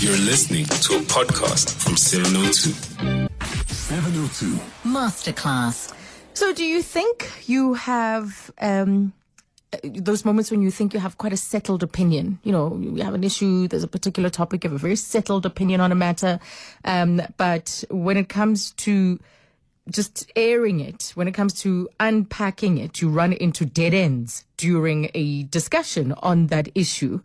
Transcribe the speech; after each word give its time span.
You're 0.00 0.16
listening 0.16 0.64
to 0.64 0.96
a 0.96 1.00
podcast 1.00 1.74
from 1.74 1.94
702. 1.94 2.70
702. 3.68 4.58
Masterclass. 4.88 5.92
So, 6.32 6.54
do 6.54 6.64
you 6.64 6.80
think 6.80 7.30
you 7.46 7.74
have 7.74 8.50
um, 8.62 9.12
uh, 9.74 9.76
those 9.84 10.24
moments 10.24 10.50
when 10.50 10.62
you 10.62 10.70
think 10.70 10.94
you 10.94 11.00
have 11.00 11.18
quite 11.18 11.34
a 11.34 11.36
settled 11.36 11.82
opinion? 11.82 12.38
You 12.44 12.52
know, 12.52 12.78
you 12.80 13.02
have 13.02 13.12
an 13.12 13.24
issue, 13.24 13.68
there's 13.68 13.82
a 13.82 13.88
particular 13.88 14.30
topic, 14.30 14.64
you 14.64 14.70
have 14.70 14.76
a 14.76 14.80
very 14.80 14.96
settled 14.96 15.44
opinion 15.44 15.82
on 15.82 15.92
a 15.92 15.94
matter, 15.94 16.40
um, 16.86 17.20
but 17.36 17.84
when 17.90 18.16
it 18.16 18.30
comes 18.30 18.70
to 18.78 19.20
just 19.90 20.32
airing 20.34 20.80
it, 20.80 21.12
when 21.14 21.28
it 21.28 21.32
comes 21.32 21.52
to 21.60 21.90
unpacking 22.00 22.78
it, 22.78 23.02
you 23.02 23.10
run 23.10 23.34
into 23.34 23.66
dead 23.66 23.92
ends 23.92 24.46
during 24.56 25.10
a 25.12 25.42
discussion 25.42 26.14
on 26.22 26.46
that 26.46 26.70
issue. 26.74 27.20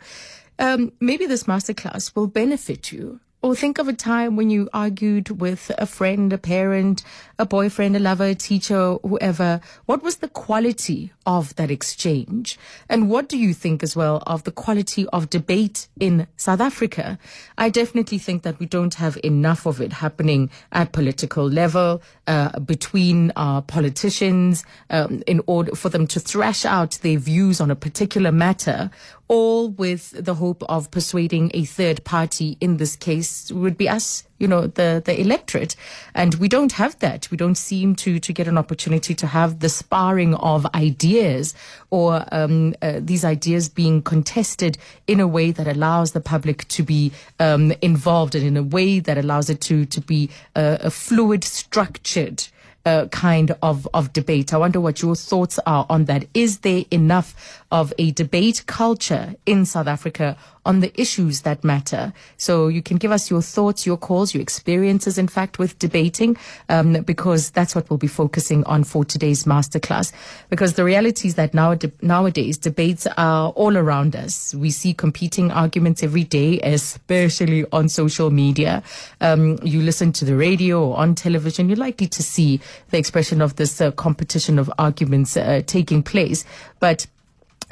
Um, 0.60 0.92
maybe 1.00 1.26
this 1.26 1.44
masterclass 1.44 2.16
will 2.16 2.28
benefit 2.28 2.92
you. 2.92 3.20
Or 3.46 3.54
think 3.54 3.78
of 3.78 3.88
a 3.88 3.94
time 3.94 4.36
when 4.36 4.50
you 4.50 4.70
argued 4.74 5.40
with 5.40 5.70
a 5.78 5.86
friend, 5.86 6.34
a 6.34 6.38
parent, 6.40 7.04
a 7.38 7.46
boyfriend, 7.46 7.96
a 7.96 8.00
lover, 8.00 8.24
a 8.24 8.34
teacher, 8.34 8.96
whoever. 9.04 9.62
What 9.86 10.02
was 10.02 10.16
the 10.16 10.30
quality 10.30 11.12
of 11.28 11.56
that 11.58 11.70
exchange? 11.70 12.58
And 12.90 13.08
what 13.08 13.30
do 13.30 13.38
you 13.38 13.54
think 13.54 13.84
as 13.84 13.96
well 13.96 14.24
of 14.26 14.46
the 14.46 14.52
quality 14.52 15.06
of 15.10 15.30
debate 15.30 15.88
in 16.00 16.26
South 16.38 16.60
Africa? 16.60 17.20
I 17.56 17.70
definitely 17.70 18.18
think 18.18 18.42
that 18.42 18.58
we 18.58 18.66
don't 18.66 18.96
have 18.96 19.16
enough 19.24 19.68
of 19.68 19.80
it 19.80 19.94
happening 19.94 20.50
at 20.72 20.92
political 20.92 21.48
level, 21.48 22.02
uh, 22.26 22.58
between 22.62 23.32
our 23.36 23.62
politicians, 23.62 24.66
um, 24.90 25.22
in 25.28 25.42
order 25.46 25.76
for 25.76 25.90
them 25.90 26.08
to 26.08 26.20
thrash 26.20 26.66
out 26.66 26.98
their 27.04 27.20
views 27.20 27.62
on 27.62 27.70
a 27.70 27.76
particular 27.76 28.32
matter 28.32 28.90
all 29.28 29.70
with 29.70 30.12
the 30.12 30.36
hope 30.36 30.64
of 30.70 30.92
persuading 30.92 31.52
a 31.54 31.66
third 31.66 32.04
party. 32.04 32.58
In 32.62 32.78
this 32.78 32.96
case, 32.96 33.52
would 33.52 33.78
be 33.78 33.90
us, 33.90 34.24
you 34.38 34.48
know, 34.48 34.68
the, 34.68 35.02
the 35.04 35.20
electorate. 35.20 35.76
And 36.14 36.36
we 36.36 36.48
don't 36.48 36.74
have 36.74 36.98
that. 37.00 37.30
We 37.32 37.38
don't 37.38 37.56
seem 37.56 37.96
to, 37.96 38.20
to 38.20 38.34
get 38.34 38.48
an 38.48 38.58
opportunity 38.58 39.16
to 39.16 39.28
have 39.28 39.60
the 39.60 39.70
sparring 39.70 40.36
of 40.36 40.66
ideas 40.76 41.56
or 41.90 42.26
um, 42.32 42.76
uh, 42.82 43.00
these 43.02 43.26
ideas 43.26 43.70
being 43.70 44.02
contested 44.02 44.78
in 45.08 45.20
a 45.20 45.28
way 45.28 45.52
that 45.52 45.68
allows 45.68 46.12
the 46.12 46.22
public 46.22 46.68
to 46.68 46.84
be 46.84 47.12
um, 47.40 47.72
involved 47.82 48.36
and 48.36 48.46
in 48.46 48.58
a 48.58 48.64
way 48.64 49.00
that 49.00 49.18
allows 49.18 49.50
it 49.50 49.62
to, 49.62 49.86
to 49.86 50.02
be 50.02 50.30
uh, 50.56 50.78
a 50.82 50.92
fluid, 50.92 51.44
structured 51.44 52.46
uh, 52.86 53.08
kind 53.08 53.56
of, 53.62 53.88
of 53.94 54.14
debate. 54.14 54.54
I 54.54 54.58
wonder 54.58 54.80
what 54.80 55.02
your 55.02 55.16
thoughts 55.16 55.60
are 55.66 55.86
on 55.90 56.06
that. 56.06 56.26
Is 56.34 56.60
there 56.60 56.86
enough 56.92 57.64
of 57.72 57.94
a 57.98 58.12
debate 58.12 58.64
culture 58.68 59.36
in 59.46 59.66
South 59.66 59.88
Africa 59.88 60.38
on 60.66 60.80
the 60.80 60.92
issues 61.00 61.42
that 61.42 61.64
matter? 61.64 62.14
So 62.38 62.68
you 62.68 62.82
can 62.82 62.98
give 62.98 63.12
us 63.12 63.30
your 63.30 63.42
thoughts, 63.42 63.86
your 63.86 63.98
calls, 63.98 64.34
your 64.34 64.42
experiences, 64.42 65.18
in 65.18 65.28
fact, 65.28 65.60
with 65.60 65.78
debating, 65.80 66.38
um, 66.70 66.94
because 67.04 67.52
that's 67.52 67.76
what 67.76 67.90
we'll 67.90 67.98
be 67.98 68.08
focusing 68.08 68.64
on 68.66 68.84
for 68.84 69.06
today's 69.06 69.46
masterclass. 69.46 70.12
Because 70.50 70.74
the 70.74 70.84
reality 70.84 71.28
is 71.28 71.36
that 71.36 71.54
now, 71.54 71.78
nowadays 72.02 72.58
debates 72.58 73.08
are 73.18 73.50
all 73.52 73.78
around 73.78 74.16
us. 74.16 74.54
We 74.56 74.72
see 74.72 74.94
competing 74.94 75.52
arguments 75.52 76.04
every 76.04 76.24
day, 76.24 76.60
especially 76.62 77.66
on 77.72 77.90
social 77.90 78.32
media. 78.32 78.84
Um, 79.22 79.60
you 79.64 79.82
listen 79.82 80.12
to 80.14 80.26
the 80.26 80.36
radio 80.36 80.90
or 80.90 80.98
on 80.98 81.16
television, 81.16 81.70
you're 81.70 81.78
likely 81.78 82.08
to 82.08 82.24
see 82.24 82.60
the 82.90 82.98
expression 82.98 83.42
of 83.42 83.56
this 83.56 83.80
uh, 83.80 83.92
competition 83.92 84.60
of 84.60 84.72
arguments 84.78 85.38
uh, 85.38 85.62
taking 85.66 86.04
place. 86.04 86.46
But 86.80 87.08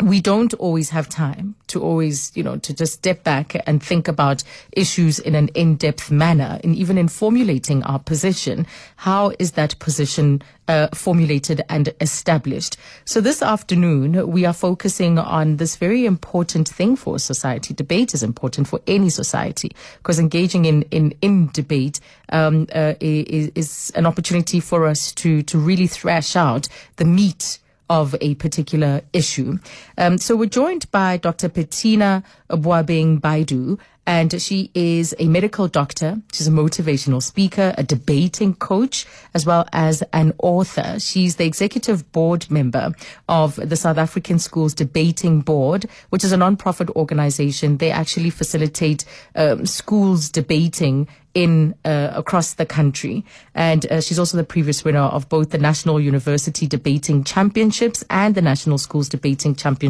we 0.02 0.22
don't 0.22 0.54
always 0.56 0.90
have 0.90 1.08
time 1.08 1.56
to 1.68 1.82
always, 1.82 2.32
you 2.36 2.44
know, 2.44 2.58
to 2.58 2.74
just 2.74 2.94
step 2.94 3.24
back 3.24 3.56
and 3.68 3.82
think 3.82 4.08
about 4.08 4.44
issues 4.72 5.20
in 5.20 5.36
an 5.36 5.50
in-depth 5.50 6.10
manner. 6.10 6.60
And 6.64 6.76
even 6.76 6.98
in 6.98 7.08
formulating 7.08 7.84
our 7.84 8.00
position, 8.00 8.66
how 8.96 9.34
is 9.38 9.52
that 9.52 9.78
position 9.80 10.42
uh, 10.68 10.88
formulated 10.94 11.62
and 11.70 11.94
established? 12.02 12.78
So 13.06 13.22
this 13.22 13.42
afternoon, 13.42 14.28
we 14.28 14.46
are 14.46 14.54
focusing 14.54 15.20
on 15.20 15.58
this 15.58 15.76
very 15.76 16.06
important 16.06 16.68
thing 16.70 16.96
for 16.96 17.20
society. 17.20 17.74
Debate 17.74 18.14
is 18.14 18.24
important 18.24 18.68
for 18.68 18.82
any 18.88 19.10
society 19.10 19.76
because 19.98 20.20
engaging 20.20 20.66
in, 20.66 20.84
in, 20.84 21.14
in 21.22 21.50
debate 21.54 22.00
um, 22.30 22.68
uh, 22.74 22.94
is, 23.00 23.52
is 23.54 23.92
an 23.96 24.08
opportunity 24.08 24.60
for 24.60 24.88
us 24.88 25.12
to, 25.14 25.44
to 25.44 25.60
really 25.60 25.88
thrash 25.88 26.36
out 26.36 26.68
the 26.96 27.06
meat 27.06 27.60
of 27.90 28.16
a 28.22 28.36
particular 28.36 29.02
issue. 29.14 29.58
Um, 29.98 30.18
so 30.18 30.36
we're 30.36 30.50
joined 30.50 30.90
by 30.92 31.18
Dr. 31.18 31.50
Bettina 31.50 32.24
Boabeng 32.50 33.20
Baidu, 33.20 33.80
and 34.06 34.42
she 34.42 34.70
is 34.74 35.16
a 35.18 35.28
medical 35.28 35.68
doctor. 35.68 36.22
She's 36.34 36.48
a 36.48 36.52
motivational 36.52 37.24
speaker, 37.24 37.74
a 37.78 37.84
debating 37.84 38.54
coach, 38.56 39.06
as 39.34 39.46
well 39.46 39.66
as 39.72 40.04
an 40.12 40.34
author. 40.40 41.00
She's 41.00 41.38
the 41.38 41.46
executive 41.46 42.12
board 42.12 42.50
member 42.52 42.92
of 43.30 43.56
the 43.56 43.78
South 43.78 43.98
African 43.98 44.40
Schools 44.40 44.74
Debating 44.74 45.40
Board, 45.40 45.86
which 46.10 46.24
is 46.24 46.34
a 46.34 46.38
non-profit 46.38 46.90
organization. 46.92 47.78
They 47.78 47.92
actually 47.92 48.30
facilitate 48.30 49.06
um, 49.36 49.66
schools 49.66 50.30
debating 50.30 51.08
in 51.34 51.74
uh, 51.84 52.12
across 52.14 52.56
the 52.56 52.66
country. 52.66 53.26
And 53.56 53.90
uh, 53.92 54.02
she's 54.02 54.20
also 54.20 54.38
the 54.38 54.44
previous 54.44 54.84
winner 54.84 55.00
of 55.00 55.30
both 55.30 55.50
the 55.50 55.58
National 55.58 56.00
University 56.00 56.68
Debating 56.68 57.24
Championships 57.24 58.04
and 58.10 58.36
the 58.36 58.42
National 58.42 58.78
Schools 58.78 59.10
Debating 59.10 59.56
Championships. 59.56 59.83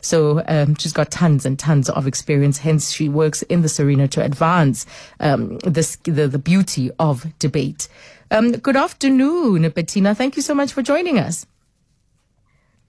So 0.00 0.42
um, 0.46 0.76
she's 0.76 0.92
got 0.92 1.10
tons 1.10 1.44
and 1.44 1.58
tons 1.58 1.90
of 1.90 2.06
experience. 2.06 2.58
Hence, 2.58 2.92
she 2.92 3.08
works 3.08 3.42
in 3.42 3.62
this 3.62 3.80
arena 3.80 4.06
to 4.08 4.22
advance 4.22 4.86
um, 5.20 5.58
this, 5.58 5.96
the, 6.04 6.28
the 6.28 6.38
beauty 6.38 6.90
of 6.98 7.26
debate. 7.38 7.88
Um, 8.30 8.52
good 8.52 8.76
afternoon, 8.76 9.68
Bettina. 9.70 10.14
Thank 10.14 10.36
you 10.36 10.42
so 10.42 10.54
much 10.54 10.72
for 10.72 10.82
joining 10.82 11.18
us. 11.18 11.46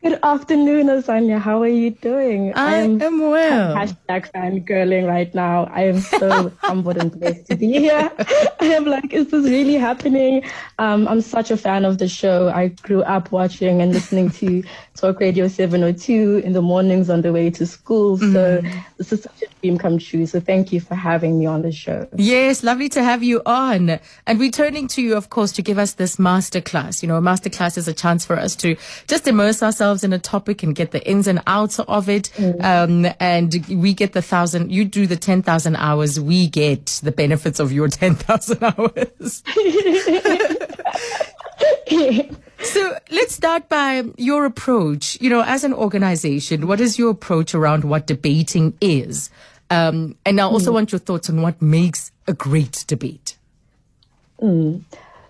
Good 0.03 0.19
afternoon, 0.21 0.87
Azania. 0.87 1.39
How 1.39 1.63
are 1.63 1.67
you 1.67 1.89
doing? 1.89 2.53
I, 2.53 2.75
am, 2.75 3.01
am 3.01 3.19
well. 3.19 3.75
Hashtag 3.75 4.31
fangirling 4.31 5.07
right 5.07 5.33
now. 5.33 5.65
I 5.65 5.85
am 5.85 5.99
so 5.99 6.51
humbled 6.61 6.97
and 6.97 7.11
blessed 7.11 7.47
to 7.47 7.55
be 7.55 7.71
here. 7.79 8.11
I 8.59 8.65
am 8.65 8.85
like, 8.85 9.11
is 9.11 9.31
this 9.31 9.45
really 9.45 9.73
happening? 9.73 10.43
Um, 10.77 11.07
I'm 11.07 11.21
such 11.21 11.49
a 11.49 11.57
fan 11.57 11.83
of 11.83 11.97
the 11.97 12.07
show. 12.07 12.49
I 12.49 12.67
grew 12.67 13.01
up 13.01 13.31
watching 13.31 13.81
and 13.81 13.91
listening 13.91 14.29
to 14.31 14.63
Talk 14.95 15.19
Radio 15.19 15.47
702 15.47 16.43
in 16.45 16.53
the 16.53 16.61
mornings 16.61 17.09
on 17.09 17.23
the 17.23 17.33
way 17.33 17.49
to 17.49 17.65
school. 17.65 18.19
Mm. 18.19 18.33
So 18.33 18.61
this 18.97 19.11
is 19.11 19.23
such 19.23 19.41
a 19.41 19.47
dream 19.61 19.79
come 19.79 19.97
true. 19.97 20.27
So 20.27 20.39
thank 20.39 20.71
you 20.71 20.79
for 20.79 20.93
having 20.93 21.39
me 21.39 21.47
on 21.47 21.63
the 21.63 21.71
show. 21.71 22.07
Yes, 22.15 22.63
lovely 22.63 22.89
to 22.89 23.03
have 23.03 23.23
you 23.23 23.41
on. 23.47 23.99
And 24.27 24.39
we're 24.39 24.51
turning 24.51 24.87
to 24.89 25.01
you, 25.01 25.17
of 25.17 25.31
course, 25.31 25.51
to 25.53 25.63
give 25.63 25.79
us 25.79 25.93
this 25.93 26.17
masterclass. 26.17 27.01
You 27.01 27.07
know, 27.07 27.17
a 27.17 27.21
masterclass 27.21 27.79
is 27.79 27.87
a 27.87 27.93
chance 27.93 28.25
for 28.25 28.37
us 28.37 28.55
to 28.57 28.77
just 29.07 29.27
immerse 29.27 29.63
ourselves 29.63 29.86
in 30.03 30.13
a 30.13 30.19
topic 30.19 30.63
and 30.63 30.75
get 30.75 30.91
the 30.91 31.05
ins 31.07 31.27
and 31.27 31.41
outs 31.47 31.79
of 31.79 32.09
it. 32.09 32.29
Mm. 32.35 32.63
Um, 32.63 33.13
and 33.19 33.65
we 33.69 33.93
get 33.93 34.13
the 34.13 34.21
thousand, 34.21 34.71
you 34.71 34.85
do 34.85 35.07
the 35.07 35.15
10,000 35.15 35.75
hours, 35.75 36.19
we 36.19 36.47
get 36.47 36.99
the 37.03 37.11
benefits 37.11 37.59
of 37.59 37.71
your 37.71 37.87
10,000 37.87 38.63
hours. 38.63 39.43
So 42.63 42.97
let's 43.11 43.35
start 43.35 43.69
by 43.69 44.03
your 44.17 44.45
approach. 44.45 45.17
You 45.21 45.29
know, 45.29 45.41
as 45.41 45.63
an 45.63 45.73
organization, 45.73 46.67
what 46.67 46.81
is 46.81 46.97
your 46.97 47.11
approach 47.11 47.53
around 47.53 47.83
what 47.83 48.07
debating 48.07 48.75
is? 48.81 49.29
Um, 49.69 50.15
and 50.25 50.41
I 50.41 50.43
also 50.43 50.71
mm. 50.71 50.75
want 50.75 50.91
your 50.91 50.99
thoughts 50.99 51.29
on 51.29 51.41
what 51.41 51.61
makes 51.61 52.11
a 52.27 52.33
great 52.33 52.83
debate. 52.87 53.37
Mm. 54.41 54.81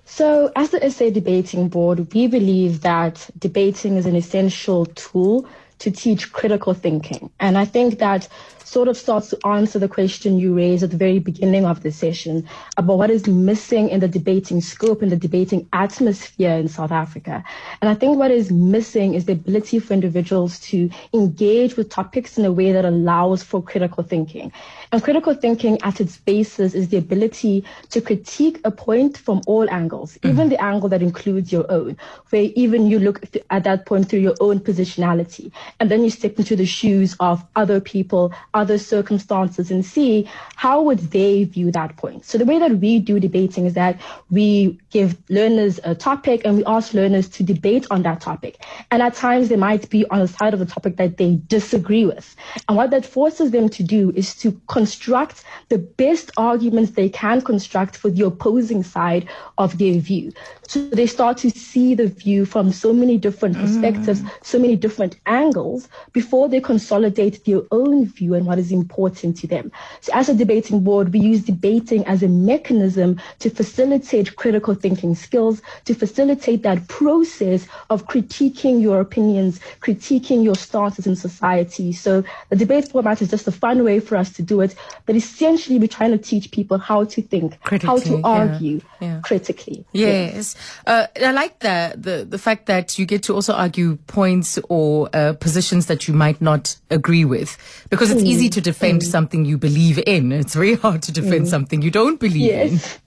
So, 0.10 0.54
as 0.56 0.70
the 0.70 0.90
SA 0.90 1.10
Debating 1.10 1.68
Board, 1.68 2.14
we 2.14 2.28
believe 2.28 2.82
that 2.82 3.30
debating 3.38 3.98
is 3.98 4.06
an 4.06 4.16
essential 4.16 4.86
tool 4.86 5.46
to 5.80 5.92
teach 5.92 6.32
critical 6.32 6.74
thinking. 6.74 7.30
And 7.42 7.58
I 7.58 7.66
think 7.66 8.00
that 8.00 8.30
sort 8.68 8.90
of 8.90 8.98
starts 8.98 9.30
to 9.30 9.48
answer 9.48 9.80
the 9.80 9.88
question 9.88 10.40
you 10.40 10.54
raised 10.54 10.84
at 10.84 10.92
the 10.92 10.98
very 10.98 11.20
beginning 11.20 11.66
of 11.66 11.84
the 11.84 11.92
session 11.92 12.48
about 12.76 12.98
what 12.98 13.10
is 13.10 13.26
missing 13.26 13.90
in 13.90 14.02
the 14.02 14.08
debating 14.08 14.60
scope 14.60 15.02
and 15.02 15.12
the 15.12 15.16
debating 15.16 15.68
atmosphere 15.72 16.52
in 16.52 16.68
South 16.68 16.92
Africa. 16.92 17.44
And 17.82 17.90
I 17.90 17.96
think 17.96 18.18
what 18.18 18.30
is 18.30 18.52
missing 18.52 19.14
is 19.14 19.26
the 19.26 19.34
ability 19.34 19.80
for 19.80 19.94
individuals 19.94 20.60
to 20.72 20.90
engage 21.14 21.78
with 21.78 21.90
topics 21.90 22.38
in 22.38 22.44
a 22.44 22.52
way 22.52 22.74
that 22.74 22.84
allows 22.84 23.42
for 23.42 23.64
critical 23.64 24.04
thinking. 24.04 24.52
And 24.92 25.02
critical 25.02 25.34
thinking 25.34 25.82
at 25.84 26.02
its 26.02 26.18
basis 26.18 26.74
is 26.74 26.90
the 26.90 26.98
ability 26.98 27.64
to 27.92 28.02
critique 28.02 28.60
a 28.66 28.72
point 28.72 29.18
from 29.18 29.42
all 29.48 29.70
angles, 29.70 30.16
mm-hmm. 30.16 30.30
even 30.30 30.50
the 30.50 30.62
angle 30.62 30.90
that 30.90 31.02
includes 31.02 31.52
your 31.52 31.70
own, 31.72 31.98
where 32.30 32.50
even 32.56 32.88
you 32.88 33.00
look 33.00 33.32
th- 33.32 33.46
at 33.50 33.64
that 33.64 33.86
point 33.86 34.10
through 34.10 34.20
your 34.20 34.36
own 34.42 34.60
positionality. 34.60 35.52
And 35.80 35.90
then 35.90 36.04
you 36.04 36.10
step 36.10 36.38
into 36.38 36.56
the 36.58 36.66
shoes 36.66 37.16
of 37.20 37.46
other 37.56 37.80
people 37.80 38.34
other 38.58 38.78
circumstances 38.78 39.72
and 39.72 39.86
see 39.86 40.28
how 40.56 40.82
would 40.82 41.00
they 41.12 41.44
view 41.44 41.72
that 41.72 41.96
point. 41.98 42.26
So 42.26 42.38
the 42.38 42.46
way 42.46 42.58
that 42.60 42.80
we 42.80 43.00
do 43.00 43.20
debating 43.20 43.66
is 43.66 43.76
that 43.76 44.02
we 44.32 44.80
give 44.90 45.16
learners 45.30 45.80
a 45.84 45.94
topic 45.94 46.42
and 46.44 46.58
we 46.58 46.66
ask 46.66 46.94
learners 46.94 47.30
to 47.30 47.44
debate 47.44 47.86
on 47.92 48.02
that 48.04 48.20
topic. 48.20 48.58
And 48.92 49.02
at 49.02 49.14
times 49.14 49.50
they 49.50 49.56
might 49.56 49.90
be 49.90 50.06
on 50.10 50.20
the 50.20 50.28
side 50.28 50.54
of 50.54 50.60
the 50.60 50.66
topic 50.66 50.98
that 50.98 51.18
they 51.18 51.40
disagree 51.48 52.06
with. 52.06 52.36
And 52.68 52.76
what 52.76 52.90
that 52.92 53.06
forces 53.06 53.52
them 53.52 53.70
to 53.70 53.84
do 53.84 54.12
is 54.16 54.36
to 54.38 54.60
construct 54.68 55.44
the 55.70 55.78
best 55.78 56.32
arguments 56.38 56.92
they 56.92 57.10
can 57.10 57.42
construct 57.42 57.96
for 57.96 58.10
the 58.10 58.26
opposing 58.26 58.84
side 58.84 59.30
of 59.58 59.78
their 59.78 60.00
view. 60.00 60.32
So 60.68 60.88
they 60.90 61.06
start 61.06 61.38
to 61.40 61.52
see 61.52 61.94
the 61.94 62.08
view 62.08 62.46
from 62.46 62.72
so 62.72 62.92
many 62.92 63.18
different 63.18 63.56
perspectives, 63.56 64.22
mm. 64.22 64.32
so 64.42 64.58
many 64.60 64.76
different 64.76 65.18
angles 65.26 65.88
before 66.14 66.50
they 66.50 66.60
consolidate 66.60 67.46
their 67.46 67.62
own 67.72 68.06
view 68.06 68.34
and 68.34 68.47
what 68.48 68.60
is 68.60 68.72
important 68.72 69.38
to 69.38 69.48
them. 69.48 69.72
So 70.02 70.12
as 70.14 70.30
a 70.30 70.34
debating 70.34 70.84
board, 70.84 71.14
we 71.14 71.20
use 71.20 71.44
debating 71.44 72.06
as 72.06 72.24
a 72.24 72.28
mechanism 72.28 73.20
to 73.40 73.50
facilitate 73.50 74.36
critical 74.36 74.74
thinking 74.74 75.16
skills, 75.16 75.62
to 75.86 75.94
facilitate 75.94 76.64
that 76.64 76.88
process 76.88 77.68
of 77.90 78.08
critiquing 78.08 78.82
your 78.82 79.00
opinions, 79.00 79.60
critiquing 79.82 80.44
your 80.44 80.56
stances 80.56 81.08
in 81.08 81.16
society. 81.16 81.92
So 81.92 82.24
the 82.50 82.56
debate 82.56 82.90
format 82.90 83.22
is 83.22 83.30
just 83.30 83.48
a 83.48 83.52
fun 83.52 83.84
way 83.84 84.00
for 84.00 84.16
us 84.16 84.32
to 84.34 84.42
do 84.42 84.62
it. 84.62 84.76
But 85.06 85.16
essentially, 85.16 85.80
we're 85.80 85.88
trying 85.88 86.12
to 86.12 86.18
teach 86.18 86.52
people 86.52 86.78
how 86.78 87.06
to 87.06 87.22
think, 87.22 87.58
how 87.64 87.98
to 87.98 88.22
argue 88.24 88.82
yeah. 89.00 89.08
Yeah. 89.08 89.22
critically. 89.24 89.86
Yes. 89.92 90.34
yes. 90.36 90.56
Uh, 90.86 91.08
I 91.24 91.32
like 91.32 91.60
the, 91.60 91.94
the, 91.98 92.26
the 92.26 92.38
fact 92.38 92.68
that 92.68 92.98
you 92.98 93.06
get 93.06 93.24
to 93.24 93.34
also 93.34 93.54
argue 93.54 93.98
points 94.08 94.58
or 94.70 95.10
uh, 95.14 95.34
positions 95.34 95.88
that 95.88 96.08
you 96.08 96.14
might 96.14 96.42
not 96.42 96.78
agree 96.90 97.26
with 97.26 97.58
because 97.90 98.12
it's 98.12 98.22
mm. 98.22 98.28
easy 98.28 98.37
to 98.50 98.62
defend 98.62 99.02
mm. 99.02 99.06
something 99.06 99.46
you 99.46 99.58
believe 99.58 100.00
in. 100.06 100.32
It's 100.32 100.56
very 100.56 100.76
hard 100.76 101.02
to 101.04 101.12
defend 101.12 101.46
mm. 101.46 101.50
something 101.50 101.82
you 101.82 101.92
don't 101.92 102.20
believe 102.20 102.52
yes. 102.54 103.00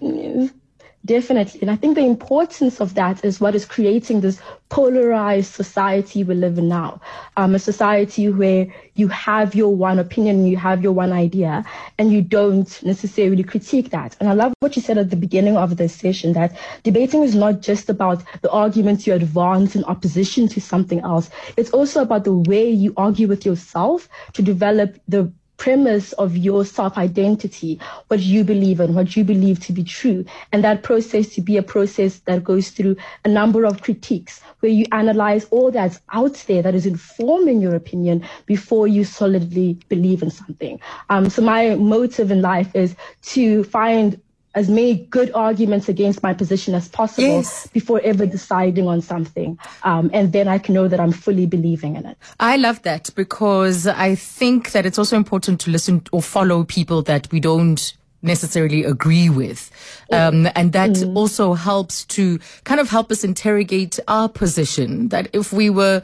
in. 0.00 0.16
Yes. 0.16 0.50
Definitely. 1.06 1.60
And 1.60 1.70
I 1.70 1.76
think 1.76 1.96
the 1.96 2.04
importance 2.06 2.80
of 2.80 2.94
that 2.94 3.22
is 3.26 3.38
what 3.38 3.54
is 3.54 3.66
creating 3.66 4.22
this 4.22 4.40
polarized 4.70 5.52
society 5.52 6.24
we 6.24 6.34
live 6.34 6.56
in 6.56 6.68
now. 6.68 7.02
Um, 7.36 7.54
a 7.54 7.58
society 7.58 8.30
where 8.30 8.68
you 8.94 9.08
have 9.08 9.54
your 9.54 9.76
one 9.76 9.98
opinion, 9.98 10.46
you 10.46 10.56
have 10.56 10.82
your 10.82 10.92
one 10.92 11.12
idea, 11.12 11.62
and 11.98 12.10
you 12.10 12.22
don't 12.22 12.82
necessarily 12.82 13.42
critique 13.42 13.90
that. 13.90 14.16
And 14.18 14.30
I 14.30 14.32
love 14.32 14.54
what 14.60 14.76
you 14.76 14.82
said 14.82 14.96
at 14.96 15.10
the 15.10 15.16
beginning 15.16 15.58
of 15.58 15.76
this 15.76 15.94
session 15.94 16.32
that 16.32 16.56
debating 16.84 17.22
is 17.22 17.34
not 17.34 17.60
just 17.60 17.90
about 17.90 18.22
the 18.40 18.50
arguments 18.50 19.06
you 19.06 19.12
advance 19.12 19.76
in 19.76 19.84
opposition 19.84 20.48
to 20.48 20.60
something 20.60 21.00
else. 21.00 21.28
It's 21.58 21.70
also 21.70 22.00
about 22.00 22.24
the 22.24 22.32
way 22.32 22.70
you 22.70 22.94
argue 22.96 23.28
with 23.28 23.44
yourself 23.44 24.08
to 24.32 24.40
develop 24.40 24.98
the 25.06 25.30
premise 25.56 26.12
of 26.14 26.36
your 26.36 26.64
self 26.64 26.98
identity, 26.98 27.80
what 28.08 28.20
you 28.20 28.44
believe 28.44 28.80
in, 28.80 28.94
what 28.94 29.16
you 29.16 29.24
believe 29.24 29.60
to 29.60 29.72
be 29.72 29.84
true. 29.84 30.24
And 30.52 30.64
that 30.64 30.82
process 30.82 31.28
to 31.34 31.40
be 31.42 31.56
a 31.56 31.62
process 31.62 32.18
that 32.20 32.44
goes 32.44 32.70
through 32.70 32.96
a 33.24 33.28
number 33.28 33.64
of 33.64 33.82
critiques 33.82 34.40
where 34.60 34.72
you 34.72 34.86
analyze 34.92 35.44
all 35.46 35.70
that's 35.70 36.00
out 36.12 36.34
there 36.46 36.62
that 36.62 36.74
is 36.74 36.86
informing 36.86 37.60
your 37.60 37.74
opinion 37.74 38.26
before 38.46 38.86
you 38.86 39.04
solidly 39.04 39.78
believe 39.88 40.22
in 40.22 40.30
something. 40.30 40.80
Um, 41.10 41.30
so 41.30 41.42
my 41.42 41.74
motive 41.74 42.30
in 42.30 42.42
life 42.42 42.74
is 42.74 42.96
to 43.22 43.64
find 43.64 44.20
as 44.54 44.68
many 44.68 45.06
good 45.10 45.32
arguments 45.32 45.88
against 45.88 46.22
my 46.22 46.32
position 46.32 46.74
as 46.74 46.88
possible 46.88 47.28
yes. 47.28 47.66
before 47.68 48.00
ever 48.02 48.24
deciding 48.26 48.86
on 48.86 49.00
something. 49.00 49.58
Um, 49.82 50.10
and 50.12 50.32
then 50.32 50.48
I 50.48 50.58
can 50.58 50.74
know 50.74 50.88
that 50.88 51.00
I'm 51.00 51.12
fully 51.12 51.46
believing 51.46 51.96
in 51.96 52.06
it. 52.06 52.16
I 52.38 52.56
love 52.56 52.82
that 52.82 53.10
because 53.14 53.86
I 53.86 54.14
think 54.14 54.72
that 54.72 54.86
it's 54.86 54.98
also 54.98 55.16
important 55.16 55.60
to 55.62 55.70
listen 55.70 56.02
or 56.12 56.22
follow 56.22 56.64
people 56.64 57.02
that 57.02 57.30
we 57.32 57.40
don't 57.40 57.94
necessarily 58.22 58.84
agree 58.84 59.28
with. 59.28 59.70
Um, 60.10 60.48
and 60.54 60.72
that 60.72 60.90
mm. 60.90 61.16
also 61.16 61.52
helps 61.52 62.04
to 62.06 62.40
kind 62.64 62.80
of 62.80 62.88
help 62.88 63.12
us 63.12 63.22
interrogate 63.22 64.00
our 64.08 64.28
position 64.28 65.08
that 65.08 65.28
if 65.32 65.52
we 65.52 65.68
were 65.68 66.02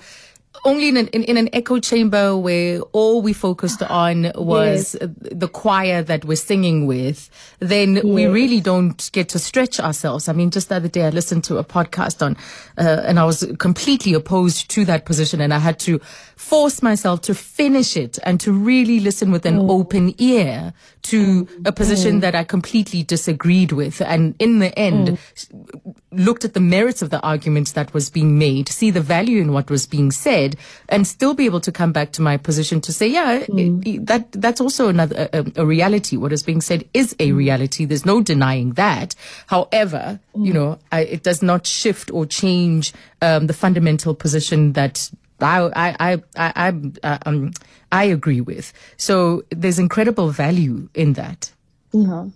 only 0.65 0.89
in 0.89 0.97
an, 0.97 1.09
in, 1.09 1.23
in, 1.25 1.37
an 1.37 1.49
echo 1.53 1.79
chamber 1.79 2.37
where 2.37 2.81
all 2.93 3.23
we 3.23 3.33
focused 3.33 3.83
on 3.91 4.33
was 4.35 4.97
yes. 5.01 5.11
the 5.21 5.49
choir 5.49 6.03
that 6.03 6.25
we're 6.25 6.37
singing 6.37 6.87
with, 6.87 7.31
then 7.61 7.97
yes. 7.97 8.05
we 8.05 8.27
really 8.27 8.61
don't 8.61 9.11
get 9.13 9.29
to 9.31 9.39
stretch 9.39 9.81
ourselves. 9.81 10.29
I 10.29 10.33
mean, 10.33 10.51
just 10.51 10.69
the 10.69 10.77
other 10.77 10.89
day 10.89 11.05
I 11.05 11.11
listened 11.11 11.45
to 11.45 11.59
a 11.59 11.65
podcast 11.65 12.25
on, 12.25 12.37
uh, 12.79 13.03
and 13.05 13.19
I 13.19 13.25
was 13.25 13.47
completely 13.59 14.15
opposed 14.15 14.71
to 14.71 14.85
that 14.87 15.05
position 15.05 15.41
and 15.41 15.55
I 15.55 15.59
had 15.59 15.79
to 15.81 16.01
force 16.37 16.83
myself 16.83 17.21
to 17.23 17.35
finish 17.35 17.97
it 17.97 18.19
and 18.25 18.41
to 18.41 18.53
really 18.53 19.01
listen 19.01 19.31
with 19.31 19.47
an 19.47 19.59
mm. 19.59 19.71
open 19.71 20.15
ear 20.19 20.73
to 21.03 21.45
mm. 21.45 21.67
a 21.67 21.73
position 21.73 22.19
mm. 22.19 22.21
that 22.23 22.35
I 22.35 22.45
completely 22.45 23.03
disagreed 23.03 23.73
with. 23.73 24.01
And 24.01 24.35
in 24.39 24.59
the 24.59 24.77
end, 24.79 25.09
mm. 25.09 25.95
Looked 26.13 26.45
at 26.45 26.55
the 26.55 26.61
merits 26.61 27.03
of 27.03 27.11
the 27.11 27.21
argument 27.21 27.75
that 27.75 27.95
was 27.95 28.11
being 28.11 28.39
made, 28.39 28.69
see 28.69 28.91
the 28.91 29.01
value 29.01 29.41
in 29.41 29.53
what 29.53 29.71
was 29.71 29.87
being 29.87 30.11
said, 30.11 30.57
and 30.89 31.07
still 31.07 31.35
be 31.35 31.45
able 31.45 31.61
to 31.61 31.71
come 31.71 31.93
back 31.93 32.13
to 32.13 32.23
my 32.23 32.37
position 32.37 32.81
to 32.81 32.93
say, 32.93 33.07
yeah, 33.07 33.39
it, 33.39 33.51
mm. 33.51 34.07
that, 34.07 34.31
that's 34.33 34.61
also 34.61 34.89
another, 34.89 35.29
a, 35.33 35.45
a, 35.57 35.67
reality. 35.67 36.17
What 36.17 36.33
is 36.33 36.43
being 36.43 36.61
said 36.61 36.89
is 36.95 37.15
a 37.21 37.31
mm. 37.31 37.37
reality. 37.37 37.85
There's 37.85 38.07
no 38.07 38.21
denying 38.23 38.73
that. 38.73 39.15
However, 39.47 40.19
you 40.35 40.53
know, 40.53 40.79
I, 40.91 41.03
it 41.03 41.23
does 41.23 41.43
not 41.43 41.67
shift 41.67 42.11
or 42.11 42.27
change, 42.27 42.93
um, 43.23 43.47
the 43.47 43.53
fundamental 43.53 44.15
position 44.15 44.73
that 44.73 45.11
I, 45.41 45.71
I, 45.75 46.13
I, 46.13 46.23
I, 46.37 46.73
I, 47.03 47.19
um, 47.27 47.53
I 47.93 48.05
agree 48.05 48.41
with. 48.41 48.73
So 48.97 49.45
there's 49.51 49.79
incredible 49.79 50.31
value 50.31 50.89
in 50.95 51.15
that. 51.15 51.53
Yeah. 51.93 52.27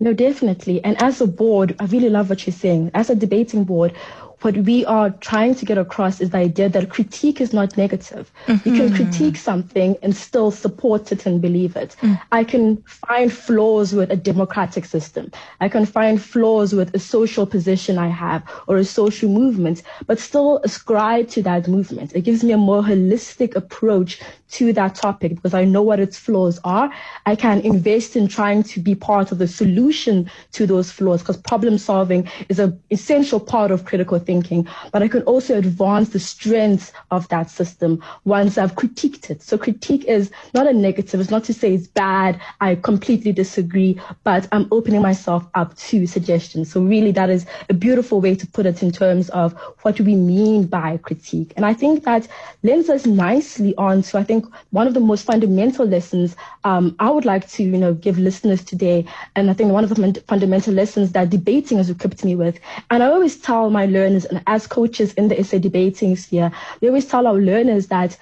No, 0.00 0.12
definitely. 0.12 0.82
And 0.84 1.00
as 1.00 1.20
a 1.20 1.26
board, 1.26 1.74
I 1.80 1.84
really 1.86 2.08
love 2.08 2.28
what 2.30 2.46
you're 2.46 2.54
saying. 2.54 2.90
As 2.94 3.10
a 3.10 3.14
debating 3.14 3.64
board, 3.64 3.94
what 4.42 4.56
we 4.56 4.84
are 4.86 5.10
trying 5.10 5.54
to 5.56 5.64
get 5.64 5.78
across 5.78 6.20
is 6.20 6.30
the 6.30 6.38
idea 6.38 6.68
that 6.68 6.90
critique 6.90 7.40
is 7.40 7.52
not 7.52 7.76
negative. 7.76 8.30
Mm-hmm. 8.46 8.68
You 8.68 8.76
can 8.76 8.88
mm-hmm. 8.88 8.96
critique 8.96 9.36
something 9.36 9.96
and 10.02 10.14
still 10.14 10.50
support 10.50 11.10
it 11.10 11.26
and 11.26 11.40
believe 11.40 11.76
it. 11.76 11.96
Mm. 12.02 12.20
I 12.30 12.44
can 12.44 12.82
find 12.82 13.32
flaws 13.32 13.92
with 13.92 14.10
a 14.10 14.16
democratic 14.16 14.84
system. 14.84 15.32
I 15.60 15.68
can 15.68 15.86
find 15.86 16.22
flaws 16.22 16.72
with 16.72 16.94
a 16.94 16.98
social 16.98 17.46
position 17.46 17.98
I 17.98 18.08
have 18.08 18.42
or 18.68 18.76
a 18.76 18.84
social 18.84 19.28
movement, 19.28 19.82
but 20.06 20.20
still 20.20 20.58
ascribe 20.58 21.28
to 21.30 21.42
that 21.42 21.66
movement. 21.66 22.12
It 22.14 22.22
gives 22.22 22.44
me 22.44 22.52
a 22.52 22.58
more 22.58 22.82
holistic 22.82 23.56
approach 23.56 24.20
to 24.50 24.72
that 24.72 24.94
topic 24.94 25.34
because 25.34 25.54
I 25.54 25.64
know 25.64 25.82
what 25.82 26.00
its 26.00 26.18
flaws 26.18 26.58
are. 26.64 26.90
I 27.26 27.36
can 27.36 27.60
invest 27.60 28.16
in 28.16 28.28
trying 28.28 28.62
to 28.64 28.80
be 28.80 28.94
part 28.94 29.32
of 29.32 29.38
the 29.38 29.48
solution 29.48 30.30
to 30.52 30.66
those 30.66 30.90
flaws 30.90 31.22
because 31.22 31.36
problem 31.36 31.76
solving 31.78 32.28
is 32.48 32.58
an 32.58 32.80
essential 32.90 33.40
part 33.40 33.70
of 33.70 33.84
critical 33.84 34.18
thinking, 34.28 34.68
but 34.92 35.02
I 35.02 35.08
can 35.08 35.22
also 35.22 35.56
advance 35.56 36.10
the 36.10 36.20
strengths 36.20 36.92
of 37.10 37.26
that 37.28 37.48
system 37.48 38.02
once 38.26 38.58
I've 38.58 38.74
critiqued 38.74 39.30
it. 39.30 39.40
So 39.42 39.56
critique 39.56 40.04
is 40.04 40.30
not 40.52 40.66
a 40.66 40.72
negative. 40.74 41.18
It's 41.18 41.30
not 41.30 41.44
to 41.44 41.54
say 41.54 41.72
it's 41.72 41.86
bad. 41.86 42.38
I 42.60 42.74
completely 42.74 43.32
disagree, 43.32 43.98
but 44.24 44.46
I'm 44.52 44.68
opening 44.70 45.00
myself 45.00 45.46
up 45.54 45.74
to 45.88 46.06
suggestions. 46.06 46.70
So 46.70 46.82
really 46.82 47.10
that 47.12 47.30
is 47.30 47.46
a 47.70 47.74
beautiful 47.74 48.20
way 48.20 48.34
to 48.34 48.46
put 48.46 48.66
it 48.66 48.82
in 48.82 48.92
terms 48.92 49.30
of 49.30 49.54
what 49.80 49.96
do 49.96 50.04
we 50.04 50.14
mean 50.14 50.66
by 50.66 50.98
critique. 50.98 51.54
And 51.56 51.64
I 51.64 51.72
think 51.72 52.04
that 52.04 52.28
lends 52.62 52.90
us 52.90 53.06
nicely 53.06 53.74
on 53.76 54.02
to, 54.02 54.18
I 54.18 54.24
think, 54.24 54.44
one 54.72 54.86
of 54.86 54.92
the 54.92 55.00
most 55.00 55.24
fundamental 55.24 55.86
lessons 55.86 56.36
um, 56.64 56.94
I 56.98 57.08
would 57.10 57.24
like 57.24 57.48
to, 57.56 57.62
you 57.62 57.78
know, 57.78 57.94
give 57.94 58.18
listeners 58.18 58.62
today. 58.62 59.06
And 59.36 59.48
I 59.48 59.54
think 59.54 59.72
one 59.72 59.84
of 59.84 59.90
the 59.90 60.22
fundamental 60.28 60.74
lessons 60.74 61.12
that 61.12 61.30
debating 61.30 61.78
has 61.78 61.88
equipped 61.88 62.26
me 62.26 62.36
with. 62.36 62.60
And 62.90 63.02
I 63.02 63.06
always 63.06 63.38
tell 63.38 63.70
my 63.70 63.86
learners 63.86 64.17
learners 64.17 64.17
and 64.24 64.42
as 64.46 64.66
coaches 64.66 65.14
in 65.14 65.28
the 65.28 65.38
SA 65.38 65.58
debating 65.58 66.16
sphere, 66.16 66.50
we 66.80 66.88
always 66.88 67.06
tell 67.06 67.26
our 67.26 67.34
learners 67.40 67.88
that 67.88 68.16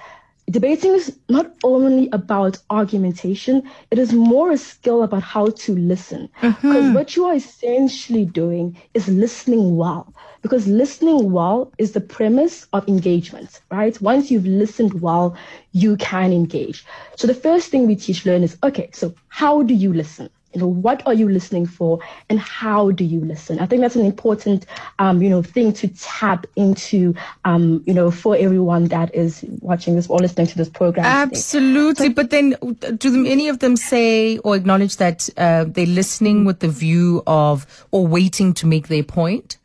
debating 0.49 0.93
is 0.93 1.17
not 1.27 1.53
only 1.63 2.09
about 2.11 2.57
argumentation, 2.69 3.63
it 3.91 3.99
is 3.99 4.13
more 4.13 4.51
a 4.51 4.57
skill 4.57 5.03
about 5.03 5.23
how 5.23 5.47
to 5.47 5.75
listen. 5.75 6.29
Because 6.41 6.63
mm-hmm. 6.63 6.93
what 6.93 7.15
you 7.15 7.25
are 7.25 7.35
essentially 7.35 8.25
doing 8.25 8.77
is 8.93 9.07
listening 9.09 9.75
well. 9.75 10.13
Because 10.41 10.67
listening 10.67 11.31
well 11.31 11.73
is 11.77 11.91
the 11.91 12.01
premise 12.01 12.67
of 12.71 12.87
engagement, 12.87 13.59
right? 13.71 13.99
Once 14.01 14.31
you've 14.31 14.45
listened 14.45 15.01
well, 15.01 15.35
you 15.73 15.97
can 15.97 16.31
engage. 16.31 16.85
So 17.17 17.27
the 17.27 17.33
first 17.33 17.69
thing 17.69 17.85
we 17.85 17.95
teach 17.95 18.25
learners, 18.25 18.57
okay, 18.63 18.89
so 18.93 19.13
how 19.27 19.63
do 19.63 19.73
you 19.73 19.91
listen? 19.93 20.29
You 20.53 20.61
know, 20.61 20.67
what 20.67 21.05
are 21.05 21.13
you 21.13 21.29
listening 21.29 21.65
for 21.65 21.99
and 22.29 22.39
how 22.39 22.91
do 22.91 23.03
you 23.03 23.19
listen? 23.19 23.59
I 23.59 23.65
think 23.65 23.81
that's 23.81 23.95
an 23.95 24.05
important, 24.05 24.65
um, 24.99 25.21
you 25.21 25.29
know, 25.29 25.43
thing 25.43 25.73
to 25.73 25.87
tap 25.89 26.47
into, 26.55 27.13
um, 27.45 27.83
you 27.85 27.93
know, 27.93 28.09
for 28.09 28.35
everyone 28.35 28.85
that 28.85 29.13
is 29.13 29.43
watching 29.59 29.95
this 29.95 30.07
or 30.07 30.19
listening 30.19 30.47
to 30.47 30.57
this 30.57 30.69
program. 30.69 31.05
Absolutely. 31.05 32.07
So, 32.07 32.13
but 32.13 32.29
then 32.29 32.55
do 32.97 33.25
any 33.27 33.49
of 33.49 33.59
them 33.59 33.75
say 33.75 34.37
or 34.39 34.55
acknowledge 34.55 34.97
that 34.97 35.29
uh, 35.37 35.65
they're 35.67 35.85
listening 35.85 36.45
with 36.45 36.59
the 36.59 36.69
view 36.69 37.23
of 37.27 37.85
or 37.91 38.07
waiting 38.07 38.53
to 38.55 38.65
make 38.65 38.87
their 38.87 39.03
point? 39.03 39.57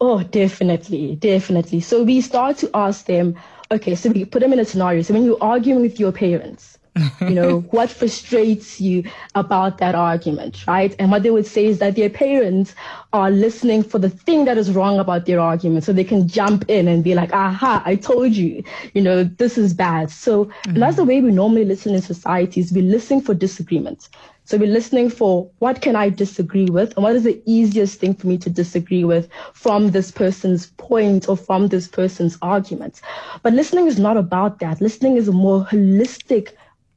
Oh, 0.00 0.22
definitely. 0.22 1.16
Definitely. 1.16 1.80
So 1.80 2.02
we 2.02 2.20
start 2.20 2.58
to 2.58 2.70
ask 2.74 3.06
them, 3.06 3.36
okay, 3.70 3.94
so 3.94 4.10
we 4.10 4.24
put 4.24 4.40
them 4.40 4.52
in 4.52 4.58
a 4.58 4.64
scenario. 4.64 5.02
So 5.02 5.14
when 5.14 5.24
you're 5.24 5.42
arguing 5.42 5.80
with 5.80 6.00
your 6.00 6.12
parents, 6.12 6.78
you 7.20 7.30
know, 7.30 7.60
what 7.70 7.90
frustrates 7.90 8.80
you 8.80 9.04
about 9.34 9.78
that 9.78 9.94
argument, 9.94 10.64
right? 10.66 10.94
And 10.98 11.10
what 11.10 11.22
they 11.24 11.30
would 11.30 11.46
say 11.46 11.66
is 11.66 11.78
that 11.80 11.96
their 11.96 12.10
parents 12.10 12.74
are 13.12 13.30
listening 13.30 13.82
for 13.82 13.98
the 13.98 14.10
thing 14.10 14.44
that 14.44 14.58
is 14.58 14.70
wrong 14.70 14.98
about 15.00 15.26
their 15.26 15.40
argument 15.40 15.84
so 15.84 15.92
they 15.92 16.04
can 16.04 16.28
jump 16.28 16.64
in 16.68 16.86
and 16.86 17.02
be 17.02 17.14
like, 17.14 17.32
aha, 17.32 17.82
I 17.84 17.96
told 17.96 18.32
you, 18.32 18.62
you 18.92 19.02
know, 19.02 19.24
this 19.24 19.58
is 19.58 19.74
bad. 19.74 20.10
So 20.10 20.44
mm-hmm. 20.44 20.78
that's 20.78 20.96
the 20.96 21.04
way 21.04 21.20
we 21.20 21.32
normally 21.32 21.64
listen 21.64 21.94
in 21.94 22.02
societies. 22.02 22.72
We 22.72 22.82
listen 22.82 23.20
for 23.20 23.34
disagreements. 23.34 24.08
So 24.46 24.58
we're 24.58 24.68
listening 24.68 25.08
for 25.08 25.50
what 25.60 25.80
can 25.80 25.96
I 25.96 26.10
disagree 26.10 26.66
with 26.66 26.94
and 26.96 27.02
what 27.02 27.16
is 27.16 27.24
the 27.24 27.42
easiest 27.46 27.98
thing 27.98 28.12
for 28.12 28.26
me 28.26 28.36
to 28.38 28.50
disagree 28.50 29.02
with 29.02 29.26
from 29.54 29.90
this 29.90 30.10
person's 30.10 30.66
point 30.66 31.30
or 31.30 31.36
from 31.36 31.68
this 31.68 31.88
person's 31.88 32.36
argument. 32.42 33.00
But 33.42 33.54
listening 33.54 33.86
is 33.86 33.98
not 33.98 34.18
about 34.18 34.58
that. 34.58 34.82
Listening 34.82 35.16
is 35.16 35.28
a 35.28 35.32
more 35.32 35.64
holistic 35.64 36.52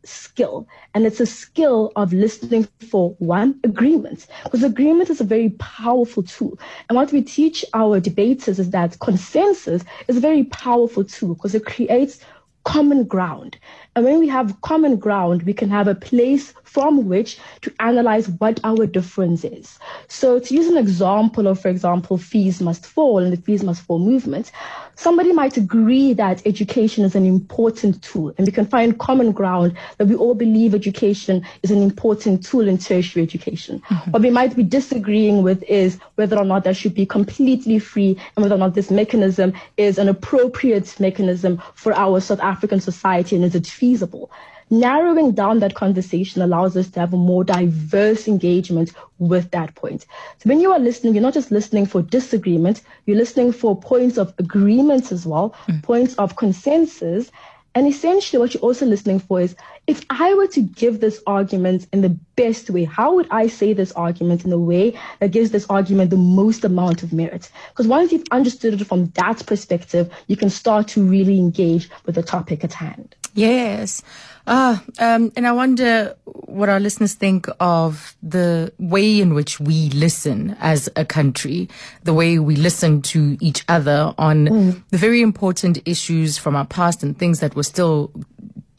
skill. 0.08 0.68
And 0.94 1.06
it's 1.06 1.20
a 1.20 1.26
skill 1.26 1.92
of 1.96 2.14
listening 2.14 2.68
for 2.90 3.12
one, 3.20 3.60
agreement. 3.64 4.28
Because 4.44 4.64
agreement 4.64 5.10
is 5.10 5.22
a 5.22 5.26
very 5.26 5.50
powerful 5.60 6.24
tool. 6.24 6.58
And 6.90 6.96
what 6.96 7.12
we 7.12 7.22
teach 7.22 7.66
our 7.74 8.00
debaters 8.00 8.60
is 8.60 8.70
that 8.72 9.00
consensus 9.00 9.84
is 10.08 10.18
a 10.18 10.22
very 10.22 10.46
powerful 10.46 11.04
tool 11.04 11.36
because 11.36 11.56
it 11.56 11.66
creates 11.66 12.20
common 12.64 13.06
ground. 13.06 13.58
And 13.98 14.06
when 14.06 14.20
we 14.20 14.28
have 14.28 14.62
common 14.62 14.98
ground, 14.98 15.42
we 15.42 15.56
can 15.56 15.72
have 15.72 15.88
a 15.88 15.96
place 15.96 16.54
from 16.64 17.08
which 17.08 17.40
to 17.62 17.74
analyze 17.80 18.30
what 18.30 18.60
our 18.64 18.86
difference 18.86 19.44
is. 19.44 19.80
So 20.08 20.38
to 20.40 20.54
use 20.54 20.68
an 20.68 20.78
example 20.78 21.48
of, 21.48 21.60
for 21.60 21.70
example, 21.70 22.20
fees 22.20 22.62
must 22.62 22.86
fall 22.86 23.18
and 23.18 23.34
the 23.34 23.42
fees 23.42 23.64
must 23.64 23.82
fall 23.82 23.98
movement, 23.98 24.52
somebody 24.94 25.32
might 25.34 25.58
agree 25.58 26.14
that 26.14 26.46
education 26.46 27.06
is 27.06 27.16
an 27.16 27.26
important 27.26 28.04
tool 28.04 28.34
and 28.38 28.46
we 28.46 28.52
can 28.52 28.68
find 28.68 29.00
common 29.00 29.32
ground 29.32 29.76
that 29.98 30.08
we 30.08 30.16
all 30.16 30.36
believe 30.36 30.76
education 30.76 31.44
is 31.64 31.72
an 31.72 31.82
important 31.82 32.46
tool 32.46 32.68
in 32.68 32.78
tertiary 32.78 33.24
education. 33.24 33.82
Mm-hmm. 33.90 34.12
What 34.12 34.22
we 34.22 34.30
might 34.30 34.56
be 34.56 34.64
disagreeing 34.64 35.42
with 35.42 35.64
is 35.64 35.98
whether 36.16 36.38
or 36.38 36.46
not 36.46 36.64
that 36.66 36.76
should 36.76 36.94
be 36.94 37.08
completely 37.08 37.80
free 37.80 38.20
and 38.36 38.44
whether 38.44 38.56
or 38.56 38.60
not 38.60 38.76
this 38.76 38.92
mechanism 38.92 39.54
is 39.78 39.98
an 39.98 40.10
appropriate 40.10 41.00
mechanism 41.00 41.60
for 41.74 41.94
our 41.94 42.20
South 42.20 42.42
African 42.42 42.80
society 42.80 43.36
and 43.36 43.46
is 43.46 43.56
it 43.56 43.66
feasible 43.88 44.30
narrowing 44.70 45.32
down 45.32 45.60
that 45.60 45.76
conversation 45.76 46.42
allows 46.42 46.76
us 46.76 46.90
to 46.90 47.00
have 47.00 47.14
a 47.14 47.18
more 47.18 47.44
diverse 47.44 48.28
engagement 48.28 48.92
with 49.18 49.50
that 49.52 49.74
point. 49.76 50.06
So 50.40 50.50
when 50.50 50.60
you 50.60 50.72
are 50.72 50.80
listening, 50.80 51.14
you're 51.14 51.24
not 51.24 51.34
just 51.34 51.52
listening 51.52 51.86
for 51.86 52.02
disagreement, 52.02 52.82
you're 53.06 53.18
listening 53.18 53.54
for 53.54 53.80
points 53.80 54.18
of 54.18 54.34
agreement 54.38 55.12
as 55.12 55.26
well, 55.26 55.56
mm. 55.68 55.82
points 55.84 56.16
of 56.16 56.36
consensus. 56.36 57.32
And 57.76 57.88
essentially, 57.88 58.40
what 58.40 58.54
you're 58.54 58.64
also 58.64 58.88
listening 58.88 59.20
for 59.20 59.40
is 59.40 59.56
if 59.86 60.04
I 60.10 60.34
were 60.34 60.48
to 60.48 60.62
give 60.62 61.00
this 61.00 61.22
argument 61.28 61.88
in 61.94 62.02
the 62.02 62.18
best 62.36 62.70
way, 62.72 62.86
how 62.86 63.16
would 63.16 63.28
I 63.30 63.48
say 63.48 63.74
this 63.74 63.92
argument 63.92 64.46
in 64.46 64.52
a 64.52 64.58
way 64.58 64.98
that 65.20 65.32
gives 65.32 65.52
this 65.52 65.68
argument 65.70 66.10
the 66.10 66.18
most 66.18 66.66
amount 66.66 67.04
of 67.04 67.14
merit? 67.14 67.52
Because 67.70 67.88
once 67.88 68.12
you've 68.12 68.28
understood 68.32 68.82
it 68.82 68.86
from 68.86 69.06
that 69.12 69.46
perspective, 69.46 70.12
you 70.26 70.36
can 70.36 70.50
start 70.50 70.88
to 70.90 71.04
really 71.04 71.38
engage 71.38 71.90
with 72.06 72.16
the 72.16 72.24
topic 72.24 72.64
at 72.64 72.74
hand. 72.74 73.16
Yes. 73.38 74.02
Ah, 74.48 74.82
um, 74.98 75.32
and 75.36 75.46
I 75.46 75.52
wonder 75.52 76.16
what 76.26 76.70
our 76.70 76.80
listeners 76.80 77.14
think 77.14 77.48
of 77.60 78.16
the 78.24 78.74
way 78.80 79.22
in 79.22 79.36
which 79.36 79.60
we 79.60 79.90
listen 79.90 80.56
as 80.60 80.90
a 80.96 81.06
country, 81.06 81.70
the 82.04 82.14
way 82.14 82.40
we 82.40 82.56
listen 82.56 83.02
to 83.14 83.38
each 83.40 83.64
other 83.68 84.14
on 84.18 84.48
mm. 84.48 84.84
the 84.90 84.98
very 84.98 85.22
important 85.22 85.80
issues 85.86 86.38
from 86.38 86.56
our 86.56 86.66
past 86.66 87.04
and 87.04 87.20
things 87.20 87.42
that 87.42 87.56
we're 87.56 87.64
still 87.64 88.10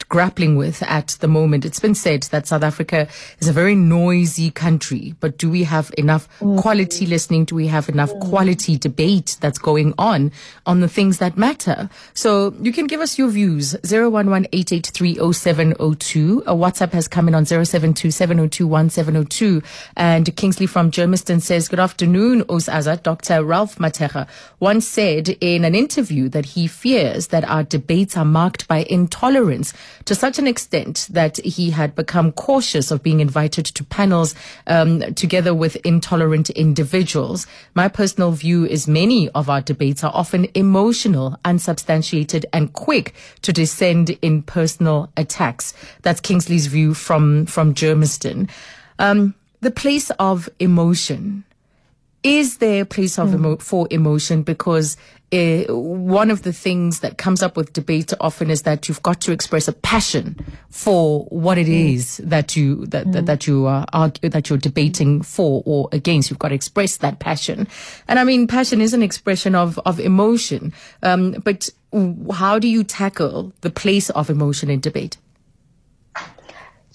grappling 0.09 0.57
with 0.57 0.83
at 0.83 1.15
the 1.21 1.27
moment. 1.27 1.65
It's 1.65 1.79
been 1.79 1.95
said 1.95 2.23
that 2.23 2.47
South 2.47 2.63
Africa 2.63 3.07
is 3.39 3.47
a 3.47 3.53
very 3.53 3.75
noisy 3.75 4.51
country, 4.51 5.15
but 5.19 5.37
do 5.37 5.49
we 5.49 5.63
have 5.63 5.91
enough 5.97 6.27
mm. 6.39 6.59
quality 6.59 7.05
listening? 7.05 7.45
Do 7.45 7.55
we 7.55 7.67
have 7.67 7.87
enough 7.87 8.11
mm. 8.11 8.29
quality 8.29 8.77
debate 8.77 9.37
that's 9.39 9.59
going 9.59 9.93
on 9.97 10.33
on 10.65 10.81
the 10.81 10.89
things 10.89 11.19
that 11.19 11.37
matter? 11.37 11.89
So 12.13 12.53
you 12.61 12.73
can 12.73 12.87
give 12.87 12.99
us 12.99 13.17
your 13.17 13.29
views. 13.29 13.75
011-883-0702. 13.83 16.41
A 16.41 16.53
WhatsApp 16.53 16.91
has 16.91 17.07
come 17.07 17.27
in 17.27 17.35
on 17.35 17.45
0727021702. 17.45 19.63
And 19.95 20.35
Kingsley 20.35 20.65
from 20.65 20.89
Germiston 20.91 21.41
says, 21.41 21.69
good 21.69 21.79
afternoon, 21.79 22.43
Azania. 22.43 22.89
Dr. 23.03 23.43
Ralph 23.43 23.77
Mathekga 23.77 24.27
once 24.59 24.87
said 24.87 25.29
in 25.41 25.65
an 25.65 25.75
interview 25.75 26.29
that 26.29 26.45
he 26.45 26.65
fears 26.67 27.27
that 27.27 27.43
our 27.43 27.63
debates 27.63 28.15
are 28.17 28.25
marked 28.25 28.67
by 28.67 28.79
intolerance 28.89 29.73
to 30.09 30.15
such 30.15 30.39
an 30.39 30.47
extent 30.47 31.07
that 31.11 31.37
he 31.37 31.69
had 31.69 31.93
become 31.93 32.31
cautious 32.31 32.89
of 32.89 33.03
being 33.03 33.19
invited 33.19 33.63
to 33.63 33.83
panels 33.83 34.33
um, 34.65 35.01
together 35.13 35.53
with 35.53 35.75
intolerant 35.85 36.49
individuals. 36.49 37.45
My 37.75 37.89
personal 37.89 38.31
view 38.31 38.65
is 38.65 38.87
many 38.87 39.29
of 39.29 39.51
our 39.51 39.61
debates 39.61 40.03
are 40.03 40.11
often 40.11 40.47
emotional, 40.55 41.37
unsubstantiated, 41.45 42.47
and 42.51 42.73
quick 42.73 43.13
to 43.43 43.53
descend 43.53 44.17
in 44.23 44.41
personal 44.41 45.11
attacks. 45.15 45.75
That's 46.01 46.21
Kingsley's 46.21 46.65
view 46.65 46.95
from 46.95 47.45
from 47.45 47.75
Germiston. 47.75 48.49
Um, 48.97 49.35
the 49.61 49.69
place 49.69 50.09
of 50.17 50.49
emotion 50.59 51.43
is 52.23 52.57
there 52.57 52.81
a 52.81 52.85
place 52.85 53.17
of 53.17 53.33
emo- 53.33 53.57
for 53.57 53.87
emotion? 53.91 54.43
Because 54.43 54.97
uh, 55.31 55.63
one 55.73 56.31
of 56.31 56.41
the 56.41 56.51
things 56.51 57.01
that 57.01 57.17
comes 57.17 57.43
up 57.43 57.55
with 57.55 57.73
debate 57.73 58.13
often 58.19 58.49
is 58.49 58.63
that 58.63 58.87
you've 58.87 59.03
got 59.03 59.21
to 59.21 59.31
express 59.31 59.67
a 59.67 59.73
passion 59.73 60.35
for 60.69 61.25
what 61.25 61.57
it 61.57 61.67
mm. 61.67 61.93
is 61.93 62.17
that 62.17 62.55
you 62.55 62.85
that 62.87 63.05
mm. 63.05 63.13
that, 63.13 63.25
that, 63.27 63.47
you 63.47 63.67
are 63.67 63.85
argue, 63.93 64.29
that 64.29 64.49
you're 64.49 64.57
debating 64.57 65.21
for 65.21 65.61
or 65.65 65.87
against. 65.91 66.29
You've 66.29 66.39
got 66.39 66.49
to 66.49 66.55
express 66.55 66.97
that 66.97 67.19
passion, 67.19 67.67
and 68.07 68.17
I 68.17 68.23
mean, 68.23 68.47
passion 68.47 68.81
is 68.81 68.93
an 68.93 69.03
expression 69.03 69.53
of 69.55 69.77
of 69.85 69.99
emotion. 69.99 70.73
Um, 71.03 71.31
but 71.43 71.69
how 72.31 72.59
do 72.59 72.67
you 72.67 72.83
tackle 72.83 73.53
the 73.61 73.69
place 73.69 74.09
of 74.11 74.29
emotion 74.29 74.69
in 74.69 74.79
debate? 74.79 75.17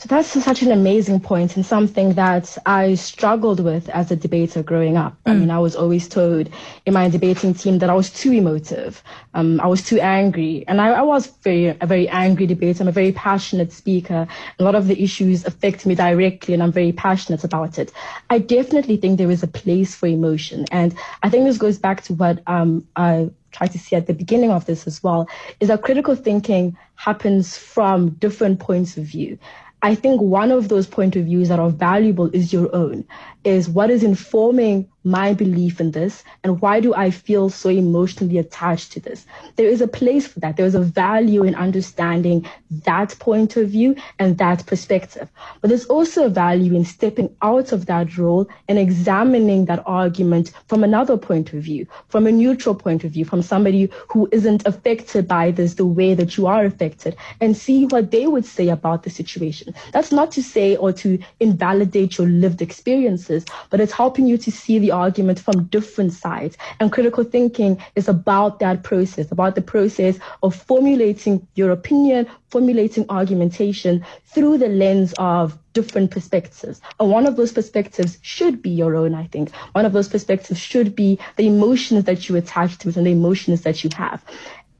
So 0.04 0.08
that's 0.08 0.44
such 0.44 0.60
an 0.60 0.70
amazing 0.70 1.20
point 1.20 1.56
and 1.56 1.64
something 1.64 2.12
that 2.12 2.58
I 2.66 2.94
struggled 2.94 3.60
with 3.60 3.88
as 3.88 4.10
a 4.10 4.16
debater 4.16 4.62
growing 4.62 4.98
up. 4.98 5.16
Mm. 5.24 5.30
I 5.30 5.34
mean, 5.34 5.50
I 5.50 5.58
was 5.58 5.74
always 5.74 6.10
told 6.10 6.50
in 6.84 6.92
my 6.92 7.08
debating 7.08 7.54
team 7.54 7.78
that 7.78 7.88
I 7.88 7.94
was 7.94 8.10
too 8.10 8.30
emotive. 8.30 9.02
Um, 9.32 9.62
I 9.62 9.66
was 9.66 9.82
too 9.82 9.98
angry. 10.00 10.62
And 10.68 10.78
I, 10.82 10.90
I, 10.90 11.00
was 11.00 11.28
very, 11.42 11.68
a 11.68 11.86
very 11.86 12.06
angry 12.10 12.46
debater. 12.46 12.82
I'm 12.82 12.88
a 12.88 12.92
very 12.92 13.12
passionate 13.12 13.72
speaker. 13.72 14.28
A 14.58 14.62
lot 14.62 14.74
of 14.74 14.88
the 14.88 15.02
issues 15.02 15.46
affect 15.46 15.86
me 15.86 15.94
directly 15.94 16.52
and 16.52 16.62
I'm 16.62 16.72
very 16.72 16.92
passionate 16.92 17.42
about 17.42 17.78
it. 17.78 17.90
I 18.28 18.40
definitely 18.40 18.98
think 18.98 19.16
there 19.16 19.30
is 19.30 19.42
a 19.42 19.48
place 19.48 19.94
for 19.94 20.06
emotion. 20.06 20.66
And 20.70 20.94
I 21.22 21.30
think 21.30 21.46
this 21.46 21.56
goes 21.56 21.78
back 21.78 22.02
to 22.02 22.12
what 22.12 22.42
um, 22.46 22.86
I 22.94 23.30
tried 23.52 23.72
to 23.72 23.78
see 23.78 23.96
at 23.96 24.06
the 24.06 24.12
beginning 24.12 24.50
of 24.50 24.66
this 24.66 24.86
as 24.86 25.02
well, 25.02 25.28
is 25.60 25.68
that 25.68 25.80
critical 25.80 26.16
thinking 26.16 26.76
happens 26.96 27.56
from 27.56 28.10
different 28.10 28.58
points 28.58 28.96
of 28.96 29.04
view. 29.04 29.38
I 29.84 29.94
think 29.94 30.22
one 30.22 30.50
of 30.50 30.70
those 30.70 30.86
point 30.86 31.14
of 31.14 31.26
views 31.26 31.50
that 31.50 31.58
are 31.58 31.68
valuable 31.68 32.30
is 32.32 32.54
your 32.54 32.74
own, 32.74 33.04
is 33.44 33.68
what 33.68 33.90
is 33.90 34.02
informing 34.02 34.88
my 35.04 35.34
belief 35.34 35.80
in 35.80 35.90
this 35.90 36.24
and 36.42 36.60
why 36.60 36.80
do 36.80 36.94
I 36.94 37.10
feel 37.10 37.50
so 37.50 37.68
emotionally 37.68 38.38
attached 38.38 38.92
to 38.92 39.00
this? 39.00 39.26
There 39.56 39.68
is 39.68 39.82
a 39.82 39.88
place 39.88 40.26
for 40.26 40.40
that. 40.40 40.56
There 40.56 40.66
is 40.66 40.74
a 40.74 40.80
value 40.80 41.44
in 41.44 41.54
understanding 41.54 42.46
that 42.84 43.14
point 43.18 43.56
of 43.56 43.68
view 43.68 43.96
and 44.18 44.38
that 44.38 44.64
perspective. 44.66 45.28
But 45.60 45.68
there's 45.68 45.84
also 45.86 46.26
a 46.26 46.30
value 46.30 46.74
in 46.74 46.84
stepping 46.84 47.34
out 47.42 47.72
of 47.72 47.86
that 47.86 48.16
role 48.16 48.48
and 48.68 48.78
examining 48.78 49.66
that 49.66 49.82
argument 49.86 50.52
from 50.68 50.82
another 50.82 51.16
point 51.16 51.52
of 51.52 51.62
view, 51.62 51.86
from 52.08 52.26
a 52.26 52.32
neutral 52.32 52.74
point 52.74 53.04
of 53.04 53.10
view, 53.12 53.24
from 53.24 53.42
somebody 53.42 53.90
who 54.08 54.28
isn't 54.32 54.66
affected 54.66 55.28
by 55.28 55.50
this 55.50 55.74
the 55.74 55.86
way 55.86 56.14
that 56.14 56.36
you 56.36 56.46
are 56.46 56.64
affected 56.64 57.14
and 57.40 57.56
see 57.56 57.84
what 57.86 58.10
they 58.10 58.26
would 58.26 58.46
say 58.46 58.68
about 58.68 59.02
the 59.02 59.10
situation. 59.10 59.74
That's 59.92 60.12
not 60.12 60.32
to 60.32 60.42
say 60.42 60.76
or 60.76 60.92
to 60.94 61.18
invalidate 61.40 62.18
your 62.18 62.26
lived 62.26 62.62
experiences, 62.62 63.44
but 63.70 63.80
it's 63.80 63.92
helping 63.92 64.26
you 64.26 64.38
to 64.38 64.50
see 64.50 64.78
the 64.78 64.93
argument 64.94 65.38
from 65.38 65.64
different 65.64 66.12
sides. 66.12 66.56
And 66.80 66.92
critical 66.92 67.24
thinking 67.24 67.82
is 67.94 68.08
about 68.08 68.60
that 68.60 68.82
process, 68.82 69.30
about 69.30 69.54
the 69.54 69.62
process 69.62 70.18
of 70.42 70.54
formulating 70.54 71.46
your 71.54 71.70
opinion, 71.70 72.26
formulating 72.48 73.04
argumentation 73.08 74.04
through 74.26 74.58
the 74.58 74.68
lens 74.68 75.12
of 75.18 75.58
different 75.72 76.10
perspectives. 76.10 76.80
And 76.98 77.10
one 77.10 77.26
of 77.26 77.36
those 77.36 77.52
perspectives 77.52 78.18
should 78.22 78.62
be 78.62 78.70
your 78.70 78.96
own, 78.96 79.14
I 79.14 79.26
think. 79.26 79.52
One 79.72 79.84
of 79.84 79.92
those 79.92 80.08
perspectives 80.08 80.60
should 80.60 80.94
be 80.94 81.18
the 81.36 81.48
emotions 81.48 82.04
that 82.04 82.28
you 82.28 82.36
attach 82.36 82.78
to 82.78 82.88
it 82.88 82.96
and 82.96 83.06
the 83.06 83.12
emotions 83.12 83.62
that 83.62 83.84
you 83.84 83.90
have. 83.96 84.24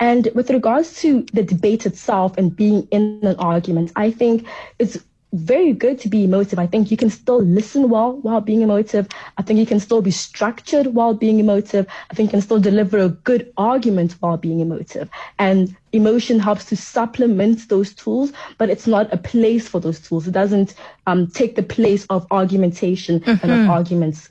And 0.00 0.28
with 0.35 0.50
regards 0.50 1.00
to 1.02 1.23
the 1.33 1.42
debate 1.42 1.87
itself 1.87 2.37
and 2.37 2.54
being 2.54 2.88
in 2.90 3.21
an 3.23 3.37
argument, 3.37 3.92
I 3.97 4.11
think 4.11 4.47
it's 4.78 4.99
very 5.35 5.73
good 5.73 5.99
to 6.00 6.09
be 6.09 6.25
emotive. 6.25 6.59
I 6.59 6.67
think 6.67 6.91
you 6.91 6.97
can 6.97 7.11
still 7.11 7.43
listen 7.43 7.91
well 7.91 8.12
while 8.23 8.41
being 8.41 8.62
emotive. 8.62 9.09
I 9.37 9.43
think 9.43 9.59
you 9.59 9.67
can 9.67 9.81
still 9.81 10.00
be 10.00 10.12
structured 10.12 10.87
while 10.87 11.12
being 11.12 11.41
emotive. 11.41 11.87
I 12.11 12.14
think 12.14 12.29
you 12.29 12.31
can 12.31 12.41
still 12.41 12.61
deliver 12.61 12.99
a 12.99 13.09
good 13.09 13.53
argument 13.57 14.12
while 14.21 14.37
being 14.37 14.61
emotive. 14.61 15.11
And 15.38 15.76
emotion 15.93 16.38
helps 16.38 16.67
to 16.67 16.76
supplement 16.76 17.69
those 17.69 17.93
tools, 17.95 18.33
but 18.59 18.71
it's 18.71 18.87
not 18.87 19.12
a 19.12 19.17
place 19.17 19.67
for 19.67 19.81
those 19.81 19.99
tools. 20.00 20.29
It 20.29 20.33
doesn't 20.33 20.75
um, 21.07 21.26
take 21.26 21.57
the 21.57 21.62
place 21.62 22.07
of 22.11 22.26
argumentation 22.31 23.21
mm-hmm. 23.21 23.31
and 23.31 23.53
of 23.53 23.59
mm-hmm. 23.59 23.71
arguments. 23.71 24.31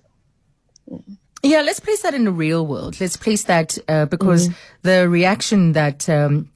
Yeah, 1.43 1.61
let's 1.61 1.81
place 1.81 2.01
that 2.03 2.13
in 2.13 2.23
the 2.23 2.31
real 2.31 2.65
world. 2.65 3.01
Let's 3.01 3.17
place 3.17 3.43
that 3.43 3.77
uh, 3.89 4.05
because 4.05 4.47
mm-hmm. 4.47 4.57
the 4.83 5.09
reaction 5.09 5.73
that 5.73 6.07
um, 6.07 6.49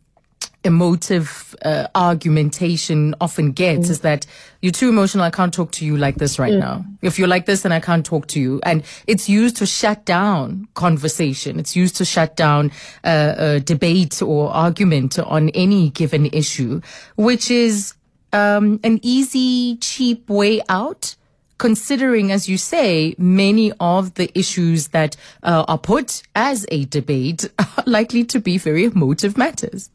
emotive 0.68 1.56
uh, 1.66 1.88
argumentation 1.96 3.16
often 3.20 3.52
gets 3.52 3.88
mm. 3.88 3.92
is 3.92 4.02
that 4.02 4.28
you're 4.62 4.72
too 4.72 4.90
emotional. 4.90 5.24
I 5.24 5.32
can't 5.32 5.54
talk 5.54 5.72
to 5.74 5.86
you 5.86 5.98
like 5.98 6.16
this 6.16 6.38
right 6.38 6.54
mm. 6.54 6.60
now. 6.60 6.86
If 7.02 7.18
you're 7.18 7.28
like 7.28 7.48
this, 7.48 7.64
then 7.64 7.72
I 7.72 7.80
can't 7.80 8.06
talk 8.06 8.28
to 8.28 8.40
you. 8.40 8.60
And 8.64 8.84
it's 9.08 9.28
used 9.28 9.58
to 9.58 9.66
shut 9.66 10.06
down 10.06 10.68
conversation. 10.76 11.60
It's 11.60 11.76
used 11.76 11.96
to 11.96 12.06
shut 12.06 12.36
down 12.36 12.72
uh, 13.04 13.34
a 13.38 13.60
debate 13.60 14.22
or 14.22 14.52
argument 14.52 15.18
on 15.18 15.50
any 15.50 15.90
given 15.90 16.28
issue, 16.28 16.82
which 17.16 17.50
is 17.50 17.96
um, 18.34 18.80
an 18.84 19.00
easy, 19.02 19.78
cheap 19.78 20.30
way 20.30 20.62
out 20.70 21.16
considering, 21.58 22.32
as 22.32 22.48
you 22.48 22.58
say, 22.58 23.16
many 23.18 23.72
of 23.80 24.14
the 24.14 24.30
issues 24.38 24.90
that 24.90 25.16
uh, 25.44 25.66
are 25.68 25.78
put 25.78 26.22
as 26.36 26.66
a 26.70 26.86
debate 26.86 27.50
are 27.60 27.84
likely 27.86 28.24
to 28.26 28.40
be 28.40 28.58
very 28.58 28.84
emotive 28.86 29.38
matters. 29.38 29.90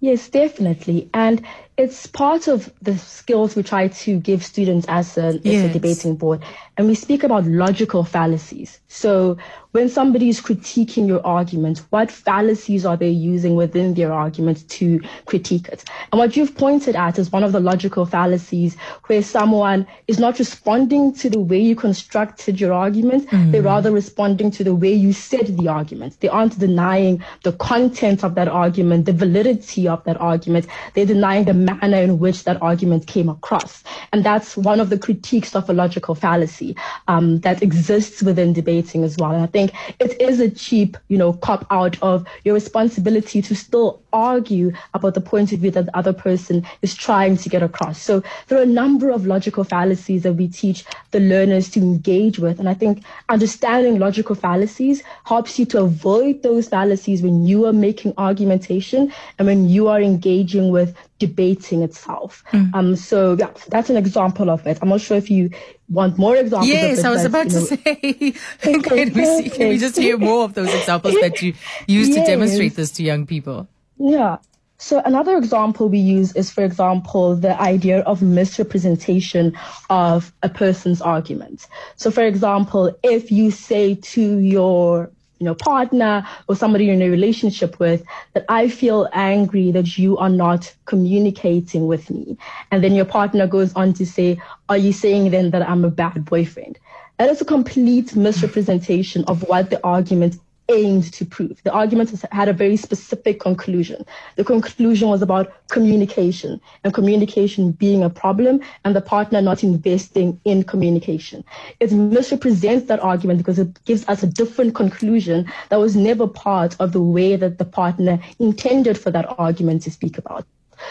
Yes, 0.00 0.28
definitely. 0.28 1.08
And 1.14 1.46
it's 1.76 2.06
part 2.06 2.46
of 2.48 2.72
the 2.82 2.96
skills 2.98 3.56
we 3.56 3.62
try 3.62 3.88
to 3.88 4.18
give 4.20 4.44
students 4.44 4.86
as 4.88 5.16
a, 5.16 5.40
yes. 5.42 5.64
as 5.64 5.70
a 5.70 5.72
debating 5.72 6.16
board. 6.16 6.42
And 6.76 6.86
we 6.86 6.94
speak 6.94 7.24
about 7.24 7.44
logical 7.44 8.04
fallacies. 8.04 8.80
So 8.88 9.38
when 9.72 9.88
somebody 9.88 10.28
is 10.28 10.40
critiquing 10.40 11.06
your 11.06 11.24
argument, 11.24 11.78
what 11.90 12.10
fallacies 12.10 12.84
are 12.84 12.96
they 12.96 13.10
using 13.10 13.54
within 13.54 13.94
their 13.94 14.12
argument 14.12 14.68
to 14.68 15.00
critique 15.26 15.68
it? 15.68 15.84
And 16.10 16.18
what 16.18 16.36
you've 16.36 16.56
pointed 16.56 16.96
at 16.96 17.18
is 17.18 17.30
one 17.30 17.44
of 17.44 17.52
the 17.52 17.60
logical 17.60 18.04
fallacies 18.04 18.76
where 19.06 19.22
someone 19.22 19.86
is 20.08 20.18
not 20.18 20.38
responding 20.38 21.14
to 21.14 21.30
the 21.30 21.38
way 21.38 21.60
you 21.60 21.76
constructed 21.76 22.60
your 22.60 22.72
argument, 22.72 23.28
mm. 23.28 23.52
they're 23.52 23.62
rather 23.62 23.92
responding 23.92 24.50
to 24.52 24.64
the 24.64 24.74
way 24.74 24.92
you 24.92 25.12
said 25.12 25.56
the 25.56 25.68
argument. 25.68 26.18
They 26.20 26.28
aren't 26.28 26.58
denying 26.58 27.22
the 27.44 27.52
content 27.52 28.24
of 28.24 28.34
that 28.34 28.48
argument, 28.48 29.06
the 29.06 29.12
validity 29.12 29.86
of 29.86 30.02
that 30.04 30.20
argument. 30.20 30.66
They're 30.94 31.06
denying 31.06 31.44
the 31.44 31.54
manner 31.60 31.98
in 31.98 32.18
which 32.18 32.44
that 32.44 32.60
argument 32.60 33.06
came 33.06 33.28
across. 33.28 33.84
And 34.12 34.24
that's 34.24 34.56
one 34.56 34.80
of 34.80 34.90
the 34.90 34.98
critiques 34.98 35.54
of 35.54 35.70
a 35.70 35.72
logical 35.72 36.14
fallacy 36.14 36.74
um, 37.06 37.40
that 37.40 37.62
exists 37.62 38.22
within 38.22 38.52
debating 38.52 39.04
as 39.04 39.16
well. 39.16 39.30
And 39.30 39.42
I 39.42 39.46
think 39.46 39.60
think 39.60 39.72
it 39.98 40.20
is 40.20 40.40
a 40.40 40.50
cheap, 40.50 40.96
you 41.08 41.18
know, 41.18 41.32
cop 41.32 41.66
out 41.70 42.00
of 42.02 42.26
your 42.44 42.54
responsibility 42.54 43.42
to 43.42 43.54
still 43.54 44.02
argue 44.12 44.72
about 44.94 45.14
the 45.14 45.20
point 45.20 45.52
of 45.52 45.60
view 45.60 45.70
that 45.70 45.86
the 45.86 45.96
other 45.96 46.12
person 46.12 46.64
is 46.82 46.94
trying 46.94 47.36
to 47.36 47.48
get 47.48 47.62
across. 47.62 48.00
So 48.00 48.22
there 48.48 48.58
are 48.58 48.62
a 48.62 48.66
number 48.66 49.10
of 49.10 49.26
logical 49.26 49.64
fallacies 49.64 50.22
that 50.22 50.34
we 50.34 50.48
teach 50.48 50.84
the 51.10 51.20
learners 51.20 51.70
to 51.70 51.80
engage 51.80 52.38
with. 52.38 52.58
And 52.58 52.68
I 52.68 52.74
think 52.74 53.02
understanding 53.28 53.98
logical 53.98 54.34
fallacies 54.34 55.02
helps 55.24 55.58
you 55.58 55.66
to 55.66 55.82
avoid 55.82 56.42
those 56.42 56.68
fallacies 56.68 57.22
when 57.22 57.46
you 57.46 57.66
are 57.66 57.72
making 57.72 58.14
argumentation 58.18 59.12
and 59.38 59.46
when 59.46 59.68
you 59.68 59.88
are 59.88 60.00
engaging 60.00 60.70
with 60.70 60.96
debating 61.20 61.82
itself. 61.82 62.42
Mm. 62.50 62.74
Um, 62.74 62.96
so 62.96 63.36
yeah, 63.38 63.50
that's 63.68 63.90
an 63.90 63.96
example 63.96 64.50
of 64.50 64.66
it. 64.66 64.78
I'm 64.82 64.88
not 64.88 65.00
sure 65.00 65.16
if 65.16 65.30
you 65.30 65.50
want 65.88 66.18
more 66.18 66.34
examples. 66.34 66.68
Yes, 66.68 67.04
I 67.04 67.10
was 67.10 67.24
about 67.24 67.48
to 67.50 67.60
know, 67.60 67.64
say, 67.64 67.76
can, 68.60 69.12
we 69.14 69.24
see, 69.24 69.50
can 69.50 69.68
we 69.68 69.78
just 69.78 69.96
hear 69.96 70.18
more 70.18 70.44
of 70.44 70.54
those 70.54 70.74
examples 70.74 71.14
that 71.20 71.40
you 71.40 71.54
use 71.86 72.08
yes. 72.08 72.18
to 72.18 72.24
demonstrate 72.24 72.74
this 72.74 72.90
to 72.92 73.04
young 73.04 73.26
people? 73.26 73.68
Yeah. 73.98 74.38
So 74.78 75.02
another 75.04 75.36
example 75.36 75.90
we 75.90 75.98
use 75.98 76.34
is, 76.34 76.50
for 76.50 76.64
example, 76.64 77.36
the 77.36 77.60
idea 77.60 78.00
of 78.00 78.22
misrepresentation 78.22 79.54
of 79.90 80.32
a 80.42 80.48
person's 80.48 81.02
argument. 81.02 81.66
So, 81.96 82.10
for 82.10 82.24
example, 82.24 82.96
if 83.02 83.30
you 83.30 83.50
say 83.50 83.96
to 83.96 84.38
your 84.38 85.12
you 85.40 85.46
know, 85.46 85.54
partner 85.54 86.26
or 86.48 86.54
somebody 86.54 86.84
you're 86.84 86.94
in 86.94 87.02
a 87.02 87.08
relationship 87.08 87.80
with 87.80 88.04
that 88.34 88.44
I 88.48 88.68
feel 88.68 89.08
angry 89.12 89.72
that 89.72 89.96
you 89.96 90.18
are 90.18 90.28
not 90.28 90.72
communicating 90.84 91.86
with 91.86 92.10
me. 92.10 92.36
And 92.70 92.84
then 92.84 92.94
your 92.94 93.06
partner 93.06 93.46
goes 93.46 93.72
on 93.74 93.94
to 93.94 94.06
say, 94.06 94.38
are 94.68 94.76
you 94.76 94.92
saying 94.92 95.30
then 95.30 95.50
that 95.50 95.68
I'm 95.68 95.84
a 95.84 95.90
bad 95.90 96.26
boyfriend? 96.26 96.78
That 97.18 97.30
is 97.30 97.40
a 97.40 97.46
complete 97.46 98.14
misrepresentation 98.14 99.24
of 99.24 99.42
what 99.48 99.70
the 99.70 99.82
argument 99.82 100.36
aimed 100.70 101.12
to 101.12 101.24
prove. 101.24 101.62
The 101.62 101.72
argument 101.72 102.12
had 102.32 102.48
a 102.48 102.52
very 102.52 102.76
specific 102.76 103.40
conclusion. 103.40 104.04
The 104.36 104.44
conclusion 104.44 105.08
was 105.08 105.22
about 105.22 105.52
communication 105.68 106.60
and 106.84 106.94
communication 106.94 107.72
being 107.72 108.02
a 108.02 108.10
problem 108.10 108.60
and 108.84 108.94
the 108.94 109.00
partner 109.00 109.42
not 109.42 109.62
investing 109.62 110.40
in 110.44 110.64
communication. 110.64 111.44
It 111.80 111.92
misrepresents 111.92 112.86
that 112.86 113.00
argument 113.00 113.38
because 113.38 113.58
it 113.58 113.84
gives 113.84 114.08
us 114.08 114.22
a 114.22 114.26
different 114.26 114.74
conclusion 114.74 115.50
that 115.68 115.78
was 115.78 115.96
never 115.96 116.26
part 116.26 116.76
of 116.80 116.92
the 116.92 117.02
way 117.02 117.36
that 117.36 117.58
the 117.58 117.64
partner 117.64 118.20
intended 118.38 118.98
for 118.98 119.10
that 119.10 119.26
argument 119.38 119.82
to 119.82 119.90
speak 119.90 120.18
about. 120.18 120.46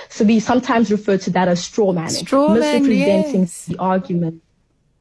So 0.10 0.24
we 0.24 0.40
sometimes 0.40 0.92
refer 0.92 1.18
to 1.18 1.32
that 1.32 1.48
as 1.48 1.64
straw 1.64 1.92
manning, 1.94 2.10
straw 2.10 2.54
misrepresenting 2.54 3.42
yes. 3.42 3.66
the 3.66 3.78
argument 3.80 4.44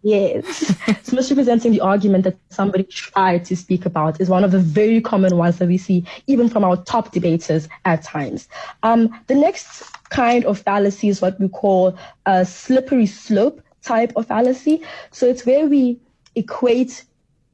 Yes. 0.03 0.75
so 1.03 1.17
misrepresenting 1.17 1.73
the 1.73 1.81
argument 1.81 2.25
that 2.25 2.37
somebody 2.51 2.85
tried 2.85 3.45
to 3.47 3.57
speak 3.57 3.85
about 3.85 4.21
is 4.21 4.29
one 4.29 4.45
of 4.45 4.53
the 4.53 4.59
very 4.59 5.01
common 5.01 5.37
ones 5.37 5.59
that 5.59 5.67
we 5.67 5.79
see 5.79 6.05
even 6.27 6.49
from 6.49 6.65
our 6.65 6.77
top 6.77 7.13
debaters 7.13 7.69
at 7.85 8.03
times. 8.03 8.49
Um, 8.83 9.19
the 9.27 9.35
next 9.35 9.83
kind 10.11 10.45
of 10.45 10.61
fallacy 10.61 11.09
is 11.09 11.21
what 11.21 11.39
we 11.41 11.49
call 11.49 11.99
a 12.27 12.45
slippery 12.45 13.07
slope 13.07 13.61
type 13.83 14.13
of 14.17 14.27
fallacy. 14.27 14.83
So 15.11 15.27
it's 15.27 15.45
where 15.45 15.67
we 15.67 15.99
equate 16.37 17.05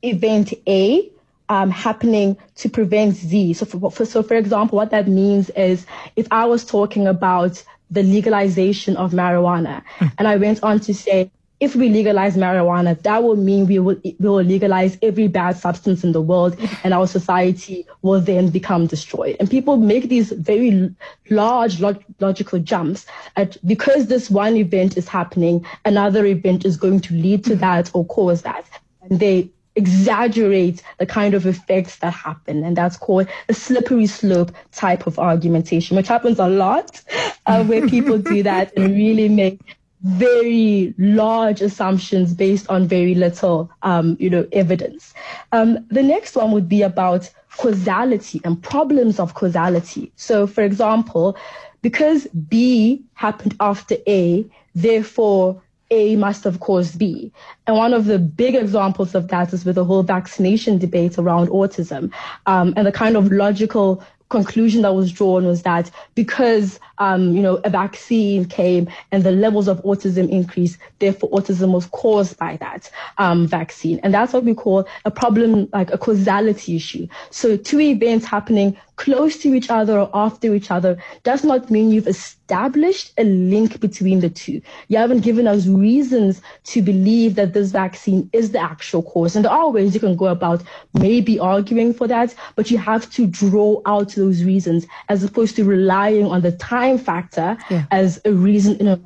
event 0.02 0.52
A 0.66 1.10
um, 1.48 1.70
happening 1.70 2.36
to 2.56 2.68
prevent 2.68 3.16
Z. 3.16 3.54
So 3.54 3.66
for, 3.66 3.90
for, 3.90 4.04
so 4.04 4.22
for 4.22 4.34
example, 4.34 4.76
what 4.76 4.90
that 4.90 5.08
means 5.08 5.50
is 5.50 5.86
if 6.16 6.26
I 6.30 6.44
was 6.44 6.64
talking 6.64 7.06
about 7.06 7.62
the 7.90 8.02
legalization 8.02 8.96
of 8.96 9.12
marijuana 9.12 9.82
hmm. 9.98 10.06
and 10.18 10.26
I 10.26 10.36
went 10.36 10.62
on 10.62 10.80
to 10.80 10.94
say 10.94 11.30
if 11.64 11.74
we 11.74 11.88
legalize 11.88 12.36
marijuana, 12.36 13.00
that 13.02 13.22
will 13.22 13.36
mean 13.36 13.66
we 13.66 13.78
will, 13.78 13.96
we 14.04 14.16
will 14.18 14.42
legalize 14.42 14.98
every 15.00 15.28
bad 15.28 15.56
substance 15.56 16.04
in 16.04 16.12
the 16.12 16.20
world 16.20 16.56
and 16.84 16.92
our 16.92 17.06
society 17.06 17.86
will 18.02 18.20
then 18.20 18.50
become 18.50 18.86
destroyed. 18.86 19.36
And 19.40 19.50
people 19.50 19.78
make 19.78 20.10
these 20.10 20.30
very 20.32 20.94
large 21.30 21.80
log- 21.80 22.04
logical 22.20 22.58
jumps 22.58 23.06
at 23.36 23.56
because 23.66 24.06
this 24.06 24.30
one 24.30 24.56
event 24.56 24.96
is 24.98 25.08
happening, 25.08 25.64
another 25.84 26.26
event 26.26 26.64
is 26.66 26.76
going 26.76 27.00
to 27.00 27.14
lead 27.14 27.44
to 27.44 27.56
that 27.56 27.90
or 27.94 28.04
cause 28.04 28.42
that. 28.42 28.68
And 29.02 29.18
they 29.18 29.50
exaggerate 29.76 30.82
the 30.98 31.06
kind 31.06 31.34
of 31.34 31.46
effects 31.46 31.96
that 31.96 32.12
happen. 32.12 32.62
And 32.62 32.76
that's 32.76 32.96
called 32.96 33.26
a 33.48 33.54
slippery 33.54 34.06
slope 34.06 34.52
type 34.72 35.06
of 35.06 35.18
argumentation, 35.18 35.96
which 35.96 36.08
happens 36.08 36.38
a 36.38 36.48
lot 36.48 37.02
uh, 37.46 37.64
where 37.64 37.88
people 37.88 38.18
do 38.18 38.42
that 38.42 38.76
and 38.76 38.94
really 38.94 39.28
make 39.28 39.60
very 40.04 40.94
large 40.98 41.62
assumptions 41.62 42.34
based 42.34 42.68
on 42.68 42.86
very 42.86 43.14
little, 43.14 43.70
um, 43.82 44.16
you 44.20 44.28
know, 44.28 44.46
evidence. 44.52 45.14
Um, 45.52 45.86
the 45.88 46.02
next 46.02 46.36
one 46.36 46.52
would 46.52 46.68
be 46.68 46.82
about 46.82 47.30
causality 47.56 48.40
and 48.44 48.62
problems 48.62 49.18
of 49.18 49.34
causality. 49.34 50.12
So, 50.16 50.46
for 50.46 50.62
example, 50.62 51.36
because 51.80 52.26
B 52.26 53.02
happened 53.14 53.56
after 53.60 53.96
A, 54.06 54.44
therefore 54.74 55.62
a 55.90 56.16
must 56.16 56.44
have 56.44 56.60
caused 56.60 56.98
B. 56.98 57.32
And 57.66 57.76
one 57.76 57.94
of 57.94 58.06
the 58.06 58.18
big 58.18 58.54
examples 58.54 59.14
of 59.14 59.28
that 59.28 59.52
is 59.52 59.64
with 59.64 59.76
the 59.76 59.84
whole 59.84 60.02
vaccination 60.02 60.78
debate 60.78 61.18
around 61.18 61.48
autism 61.48 62.12
um, 62.46 62.74
and 62.76 62.86
the 62.86 62.92
kind 62.92 63.16
of 63.16 63.30
logical 63.30 64.02
conclusion 64.34 64.82
that 64.82 64.94
was 64.94 65.12
drawn 65.12 65.46
was 65.46 65.62
that 65.62 65.90
because 66.14 66.80
um, 66.98 67.34
you 67.36 67.42
know 67.42 67.60
a 67.64 67.70
vaccine 67.70 68.44
came 68.44 68.88
and 69.12 69.22
the 69.22 69.30
levels 69.30 69.68
of 69.68 69.82
autism 69.82 70.28
increased, 70.28 70.78
therefore 70.98 71.30
autism 71.30 71.70
was 71.72 71.86
caused 71.86 72.36
by 72.36 72.56
that 72.56 72.90
um, 73.18 73.46
vaccine, 73.46 74.00
and 74.02 74.12
that's 74.12 74.32
what 74.32 74.44
we 74.44 74.54
call 74.54 74.86
a 75.04 75.10
problem 75.10 75.68
like 75.72 75.92
a 75.92 75.98
causality 75.98 76.76
issue. 76.76 77.06
So 77.30 77.56
two 77.56 77.80
events 77.80 78.26
happening 78.26 78.76
close 78.96 79.38
to 79.38 79.54
each 79.54 79.70
other 79.70 79.98
or 79.98 80.10
after 80.14 80.54
each 80.54 80.70
other 80.70 80.98
does 81.22 81.44
not 81.44 81.70
mean 81.70 81.90
you've 81.90 82.08
established 82.44 83.12
a 83.16 83.24
link 83.24 83.80
between 83.80 84.20
the 84.20 84.28
two. 84.28 84.60
You 84.88 84.98
haven't 84.98 85.20
given 85.20 85.46
us 85.46 85.66
reasons 85.66 86.42
to 86.64 86.82
believe 86.82 87.36
that 87.36 87.54
this 87.54 87.70
vaccine 87.70 88.28
is 88.32 88.52
the 88.52 88.58
actual 88.58 89.02
cause. 89.02 89.34
And 89.34 89.44
there 89.44 89.52
are 89.52 89.70
ways 89.70 89.94
you 89.94 90.00
can 90.00 90.16
go 90.16 90.26
about 90.26 90.62
maybe 90.92 91.38
arguing 91.38 91.94
for 91.94 92.06
that, 92.08 92.34
but 92.54 92.70
you 92.70 92.78
have 92.78 93.10
to 93.12 93.26
draw 93.26 93.80
out 93.86 94.10
those 94.10 94.44
reasons 94.44 94.86
as 95.08 95.24
opposed 95.24 95.56
to 95.56 95.64
relying 95.64 96.26
on 96.26 96.42
the 96.42 96.52
time 96.52 96.98
factor 96.98 97.56
yeah. 97.70 97.86
as 97.90 98.20
a 98.24 98.32
reason 98.32 98.76
in 98.76 98.88
a 98.88 99.00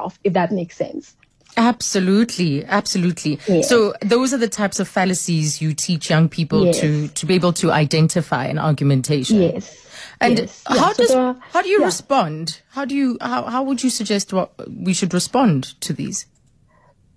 yourself, 0.00 0.18
if 0.24 0.32
that 0.32 0.52
makes 0.52 0.76
sense. 0.76 1.16
Absolutely, 1.60 2.64
absolutely. 2.64 3.38
Yes. 3.46 3.68
So 3.68 3.92
those 4.00 4.32
are 4.32 4.38
the 4.38 4.48
types 4.48 4.80
of 4.80 4.88
fallacies 4.88 5.60
you 5.60 5.74
teach 5.74 6.08
young 6.08 6.30
people 6.30 6.64
yes. 6.64 6.80
to 6.80 7.08
to 7.08 7.26
be 7.26 7.34
able 7.34 7.52
to 7.54 7.70
identify 7.70 8.46
in 8.46 8.58
argumentation. 8.58 9.42
Yes. 9.42 9.86
And 10.22 10.38
yes. 10.38 10.64
how 10.66 10.94
does 10.94 11.10
so 11.10 11.36
how 11.52 11.60
do 11.60 11.68
you 11.68 11.80
yeah. 11.80 11.84
respond? 11.84 12.62
How 12.70 12.86
do 12.86 12.94
you 12.94 13.18
how 13.20 13.42
how 13.42 13.62
would 13.62 13.82
you 13.82 13.90
suggest 13.90 14.32
what 14.32 14.52
we 14.68 14.94
should 14.94 15.12
respond 15.12 15.78
to 15.82 15.92
these? 15.92 16.24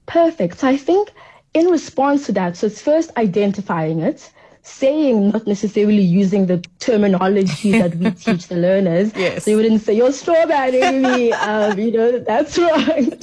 Perfect. 0.08 0.60
So 0.60 0.67
I 0.67 0.75
think 0.75 1.12
in 1.53 1.67
response 1.67 2.25
to 2.25 2.34
that, 2.34 2.58
so 2.58 2.67
it's 2.67 2.82
first 2.82 3.12
identifying 3.15 3.99
it, 3.99 4.29
saying, 4.63 5.29
not 5.29 5.47
necessarily 5.47 6.01
using 6.01 6.47
the 6.47 6.58
terminology 6.79 7.71
that 7.71 7.95
we 7.95 8.12
teach 8.25 8.47
the 8.47 8.58
learners. 8.58 9.13
Yes. 9.15 9.45
So 9.45 9.51
you 9.51 9.58
wouldn't 9.58 9.82
say, 9.82 9.93
you're 9.93 10.12
strawberry, 10.12 11.32
um, 11.34 11.79
you 11.79 11.91
know, 11.91 12.19
that's 12.19 12.58
wrong. 12.58 13.13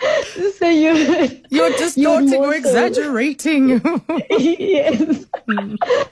so 0.58 0.68
you, 0.68 1.42
you're 1.50 1.70
distorting 1.70 2.34
or 2.34 2.54
exaggerating. 2.54 3.80
yes. 4.30 5.26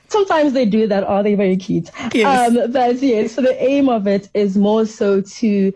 Sometimes 0.09 0.53
they 0.53 0.67
do 0.67 0.87
that. 0.87 1.05
Are 1.05 1.23
they 1.23 1.35
very 1.35 1.57
cute? 1.57 1.91
Yes. 2.13 2.57
Um, 2.57 2.73
but 2.73 2.97
yes, 3.03 3.33
so 3.33 3.43
the 3.43 3.63
aim 3.63 3.89
of 3.89 4.07
it 4.07 4.29
is 4.35 4.57
more 4.57 4.87
so 4.87 5.21
to 5.21 5.73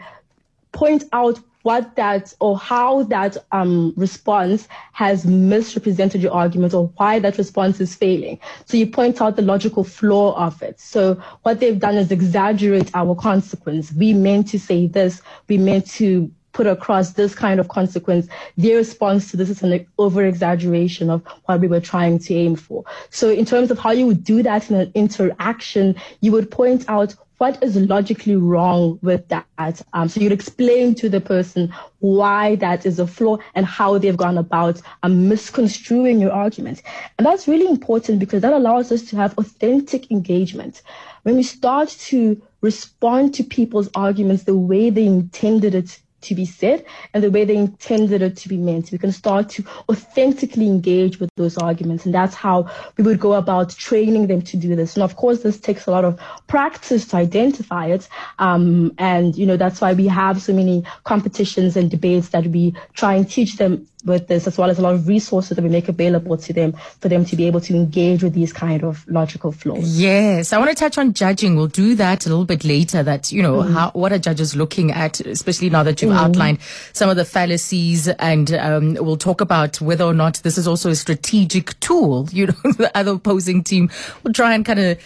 point 0.72 1.04
out 1.12 1.40
what 1.62 1.96
that 1.96 2.32
or 2.40 2.56
how 2.56 3.02
that 3.04 3.36
um, 3.52 3.92
response 3.96 4.68
has 4.92 5.26
misrepresented 5.26 6.22
your 6.22 6.32
argument 6.32 6.72
or 6.72 6.86
why 6.96 7.18
that 7.18 7.36
response 7.36 7.80
is 7.80 7.94
failing. 7.94 8.38
So 8.64 8.76
you 8.76 8.86
point 8.86 9.20
out 9.20 9.36
the 9.36 9.42
logical 9.42 9.84
flaw 9.84 10.34
of 10.36 10.62
it. 10.62 10.80
So 10.80 11.20
what 11.42 11.60
they've 11.60 11.78
done 11.78 11.96
is 11.96 12.10
exaggerate 12.10 12.90
our 12.94 13.14
consequence. 13.14 13.92
We 13.92 14.14
meant 14.14 14.48
to 14.48 14.58
say 14.58 14.86
this. 14.86 15.20
We 15.48 15.58
meant 15.58 15.86
to 15.92 16.30
put 16.58 16.66
across 16.66 17.12
this 17.12 17.36
kind 17.36 17.60
of 17.60 17.68
consequence, 17.68 18.26
their 18.56 18.78
response 18.78 19.30
to 19.30 19.36
this 19.36 19.48
is 19.48 19.62
an 19.62 19.86
over 19.96 20.24
exaggeration 20.24 21.08
of 21.08 21.22
what 21.44 21.60
we 21.60 21.68
were 21.68 21.78
trying 21.80 22.18
to 22.18 22.34
aim 22.34 22.56
for. 22.56 22.84
So 23.10 23.30
in 23.30 23.44
terms 23.44 23.70
of 23.70 23.78
how 23.78 23.92
you 23.92 24.08
would 24.08 24.24
do 24.24 24.42
that 24.42 24.68
in 24.68 24.74
an 24.74 24.90
interaction, 24.96 25.94
you 26.20 26.32
would 26.32 26.50
point 26.50 26.84
out 26.88 27.14
what 27.36 27.62
is 27.62 27.76
logically 27.76 28.34
wrong 28.34 28.98
with 29.02 29.28
that? 29.28 29.46
Um, 29.92 30.08
so 30.08 30.20
you'd 30.20 30.32
explain 30.32 30.96
to 30.96 31.08
the 31.08 31.20
person 31.20 31.72
why 32.00 32.56
that 32.56 32.84
is 32.84 32.98
a 32.98 33.06
flaw 33.06 33.38
and 33.54 33.64
how 33.64 33.96
they've 33.96 34.16
gone 34.16 34.36
about 34.36 34.82
um, 35.04 35.28
misconstruing 35.28 36.18
your 36.18 36.32
argument. 36.32 36.82
And 37.16 37.24
that's 37.24 37.46
really 37.46 37.68
important 37.68 38.18
because 38.18 38.42
that 38.42 38.52
allows 38.52 38.90
us 38.90 39.02
to 39.10 39.16
have 39.16 39.38
authentic 39.38 40.10
engagement. 40.10 40.82
When 41.22 41.36
we 41.36 41.44
start 41.44 41.90
to 42.10 42.42
respond 42.62 43.34
to 43.34 43.44
people's 43.44 43.88
arguments 43.94 44.42
the 44.42 44.56
way 44.56 44.90
they 44.90 45.06
intended 45.06 45.76
it 45.76 46.00
to 46.20 46.34
be 46.34 46.44
said 46.44 46.84
and 47.14 47.22
the 47.22 47.30
way 47.30 47.44
they 47.44 47.56
intended 47.56 48.22
it 48.22 48.36
to 48.38 48.48
be 48.48 48.56
meant. 48.56 48.90
We 48.90 48.98
can 48.98 49.12
start 49.12 49.48
to 49.50 49.64
authentically 49.88 50.66
engage 50.66 51.20
with 51.20 51.30
those 51.36 51.56
arguments. 51.56 52.04
And 52.04 52.14
that's 52.14 52.34
how 52.34 52.70
we 52.96 53.04
would 53.04 53.20
go 53.20 53.34
about 53.34 53.70
training 53.70 54.26
them 54.26 54.42
to 54.42 54.56
do 54.56 54.74
this. 54.76 54.94
And 54.94 55.02
of 55.02 55.16
course, 55.16 55.42
this 55.42 55.60
takes 55.60 55.86
a 55.86 55.90
lot 55.90 56.04
of 56.04 56.20
practice 56.46 57.06
to 57.08 57.16
identify 57.16 57.86
it. 57.86 58.08
Um, 58.38 58.94
and, 58.98 59.36
you 59.36 59.46
know, 59.46 59.56
that's 59.56 59.80
why 59.80 59.92
we 59.92 60.06
have 60.08 60.42
so 60.42 60.52
many 60.52 60.84
competitions 61.04 61.76
and 61.76 61.90
debates 61.90 62.30
that 62.30 62.46
we 62.46 62.74
try 62.94 63.14
and 63.14 63.28
teach 63.28 63.56
them 63.56 63.86
with 64.04 64.28
this, 64.28 64.46
as 64.46 64.56
well 64.56 64.70
as 64.70 64.78
a 64.78 64.82
lot 64.82 64.94
of 64.94 65.08
resources 65.08 65.56
that 65.56 65.62
we 65.62 65.68
make 65.68 65.88
available 65.88 66.36
to 66.36 66.52
them 66.52 66.72
for 67.00 67.08
them 67.08 67.24
to 67.24 67.36
be 67.36 67.46
able 67.46 67.60
to 67.60 67.74
engage 67.74 68.22
with 68.22 68.32
these 68.32 68.52
kind 68.52 68.84
of 68.84 69.06
logical 69.08 69.52
flaws. 69.52 70.00
Yes, 70.00 70.52
I 70.52 70.58
want 70.58 70.70
to 70.70 70.76
touch 70.76 70.98
on 70.98 71.12
judging. 71.12 71.56
We'll 71.56 71.66
do 71.66 71.94
that 71.96 72.26
a 72.26 72.28
little 72.28 72.44
bit 72.44 72.64
later. 72.64 73.02
That 73.02 73.32
you 73.32 73.42
know, 73.42 73.62
mm. 73.62 73.72
how 73.72 73.90
what 73.90 74.12
are 74.12 74.18
judges 74.18 74.54
looking 74.54 74.92
at, 74.92 75.20
especially 75.20 75.70
now 75.70 75.82
that 75.82 76.00
you've 76.00 76.12
mm. 76.12 76.18
outlined 76.18 76.58
some 76.92 77.10
of 77.10 77.16
the 77.16 77.24
fallacies, 77.24 78.08
and 78.08 78.52
um, 78.54 78.94
we'll 78.94 79.16
talk 79.16 79.40
about 79.40 79.80
whether 79.80 80.04
or 80.04 80.14
not 80.14 80.36
this 80.44 80.58
is 80.58 80.68
also 80.68 80.90
a 80.90 80.96
strategic 80.96 81.78
tool. 81.80 82.28
You 82.30 82.46
know, 82.46 82.54
the 82.76 82.90
other 82.94 83.12
opposing 83.12 83.64
team 83.64 83.90
will 84.22 84.32
try 84.32 84.54
and 84.54 84.64
kind 84.64 84.78
of 84.78 84.98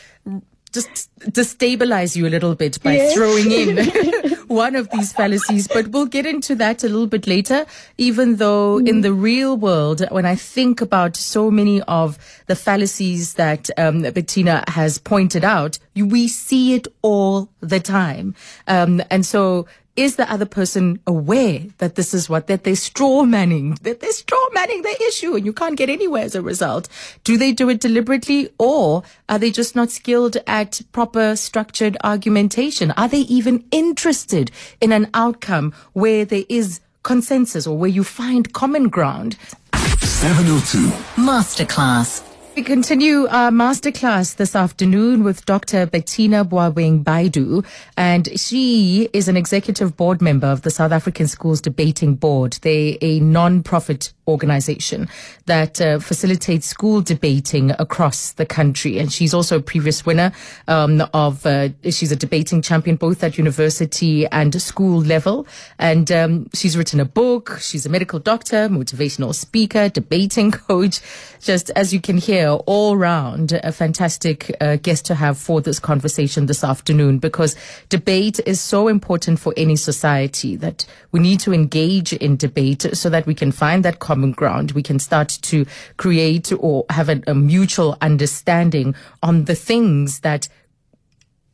just 0.72 1.10
destabilize 1.20 2.16
you 2.16 2.26
a 2.26 2.30
little 2.30 2.54
bit 2.54 2.82
by 2.82 2.94
yes. 2.94 3.14
throwing 3.14 3.52
in 3.52 4.32
one 4.48 4.74
of 4.74 4.88
these 4.90 5.12
fallacies, 5.12 5.68
but 5.68 5.88
we'll 5.88 6.06
get 6.06 6.26
into 6.26 6.54
that 6.56 6.82
a 6.82 6.88
little 6.88 7.06
bit 7.06 7.26
later. 7.26 7.64
Even 7.98 8.36
though 8.36 8.78
mm. 8.78 8.88
in 8.88 9.00
the 9.00 9.12
real 9.12 9.56
world, 9.56 10.02
when 10.10 10.26
I 10.26 10.34
think 10.34 10.80
about 10.80 11.16
so 11.16 11.50
many 11.50 11.80
of 11.82 12.18
the 12.46 12.56
fallacies 12.56 13.34
that 13.34 13.70
um, 13.78 14.02
Bettina 14.02 14.64
has 14.68 14.98
pointed 14.98 15.44
out, 15.44 15.78
we 15.94 16.28
see 16.28 16.74
it 16.74 16.86
all 17.02 17.48
the 17.60 17.80
time. 17.80 18.34
Um, 18.66 19.02
and 19.10 19.24
so 19.24 19.66
is 19.96 20.16
the 20.16 20.30
other 20.32 20.46
person 20.46 20.98
aware 21.06 21.60
that 21.78 21.96
this 21.96 22.14
is 22.14 22.28
what 22.28 22.46
that 22.46 22.64
they're 22.64 22.74
straw 22.74 23.24
manning 23.24 23.76
that 23.82 24.00
they're 24.00 24.12
straw 24.12 24.46
manning 24.52 24.82
the 24.82 25.02
issue 25.08 25.34
and 25.34 25.44
you 25.44 25.52
can't 25.52 25.76
get 25.76 25.90
anywhere 25.90 26.24
as 26.24 26.34
a 26.34 26.42
result? 26.42 26.88
Do 27.24 27.36
they 27.36 27.52
do 27.52 27.68
it 27.68 27.80
deliberately 27.80 28.50
or 28.58 29.02
are 29.28 29.38
they 29.38 29.50
just 29.50 29.76
not 29.76 29.90
skilled 29.90 30.36
at 30.46 30.80
proper 30.92 31.36
structured 31.36 31.96
argumentation? 32.02 32.90
Are 32.92 33.08
they 33.08 33.20
even 33.20 33.64
interested 33.70 34.50
in 34.80 34.92
an 34.92 35.08
outcome 35.14 35.74
where 35.92 36.24
there 36.24 36.44
is 36.48 36.80
consensus 37.02 37.66
or 37.66 37.76
where 37.76 37.90
you 37.90 38.04
find 38.04 38.52
common 38.52 38.88
ground? 38.88 39.36
702 39.74 40.88
masterclass 41.20 42.31
we 42.54 42.62
continue 42.62 43.26
our 43.28 43.50
masterclass 43.50 44.36
this 44.36 44.54
afternoon 44.54 45.24
with 45.24 45.46
Dr. 45.46 45.86
Bettina 45.86 46.44
Boaweng 46.44 47.02
Baidu, 47.02 47.64
and 47.96 48.28
she 48.38 49.08
is 49.14 49.28
an 49.28 49.36
executive 49.36 49.96
board 49.96 50.20
member 50.20 50.46
of 50.46 50.62
the 50.62 50.70
South 50.70 50.92
African 50.92 51.28
Schools 51.28 51.62
Debating 51.62 52.14
Board. 52.14 52.58
They're 52.60 52.96
a 53.00 53.20
non-profit 53.20 54.12
organization 54.28 55.08
that 55.46 55.80
uh, 55.80 55.98
facilitates 55.98 56.66
school 56.66 57.00
debating 57.00 57.72
across 57.78 58.32
the 58.32 58.46
country. 58.46 58.98
And 58.98 59.12
she's 59.12 59.34
also 59.34 59.58
a 59.58 59.62
previous 59.62 60.06
winner 60.06 60.32
um, 60.68 61.02
of, 61.12 61.44
uh, 61.44 61.70
she's 61.84 62.12
a 62.12 62.16
debating 62.16 62.62
champion 62.62 62.96
both 62.96 63.24
at 63.24 63.36
university 63.36 64.26
and 64.28 64.60
school 64.62 65.00
level. 65.00 65.46
And 65.78 66.10
um, 66.12 66.48
she's 66.54 66.76
written 66.76 67.00
a 67.00 67.04
book. 67.04 67.58
She's 67.60 67.84
a 67.84 67.88
medical 67.88 68.20
doctor, 68.20 68.68
motivational 68.68 69.34
speaker, 69.34 69.88
debating 69.88 70.50
coach. 70.52 71.00
Just 71.40 71.70
as 71.70 71.92
you 71.92 72.00
can 72.00 72.18
hear, 72.18 72.50
all 72.50 72.96
round 72.96 73.52
a 73.52 73.72
fantastic 73.72 74.54
uh, 74.60 74.76
guest 74.76 75.04
to 75.06 75.14
have 75.16 75.36
for 75.36 75.60
this 75.60 75.80
conversation 75.80 76.46
this 76.46 76.62
afternoon 76.62 77.18
because 77.18 77.56
debate 77.88 78.38
is 78.46 78.60
so 78.60 78.86
important 78.86 79.40
for 79.40 79.52
any 79.56 79.74
society 79.74 80.54
that 80.56 80.86
we 81.10 81.18
need 81.18 81.40
to 81.40 81.52
engage 81.52 82.12
in 82.12 82.36
debate 82.36 82.86
so 82.92 83.10
that 83.10 83.26
we 83.26 83.34
can 83.34 83.50
find 83.50 83.84
that 83.84 83.98
common 84.12 84.32
ground. 84.32 84.72
We 84.72 84.82
can 84.82 84.98
start 84.98 85.30
to 85.40 85.64
create 85.96 86.52
or 86.58 86.84
have 86.90 87.08
a, 87.08 87.22
a 87.26 87.34
mutual 87.34 87.96
understanding 88.02 88.94
on 89.22 89.46
the 89.46 89.54
things 89.54 90.20
that 90.20 90.50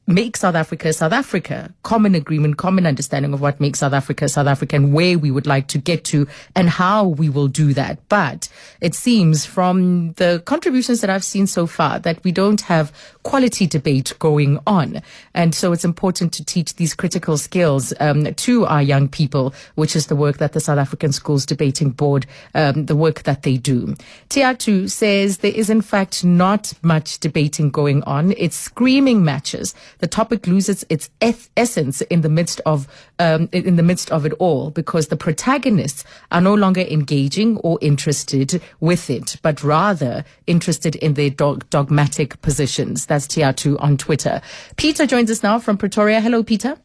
make 0.08 0.36
South 0.36 0.56
Africa 0.56 0.92
South 0.92 1.12
Africa, 1.12 1.72
common 1.84 2.16
agreement, 2.16 2.56
common 2.56 2.84
understanding 2.84 3.32
of 3.32 3.40
what 3.40 3.60
makes 3.60 3.78
South 3.78 3.92
Africa 3.92 4.28
South 4.28 4.48
Africa 4.48 4.74
and 4.74 4.92
where 4.92 5.16
we 5.18 5.30
would 5.30 5.46
like 5.46 5.68
to 5.68 5.78
get 5.78 6.02
to 6.06 6.26
and 6.56 6.68
how 6.68 7.06
we 7.06 7.28
will 7.28 7.46
do 7.46 7.72
that. 7.74 8.00
But 8.08 8.48
it 8.80 8.96
seems 8.96 9.46
from 9.46 10.14
the 10.14 10.42
contributions 10.46 11.00
that 11.02 11.10
I've 11.10 11.22
seen 11.22 11.46
so 11.46 11.68
far 11.68 12.00
that 12.00 12.24
we 12.24 12.32
don't 12.32 12.62
have 12.62 12.90
quality 13.28 13.66
debate 13.66 14.14
going 14.20 14.58
on. 14.66 15.02
And 15.34 15.54
so 15.54 15.72
it's 15.74 15.84
important 15.84 16.32
to 16.32 16.42
teach 16.42 16.76
these 16.76 16.94
critical 16.94 17.36
skills 17.36 17.92
um, 18.00 18.34
to 18.34 18.64
our 18.64 18.82
young 18.82 19.06
people, 19.06 19.52
which 19.74 19.94
is 19.94 20.06
the 20.06 20.16
work 20.16 20.38
that 20.38 20.54
the 20.54 20.60
South 20.60 20.78
African 20.78 21.12
Schools 21.12 21.44
Debating 21.44 21.90
Board, 21.90 22.24
um, 22.54 22.86
the 22.86 22.96
work 22.96 23.24
that 23.24 23.42
they 23.42 23.58
do. 23.58 23.94
Tiatu 24.30 24.90
says 24.90 25.38
there 25.38 25.52
is 25.52 25.68
in 25.68 25.82
fact 25.82 26.24
not 26.24 26.72
much 26.80 27.18
debating 27.18 27.68
going 27.68 28.02
on. 28.04 28.32
It's 28.38 28.56
screaming 28.56 29.22
matches 29.22 29.74
the 29.98 30.06
topic 30.06 30.46
loses 30.46 30.86
its 30.88 31.10
essence 31.20 32.00
in 32.00 32.22
the 32.22 32.30
midst 32.30 32.62
of 32.64 32.88
um, 33.18 33.48
in 33.52 33.76
the 33.76 33.82
midst 33.82 34.10
of 34.10 34.24
it 34.24 34.32
all 34.34 34.70
because 34.70 35.08
the 35.08 35.16
protagonists 35.16 36.04
are 36.30 36.40
no 36.40 36.54
longer 36.54 36.82
engaging 36.82 37.56
or 37.58 37.78
interested 37.80 38.60
with 38.80 39.10
it, 39.10 39.36
but 39.42 39.62
rather 39.62 40.24
interested 40.46 40.96
in 40.96 41.14
their 41.14 41.30
dog- 41.30 41.68
dogmatic 41.70 42.40
positions. 42.42 43.06
That's 43.06 43.26
Tiatu 43.26 43.80
on 43.80 43.96
Twitter. 43.96 44.40
Peter 44.76 45.06
joins 45.06 45.30
us 45.30 45.42
now 45.42 45.58
from 45.58 45.76
Pretoria. 45.76 46.20
Hello, 46.20 46.42
Peter. 46.42 46.76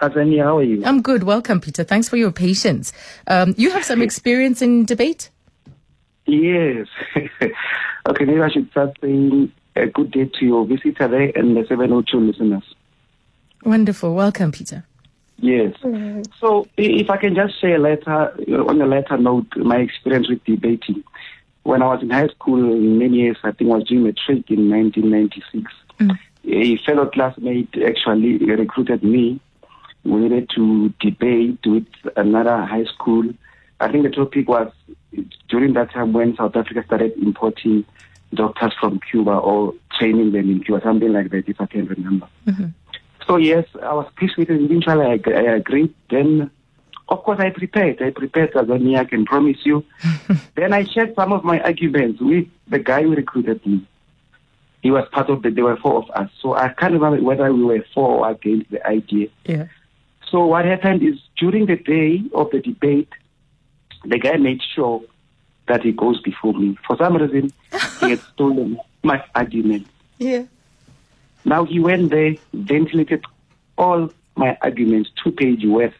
Azania, 0.00 0.44
how 0.44 0.58
are 0.58 0.62
you? 0.62 0.84
I'm 0.84 1.00
good. 1.00 1.22
Welcome, 1.22 1.60
Peter. 1.60 1.82
Thanks 1.82 2.08
for 2.08 2.16
your 2.16 2.30
patience. 2.30 2.92
Um, 3.26 3.54
you 3.56 3.70
have 3.70 3.84
some 3.84 4.02
experience 4.08 4.60
in 4.60 4.84
debate? 4.84 5.30
Yes. 6.26 6.86
okay, 8.08 8.24
maybe 8.24 8.40
I 8.40 8.50
should 8.50 8.70
start 8.70 8.96
saying 9.00 9.52
a 9.74 9.86
good 9.86 10.10
day 10.10 10.24
to 10.24 10.44
your 10.44 10.66
visitor 10.66 11.08
there 11.08 11.32
and 11.34 11.56
the 11.56 11.64
702 11.68 12.18
listeners. 12.18 12.64
Wonderful. 13.66 14.14
Welcome, 14.14 14.52
Peter. 14.52 14.84
Yes. 15.38 15.74
So, 16.40 16.66
if 16.78 17.10
I 17.10 17.18
can 17.18 17.34
just 17.34 17.60
say 17.60 17.74
a 17.74 17.78
later, 17.78 18.34
on 18.66 18.80
a 18.80 18.86
later 18.86 19.18
note, 19.18 19.48
my 19.56 19.76
experience 19.76 20.28
with 20.28 20.42
debating. 20.44 21.04
When 21.64 21.82
I 21.82 21.86
was 21.86 22.02
in 22.02 22.10
high 22.10 22.28
school, 22.28 22.58
many 22.58 23.16
years, 23.16 23.36
I 23.42 23.50
think 23.50 23.70
I 23.70 23.74
was 23.74 23.84
doing 23.88 24.04
matric 24.04 24.50
in 24.50 24.70
1996. 24.70 25.70
Mm. 25.98 26.18
A 26.48 26.76
fellow 26.84 27.10
classmate 27.10 27.74
actually 27.84 28.38
recruited 28.38 29.02
me 29.02 29.40
we 30.06 30.20
needed 30.20 30.48
to 30.54 30.90
debate 31.00 31.58
with 31.66 31.86
another 32.16 32.64
high 32.64 32.84
school. 32.84 33.24
I 33.80 33.90
think 33.90 34.04
the 34.04 34.10
topic 34.10 34.48
was 34.48 34.72
during 35.48 35.74
that 35.74 35.90
time 35.92 36.12
when 36.12 36.36
South 36.36 36.54
Africa 36.54 36.84
started 36.86 37.12
importing 37.18 37.84
doctors 38.32 38.72
from 38.78 39.00
Cuba 39.10 39.32
or 39.32 39.74
training 39.98 40.32
them 40.32 40.50
in 40.50 40.62
Cuba, 40.62 40.80
something 40.84 41.12
like 41.12 41.30
that, 41.30 41.48
if 41.48 41.60
I 41.60 41.66
can 41.66 41.86
remember. 41.86 42.28
Mm-hmm. 42.46 42.66
So 43.26 43.36
yes, 43.36 43.66
I 43.82 43.92
was 43.92 44.10
pleased 44.16 44.36
with 44.36 44.50
it. 44.50 44.60
Eventually, 44.60 45.04
I, 45.04 45.30
I 45.30 45.54
agreed. 45.56 45.94
Then, 46.10 46.50
of 47.08 47.22
course, 47.24 47.40
I 47.40 47.50
prepared. 47.50 48.00
I 48.00 48.10
prepared 48.10 48.56
as 48.56 48.70
I 48.70 49.04
can 49.04 49.24
promise 49.24 49.58
you. 49.64 49.84
then 50.54 50.72
I 50.72 50.84
shared 50.84 51.14
some 51.16 51.32
of 51.32 51.44
my 51.44 51.60
arguments 51.60 52.20
with 52.20 52.46
the 52.68 52.78
guy 52.78 53.02
who 53.02 53.14
recruited 53.14 53.64
me. 53.66 53.86
He 54.82 54.90
was 54.90 55.08
part 55.10 55.28
of 55.30 55.42
the. 55.42 55.50
There 55.50 55.64
were 55.64 55.76
four 55.76 55.98
of 55.98 56.10
us, 56.10 56.30
so 56.40 56.54
I 56.54 56.68
can't 56.68 56.92
remember 56.92 57.20
whether 57.20 57.52
we 57.52 57.64
were 57.64 57.84
for 57.92 58.26
or 58.26 58.30
against 58.30 58.70
the 58.70 58.86
idea. 58.86 59.28
Yeah. 59.44 59.66
So 60.30 60.46
what 60.46 60.64
happened 60.64 61.02
is 61.02 61.18
during 61.38 61.66
the 61.66 61.76
day 61.76 62.22
of 62.34 62.50
the 62.50 62.60
debate, 62.60 63.08
the 64.04 64.18
guy 64.18 64.36
made 64.36 64.60
sure 64.74 65.02
that 65.66 65.82
he 65.82 65.92
goes 65.92 66.20
before 66.20 66.52
me. 66.52 66.76
For 66.86 66.96
some 66.96 67.16
reason, 67.16 67.52
he 68.00 68.10
had 68.10 68.20
stolen 68.34 68.78
my 69.02 69.24
argument. 69.34 69.86
Yeah. 70.18 70.44
Now 71.46 71.64
he 71.64 71.78
went 71.78 72.10
there, 72.10 72.34
ventilated 72.52 73.24
all 73.78 74.10
my 74.34 74.58
arguments, 74.62 75.10
two 75.22 75.30
page 75.30 75.64
worth, 75.64 75.94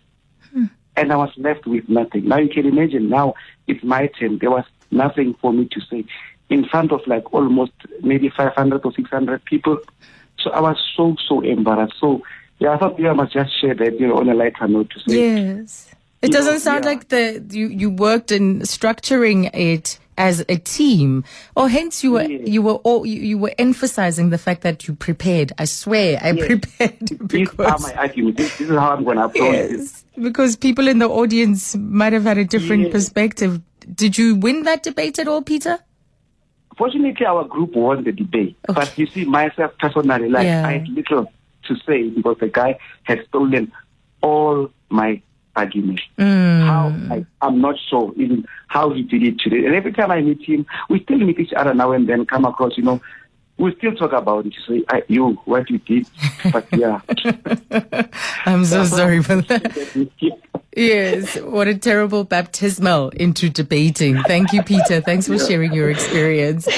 hmm. 0.53 0.65
and 0.97 1.13
I 1.13 1.17
was 1.17 1.31
left 1.37 1.67
with 1.67 1.89
nothing. 1.89 2.27
Now 2.27 2.39
you 2.39 2.49
can 2.49 2.67
imagine. 2.67 3.09
Now 3.09 3.35
it's 3.69 3.83
my 3.85 4.09
turn. 4.09 4.39
There 4.39 4.51
was 4.51 4.65
nothing 4.91 5.35
for 5.41 5.53
me 5.53 5.69
to 5.71 5.81
say 5.83 6.05
in 6.51 6.67
front 6.67 6.91
of 6.91 7.01
like 7.07 7.33
almost 7.33 7.73
maybe 8.03 8.29
500 8.29 8.85
or 8.85 8.93
600 8.93 9.45
people. 9.45 9.79
So 10.41 10.51
I 10.51 10.61
was 10.61 10.77
so 10.97 11.15
so 11.29 11.41
embarrassed. 11.43 11.95
So 12.01 12.23
yeah, 12.59 12.75
I 12.75 12.79
thought 12.79 12.99
yeah, 12.99 13.11
I 13.11 13.15
must 13.15 13.33
just 13.33 13.59
share 13.61 13.75
that 13.77 14.01
you 14.01 14.09
know 14.09 14.17
on 14.17 14.29
a 14.29 14.35
lighter 14.35 14.67
note 14.67 14.91
to 14.91 15.01
say. 15.09 15.37
Yes. 15.37 15.95
It 16.23 16.33
doesn't 16.33 16.55
know, 16.55 16.59
sound 16.59 16.85
yeah. 16.85 16.91
like 16.91 17.09
the 17.09 17.47
you, 17.51 17.69
you 17.69 17.89
worked 17.89 18.33
in 18.33 18.63
structuring 18.63 19.55
it 19.55 20.01
as 20.19 20.45
a 20.49 20.57
team, 20.57 21.25
or 21.55 21.69
hence 21.69 22.03
you 22.05 22.13
were 22.13 22.23
Yes. 22.23 22.49
you 22.49 22.63
were 22.63 22.75
all, 22.85 23.05
you, 23.07 23.21
you 23.21 23.39
were 23.39 23.53
emphasizing 23.59 24.31
the 24.31 24.39
fact 24.39 24.63
that 24.63 24.87
you 24.89 24.95
prepared. 24.95 25.53
I 25.59 25.65
swear, 25.67 26.19
I 26.23 26.31
Yes. 26.33 26.47
prepared 26.47 26.99
These 27.29 27.49
are 27.49 27.55
because 27.55 27.83
my 27.83 27.95
arguments. 27.95 28.39
This, 28.39 28.51
this 28.59 28.69
is 28.71 28.77
how 28.77 28.93
I'm 28.97 29.05
going 29.05 29.19
to 29.19 29.25
approach 29.25 29.71
yes, 29.71 30.05
because 30.21 30.57
people 30.57 30.89
in 30.89 30.99
the 30.99 31.09
audience 31.09 31.77
might 31.77 32.13
have 32.13 32.25
had 32.25 32.39
a 32.39 32.45
different 32.45 32.85
Yes. 32.85 32.93
perspective. 32.93 33.61
Did 33.95 34.19
you 34.19 34.35
win 34.37 34.63
that 34.65 34.83
debate 34.83 35.19
at 35.19 35.29
all, 35.29 35.43
Peter? 35.43 35.79
Fortunately, 36.77 37.25
our 37.25 37.45
group 37.45 37.75
won 37.75 38.05
the 38.05 38.13
debate. 38.13 38.57
But 38.67 38.99
you 38.99 39.07
see, 39.07 39.25
myself 39.25 39.73
personally, 39.79 40.29
like 40.29 40.45
Yeah. 40.45 40.67
I 40.67 40.73
had 40.73 40.89
little 40.89 41.33
to 41.69 41.75
say 41.87 42.09
because 42.11 42.37
the 42.39 42.49
guy 42.49 42.79
had 43.05 43.25
stolen 43.29 43.73
all 44.23 44.71
my 44.91 45.21
arguments. 45.57 46.03
How 46.19 46.95
I, 47.11 47.27
I'm 47.41 47.61
not 47.61 47.77
sure 47.89 48.13
even 48.17 48.47
how 48.69 48.93
he 48.93 49.03
did 49.03 49.23
it 49.23 49.39
today. 49.41 49.65
And 49.67 49.75
every 49.75 49.93
time 49.93 50.11
I 50.11 50.21
meet 50.21 50.43
him, 50.43 50.67
we 50.89 51.03
still 51.03 51.19
meet 51.19 51.39
each 51.39 51.53
other 51.55 51.75
now 51.75 51.93
and 51.93 52.09
then. 52.09 52.27
Come 52.27 52.45
across, 52.45 52.77
you 52.77 52.85
know, 52.85 53.01
we 53.59 53.75
still 53.77 53.95
talk 53.95 54.13
about 54.13 54.47
it. 54.47 54.55
So, 54.67 54.79
I, 54.89 55.03
you, 55.09 55.31
what 55.47 55.69
you 55.71 55.79
did, 55.79 56.07
but 56.53 56.67
yeah. 56.73 57.01
I'm 58.47 58.65
so 58.65 58.85
sorry 58.85 59.23
for 59.23 59.37
that. 59.43 60.11
Yes, 60.77 61.41
what 61.41 61.69
a 61.69 61.75
terrible 61.75 62.25
baptismal 62.25 63.09
into 63.11 63.49
debating. 63.49 64.23
Thank 64.25 64.53
you, 64.53 64.63
Peter. 64.63 65.01
Thanks 65.01 65.27
for 65.27 65.39
sharing 65.39 65.73
your 65.73 65.91
experience. 65.91 66.69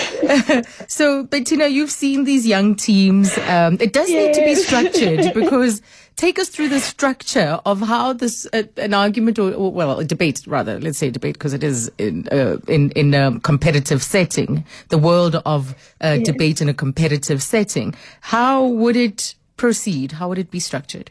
so, 0.87 1.25
Bettina, 1.25 1.67
you've 1.67 1.91
seen 1.91 2.23
these 2.23 2.47
young 2.47 2.77
teams. 2.77 3.37
Um, 3.39 3.77
it 3.81 3.93
does 3.93 4.09
need 4.09 4.35
to 4.35 4.41
be 4.43 4.55
structured 4.55 5.35
because 5.35 5.83
take 6.19 6.39
us 6.39 6.49
through 6.49 6.69
the 6.69 6.81
structure 6.81 7.61
of 7.65 7.81
how 7.81 8.13
this 8.13 8.47
uh, 8.53 8.65
an 8.77 8.93
argument 8.93 9.39
or, 9.39 9.55
or 9.55 9.73
well 9.73 9.99
a 9.99 10.05
debate 10.05 10.43
rather 10.47 10.79
let's 10.81 10.99
say 10.99 11.11
debate 11.11 11.35
because 11.35 11.55
it 11.55 11.65
is 11.65 11.91
in 11.97 12.29
uh, 12.31 12.59
in 12.67 12.91
in 12.91 13.15
a 13.15 13.41
competitive 13.41 14.03
setting 14.03 14.65
the 14.89 14.99
world 14.99 15.37
of 15.47 15.75
uh, 16.01 16.19
debate 16.19 16.61
in 16.61 16.69
a 16.69 16.75
competitive 16.75 17.43
setting. 17.43 17.95
How 18.21 18.67
would 18.67 18.97
it 18.97 19.35
proceed? 19.57 20.13
How 20.13 20.29
would 20.29 20.39
it 20.39 20.51
be 20.51 20.61
structured 20.61 21.11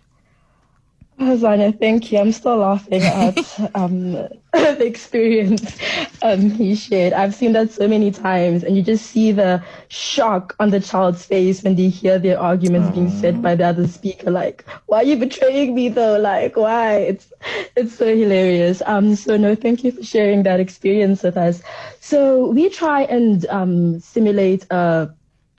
Zanya, 1.19 1.77
thank 1.77 2.11
you. 2.11 2.19
I'm 2.19 2.31
still 2.31 2.57
laughing 2.57 3.01
at 3.01 3.59
um, 3.75 4.11
the 4.53 4.85
experience 4.85 5.77
um, 6.21 6.51
he 6.51 6.75
shared. 6.75 7.13
I've 7.13 7.33
seen 7.33 7.53
that 7.53 7.71
so 7.71 7.87
many 7.87 8.11
times, 8.11 8.63
and 8.63 8.77
you 8.77 8.83
just 8.83 9.07
see 9.07 9.31
the 9.31 9.63
shock 9.87 10.55
on 10.59 10.69
the 10.69 10.79
child's 10.79 11.25
face 11.25 11.63
when 11.63 11.75
they 11.75 11.89
hear 11.89 12.19
their 12.19 12.39
arguments 12.39 12.89
being 12.91 13.09
said 13.09 13.41
by 13.41 13.55
the 13.55 13.65
other 13.65 13.87
speaker. 13.87 14.29
Like, 14.29 14.63
why 14.85 14.99
are 14.99 15.03
you 15.03 15.17
betraying 15.17 15.73
me 15.73 15.89
though? 15.89 16.19
Like, 16.19 16.55
why? 16.55 16.97
It's 16.97 17.33
it's 17.75 17.95
so 17.95 18.15
hilarious. 18.15 18.83
Um, 18.85 19.15
so 19.15 19.37
no, 19.37 19.55
thank 19.55 19.83
you 19.83 19.91
for 19.91 20.03
sharing 20.03 20.43
that 20.43 20.59
experience 20.59 21.23
with 21.23 21.37
us. 21.37 21.63
So 21.99 22.47
we 22.47 22.69
try 22.69 23.03
and 23.03 23.45
um, 23.47 23.99
simulate 23.99 24.65
a 24.71 25.09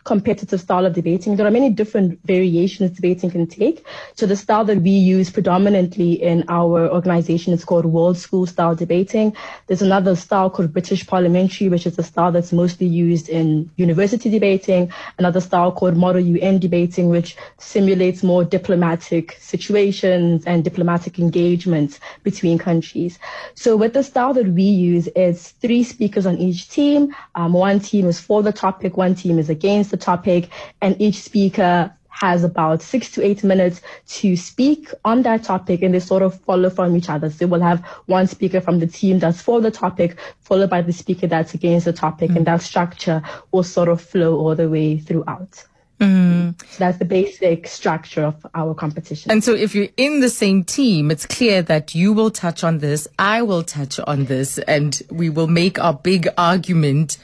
competitive 0.09 0.59
style 0.59 0.87
of 0.87 0.94
debating. 0.94 1.37
There 1.37 1.47
are 1.47 1.51
many 1.51 1.68
different 1.68 2.18
variations 2.25 2.92
debating 2.92 3.31
can 3.31 3.47
take. 3.47 3.85
So 4.14 4.25
the 4.25 4.37
style 4.37 4.64
that 4.64 4.81
we 4.81 4.90
use 4.90 5.29
predominantly 5.31 6.12
in 6.23 6.44
our 6.49 6.88
organization 6.88 7.53
is 7.53 7.62
called 7.62 7.85
world 7.85 8.16
school 8.16 8.47
style 8.47 8.75
debating. 8.75 9.37
There's 9.66 9.83
another 9.83 10.16
style 10.16 10.49
called 10.49 10.73
British 10.73 11.07
parliamentary, 11.07 11.68
which 11.68 11.87
is 11.87 11.99
a 11.99 12.03
style 12.03 12.33
that's 12.33 12.55
mostly 12.55 12.87
used 12.87 13.29
in 13.29 13.71
university 13.77 14.31
debating. 14.31 14.90
Another 15.18 15.42
style 15.42 15.73
called 15.73 15.99
model 15.99 16.23
UN 16.23 16.59
debating, 16.59 17.11
which 17.11 17.37
simulates 17.59 18.23
more 18.23 18.44
diplomatic 18.44 19.37
situations 19.40 20.44
and 20.47 20.64
diplomatic 20.64 21.18
engagements 21.18 22.01
between 22.23 22.57
countries. 22.57 23.18
So 23.55 23.77
with 23.77 23.92
the 23.92 24.03
style 24.03 24.33
that 24.33 24.49
we 24.49 24.62
use, 24.62 25.07
it's 25.14 25.51
three 25.62 25.83
speakers 25.83 26.25
on 26.25 26.38
each 26.38 26.71
team. 26.71 27.14
Um, 27.35 27.53
one 27.53 27.79
team 27.81 28.07
is 28.07 28.18
for 28.18 28.42
the 28.42 28.53
topic, 28.53 28.97
one 28.97 29.14
team 29.14 29.38
is 29.38 29.51
against 29.51 29.90
the 29.90 29.98
topic, 29.99 30.49
and 30.81 31.01
each 31.01 31.17
speaker 31.23 31.93
has 32.21 32.43
about 32.43 32.83
six 32.83 33.11
to 33.13 33.25
eight 33.25 33.45
minutes 33.45 33.81
to 34.09 34.37
speak 34.37 34.91
on 35.05 35.23
that 35.23 35.45
topic 35.45 35.83
and 35.83 35.95
they 35.95 36.01
sort 36.01 36.23
of 36.23 36.39
follow 36.41 36.69
from 36.69 36.97
each 36.97 37.09
other. 37.09 37.31
So 37.31 37.47
we'll 37.47 37.61
have 37.61 37.81
one 38.07 38.27
speaker 38.27 38.61
from 38.61 38.81
the 38.81 38.89
team 38.89 39.21
that's 39.21 39.41
for 39.41 39.61
the 39.61 39.71
topic, 39.71 40.19
followed 40.41 40.71
by 40.71 40.83
the 40.83 40.93
speaker 40.93 41.29
that's 41.29 41.55
against 41.55 41.85
the 41.85 41.93
topic, 41.93 42.31
and 42.31 42.41
mm. 42.41 42.45
that 42.47 42.63
structure 42.63 43.23
will 43.53 43.63
sort 43.63 43.89
of 43.89 44.01
flow 44.01 44.37
all 44.37 44.57
the 44.57 44.69
way 44.69 44.99
throughout. 44.99 45.65
Mm-hmm. 46.01 46.51
So 46.71 46.79
that's 46.79 46.99
the 46.99 47.05
basic 47.05 47.67
structure 47.67 48.23
of 48.23 48.47
our 48.55 48.75
competition. 48.75 49.31
And 49.31 49.43
so 49.43 49.55
if 49.55 49.75
you're 49.75 49.89
in 49.97 50.21
the 50.21 50.31
same 50.31 50.65
team, 50.65 51.11
it's 51.11 51.27
clear 51.27 51.63
that 51.63 51.95
you 51.95 52.13
will 52.13 52.31
touch 52.31 52.63
on 52.63 52.79
this, 52.79 53.09
I 53.19 53.43
will 53.43 53.63
touch 53.63 53.99
on 54.01 54.27
this, 54.27 54.59
and 54.59 55.01
we 55.11 55.29
will 55.29 55.49
make 55.49 55.79
our 55.79 55.95
big 55.95 56.29
argument 56.37 57.19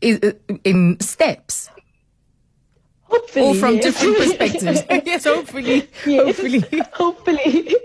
in 0.00 1.00
steps 1.00 1.70
Hopefully, 3.08 3.46
or 3.46 3.54
from 3.54 3.74
yes. 3.76 3.84
different 3.84 4.16
perspectives. 4.22 4.82
yes, 5.06 5.24
hopefully. 5.24 5.88
Yes, 6.06 6.26
Hopefully. 6.26 6.82
hopefully, 6.92 7.76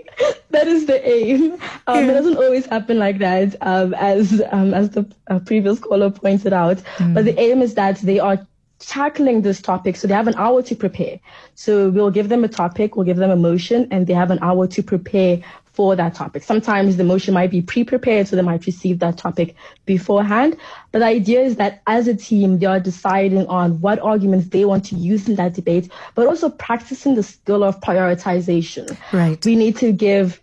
that 0.50 0.68
is 0.68 0.86
the 0.86 1.06
aim. 1.08 1.58
Um, 1.86 2.10
It 2.10 2.14
doesn't 2.14 2.36
always 2.36 2.66
happen 2.66 2.98
like 2.98 3.18
that, 3.18 3.56
um, 3.62 3.94
as 3.94 4.42
um, 4.52 4.74
as 4.74 4.90
the 4.90 5.06
uh, 5.28 5.38
previous 5.40 5.78
caller 5.78 6.10
pointed 6.10 6.52
out. 6.52 6.82
But 7.14 7.24
the 7.24 7.38
aim 7.40 7.62
is 7.62 7.74
that 7.74 7.96
they 8.00 8.18
are 8.18 8.46
tackling 8.78 9.42
this 9.42 9.62
topic, 9.62 9.96
so 9.96 10.06
they 10.06 10.14
have 10.14 10.28
an 10.28 10.34
hour 10.36 10.62
to 10.62 10.74
prepare. 10.76 11.18
So 11.54 11.90
we'll 11.90 12.10
give 12.10 12.28
them 12.28 12.44
a 12.44 12.48
topic, 12.48 12.96
we'll 12.96 13.06
give 13.06 13.16
them 13.16 13.30
a 13.30 13.36
motion, 13.36 13.88
and 13.90 14.06
they 14.06 14.14
have 14.14 14.30
an 14.30 14.38
hour 14.42 14.66
to 14.66 14.82
prepare 14.82 15.40
for 15.74 15.96
that 15.96 16.14
topic. 16.14 16.44
Sometimes 16.44 16.96
the 16.96 17.04
motion 17.04 17.34
might 17.34 17.50
be 17.50 17.60
pre-prepared, 17.60 18.28
so 18.28 18.36
they 18.36 18.42
might 18.42 18.64
receive 18.64 19.00
that 19.00 19.18
topic 19.18 19.56
beforehand. 19.84 20.56
But 20.92 21.00
the 21.00 21.06
idea 21.06 21.42
is 21.42 21.56
that 21.56 21.82
as 21.86 22.06
a 22.06 22.14
team, 22.14 22.60
they 22.60 22.66
are 22.66 22.80
deciding 22.80 23.46
on 23.48 23.80
what 23.80 23.98
arguments 23.98 24.48
they 24.48 24.64
want 24.64 24.84
to 24.86 24.94
use 24.94 25.28
in 25.28 25.34
that 25.34 25.54
debate, 25.54 25.90
but 26.14 26.26
also 26.26 26.48
practicing 26.48 27.16
the 27.16 27.24
skill 27.24 27.64
of 27.64 27.80
prioritization. 27.80 28.96
Right. 29.12 29.44
We 29.44 29.56
need 29.56 29.76
to 29.78 29.92
give 29.92 30.40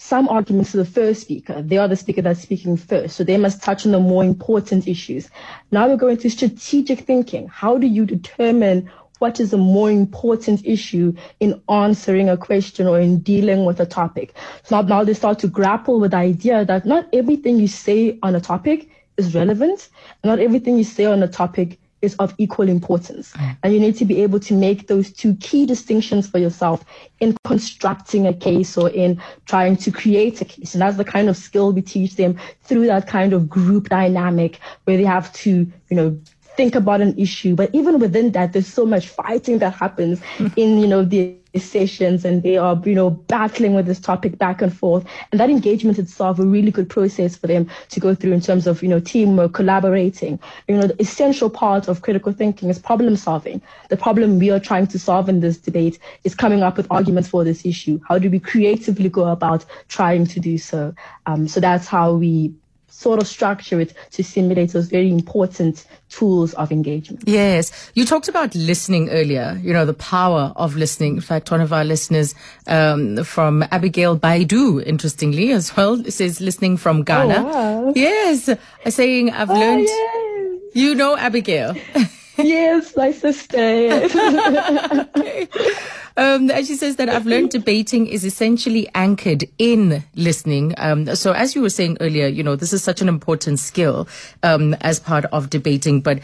some 0.00 0.28
arguments 0.28 0.70
to 0.70 0.76
the 0.76 0.84
first 0.84 1.22
speaker. 1.22 1.60
They 1.60 1.76
are 1.76 1.88
the 1.88 1.96
speaker 1.96 2.22
that's 2.22 2.40
speaking 2.40 2.76
first. 2.76 3.16
So 3.16 3.24
they 3.24 3.36
must 3.36 3.60
touch 3.60 3.84
on 3.84 3.90
the 3.90 3.98
more 3.98 4.22
important 4.22 4.86
issues. 4.86 5.28
Now 5.72 5.88
we're 5.88 5.96
going 5.96 6.18
to 6.18 6.30
strategic 6.30 7.00
thinking. 7.00 7.48
How 7.48 7.78
do 7.78 7.88
you 7.88 8.06
determine 8.06 8.88
what 9.18 9.40
is 9.40 9.52
a 9.52 9.56
more 9.56 9.90
important 9.90 10.64
issue 10.64 11.14
in 11.40 11.60
answering 11.68 12.28
a 12.28 12.36
question 12.36 12.86
or 12.86 13.00
in 13.00 13.20
dealing 13.20 13.64
with 13.64 13.80
a 13.80 13.86
topic? 13.86 14.34
So 14.62 14.80
now, 14.80 14.82
now 14.82 15.04
they 15.04 15.14
start 15.14 15.38
to 15.40 15.48
grapple 15.48 16.00
with 16.00 16.12
the 16.12 16.18
idea 16.18 16.64
that 16.64 16.86
not 16.86 17.08
everything 17.12 17.58
you 17.58 17.68
say 17.68 18.18
on 18.22 18.34
a 18.34 18.40
topic 18.40 18.90
is 19.16 19.34
relevant. 19.34 19.88
Not 20.24 20.38
everything 20.38 20.78
you 20.78 20.84
say 20.84 21.04
on 21.04 21.22
a 21.22 21.28
topic 21.28 21.78
is 22.00 22.14
of 22.16 22.34
equal 22.38 22.68
importance. 22.68 23.32
Mm. 23.32 23.56
And 23.62 23.74
you 23.74 23.80
need 23.80 23.96
to 23.96 24.04
be 24.04 24.22
able 24.22 24.40
to 24.40 24.54
make 24.54 24.86
those 24.86 25.12
two 25.12 25.34
key 25.36 25.66
distinctions 25.66 26.28
for 26.28 26.38
yourself 26.38 26.84
in 27.20 27.36
constructing 27.44 28.26
a 28.26 28.32
case 28.32 28.76
or 28.76 28.88
in 28.90 29.20
trying 29.46 29.76
to 29.78 29.90
create 29.90 30.40
a 30.40 30.44
case. 30.44 30.74
And 30.74 30.82
that's 30.82 30.96
the 30.96 31.04
kind 31.04 31.28
of 31.28 31.36
skill 31.36 31.72
we 31.72 31.82
teach 31.82 32.16
them 32.16 32.38
through 32.62 32.86
that 32.86 33.06
kind 33.06 33.32
of 33.32 33.48
group 33.48 33.88
dynamic 33.88 34.60
where 34.84 34.96
they 34.96 35.04
have 35.04 35.32
to, 35.34 35.50
you 35.88 35.96
know, 35.96 36.18
think 36.58 36.74
about 36.74 37.00
an 37.00 37.16
issue. 37.16 37.54
But 37.54 37.70
even 37.72 38.00
within 38.00 38.32
that, 38.32 38.52
there's 38.52 38.66
so 38.66 38.84
much 38.84 39.06
fighting 39.06 39.58
that 39.60 39.74
happens 39.74 40.20
in, 40.56 40.78
you 40.78 40.88
know, 40.88 41.04
the 41.04 41.36
sessions 41.56 42.24
and 42.24 42.42
they 42.42 42.56
are, 42.56 42.76
you 42.84 42.96
know, 42.96 43.10
battling 43.10 43.74
with 43.74 43.86
this 43.86 44.00
topic 44.00 44.38
back 44.38 44.60
and 44.60 44.76
forth. 44.76 45.04
And 45.30 45.40
that 45.40 45.50
engagement 45.50 46.00
itself 46.00 46.40
a 46.40 46.42
really 46.44 46.72
good 46.72 46.90
process 46.90 47.36
for 47.36 47.46
them 47.46 47.70
to 47.90 48.00
go 48.00 48.12
through 48.12 48.32
in 48.32 48.40
terms 48.40 48.66
of, 48.66 48.82
you 48.82 48.88
know, 48.88 48.98
teamwork, 48.98 49.54
collaborating. 49.54 50.40
You 50.66 50.78
know, 50.78 50.88
the 50.88 51.00
essential 51.00 51.48
part 51.48 51.86
of 51.86 52.02
critical 52.02 52.32
thinking 52.32 52.70
is 52.70 52.80
problem 52.80 53.14
solving. 53.14 53.62
The 53.88 53.96
problem 53.96 54.40
we 54.40 54.50
are 54.50 54.60
trying 54.60 54.88
to 54.88 54.98
solve 54.98 55.28
in 55.28 55.38
this 55.38 55.58
debate 55.58 56.00
is 56.24 56.34
coming 56.34 56.64
up 56.64 56.76
with 56.76 56.88
arguments 56.90 57.28
for 57.28 57.44
this 57.44 57.64
issue. 57.64 58.00
How 58.08 58.18
do 58.18 58.28
we 58.28 58.40
creatively 58.40 59.08
go 59.08 59.28
about 59.28 59.64
trying 59.86 60.26
to 60.26 60.40
do 60.40 60.58
so? 60.58 60.92
Um, 61.26 61.46
so 61.46 61.60
that's 61.60 61.86
how 61.86 62.14
we 62.14 62.52
sort 62.90 63.20
of 63.20 63.28
structure 63.28 63.80
it 63.80 63.94
to 64.10 64.24
simulate 64.24 64.72
those 64.72 64.88
very 64.88 65.10
important 65.10 65.84
tools 66.08 66.52
of 66.54 66.72
engagement. 66.72 67.22
Yes. 67.26 67.90
You 67.94 68.04
talked 68.04 68.28
about 68.28 68.54
listening 68.54 69.08
earlier, 69.10 69.58
you 69.62 69.72
know, 69.72 69.84
the 69.84 69.94
power 69.94 70.52
of 70.56 70.74
listening. 70.74 71.14
In 71.16 71.20
fact, 71.20 71.50
one 71.50 71.60
of 71.60 71.72
our 71.72 71.84
listeners 71.84 72.34
um, 72.66 73.22
from 73.24 73.62
Abigail 73.70 74.18
Baidu, 74.18 74.82
interestingly, 74.84 75.52
as 75.52 75.76
well, 75.76 76.02
says 76.04 76.40
listening 76.40 76.76
from 76.76 77.04
Ghana. 77.04 77.44
Oh, 77.46 77.80
wow. 77.86 77.92
Yes. 77.94 78.50
Saying, 78.88 79.30
I've 79.32 79.50
Oh, 79.50 79.54
learned, 79.54 79.84
yes. 79.86 80.62
you 80.74 80.94
know, 80.94 81.16
Abigail. 81.16 81.76
yes, 82.38 82.96
my 82.96 83.12
sister. 83.12 84.08
Um, 86.18 86.50
and 86.50 86.66
she 86.66 86.74
says 86.74 86.96
that 86.96 87.08
I've 87.08 87.26
learned 87.26 87.50
debating 87.50 88.08
is 88.08 88.24
essentially 88.24 88.88
anchored 88.94 89.44
in 89.56 90.02
listening. 90.16 90.74
Um, 90.76 91.14
so 91.14 91.32
as 91.32 91.54
you 91.54 91.62
were 91.62 91.70
saying 91.70 91.96
earlier, 92.00 92.26
you 92.26 92.42
know, 92.42 92.56
this 92.56 92.72
is 92.72 92.82
such 92.82 93.00
an 93.00 93.08
important 93.08 93.60
skill, 93.60 94.08
um, 94.42 94.74
as 94.80 94.98
part 94.98 95.26
of 95.26 95.48
debating, 95.48 96.00
but 96.00 96.18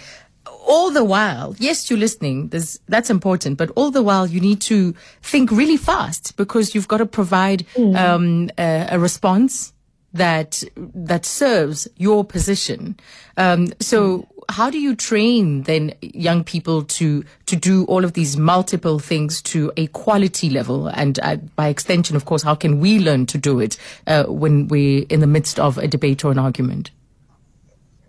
all 0.66 0.90
the 0.90 1.04
while, 1.04 1.54
yes, 1.58 1.88
you're 1.88 1.98
listening. 1.98 2.48
That's 2.88 3.08
important, 3.08 3.56
but 3.56 3.70
all 3.76 3.90
the 3.90 4.02
while 4.02 4.26
you 4.26 4.40
need 4.40 4.60
to 4.62 4.94
think 5.22 5.50
really 5.50 5.76
fast 5.76 6.36
because 6.36 6.74
you've 6.74 6.88
got 6.88 6.98
to 6.98 7.06
provide, 7.06 7.64
um, 7.94 8.50
a, 8.58 8.88
a 8.90 8.98
response 8.98 9.72
that 10.14 10.62
that 10.76 11.26
serves 11.26 11.88
your 11.96 12.24
position. 12.24 12.96
Um, 13.36 13.68
so, 13.80 14.26
how 14.48 14.70
do 14.70 14.78
you 14.78 14.94
train 14.94 15.62
then 15.62 15.94
young 16.00 16.44
people 16.44 16.82
to 16.84 17.24
to 17.46 17.56
do 17.56 17.84
all 17.84 18.04
of 18.04 18.12
these 18.12 18.36
multiple 18.36 18.98
things 18.98 19.42
to 19.42 19.72
a 19.76 19.86
quality 19.88 20.50
level? 20.50 20.88
And 20.88 21.18
uh, 21.20 21.36
by 21.56 21.68
extension, 21.68 22.16
of 22.16 22.24
course, 22.24 22.42
how 22.42 22.54
can 22.54 22.80
we 22.80 22.98
learn 22.98 23.26
to 23.26 23.38
do 23.38 23.60
it 23.60 23.76
uh, 24.06 24.24
when 24.24 24.68
we're 24.68 25.04
in 25.08 25.20
the 25.20 25.26
midst 25.26 25.58
of 25.58 25.78
a 25.78 25.88
debate 25.88 26.24
or 26.24 26.32
an 26.32 26.38
argument? 26.38 26.90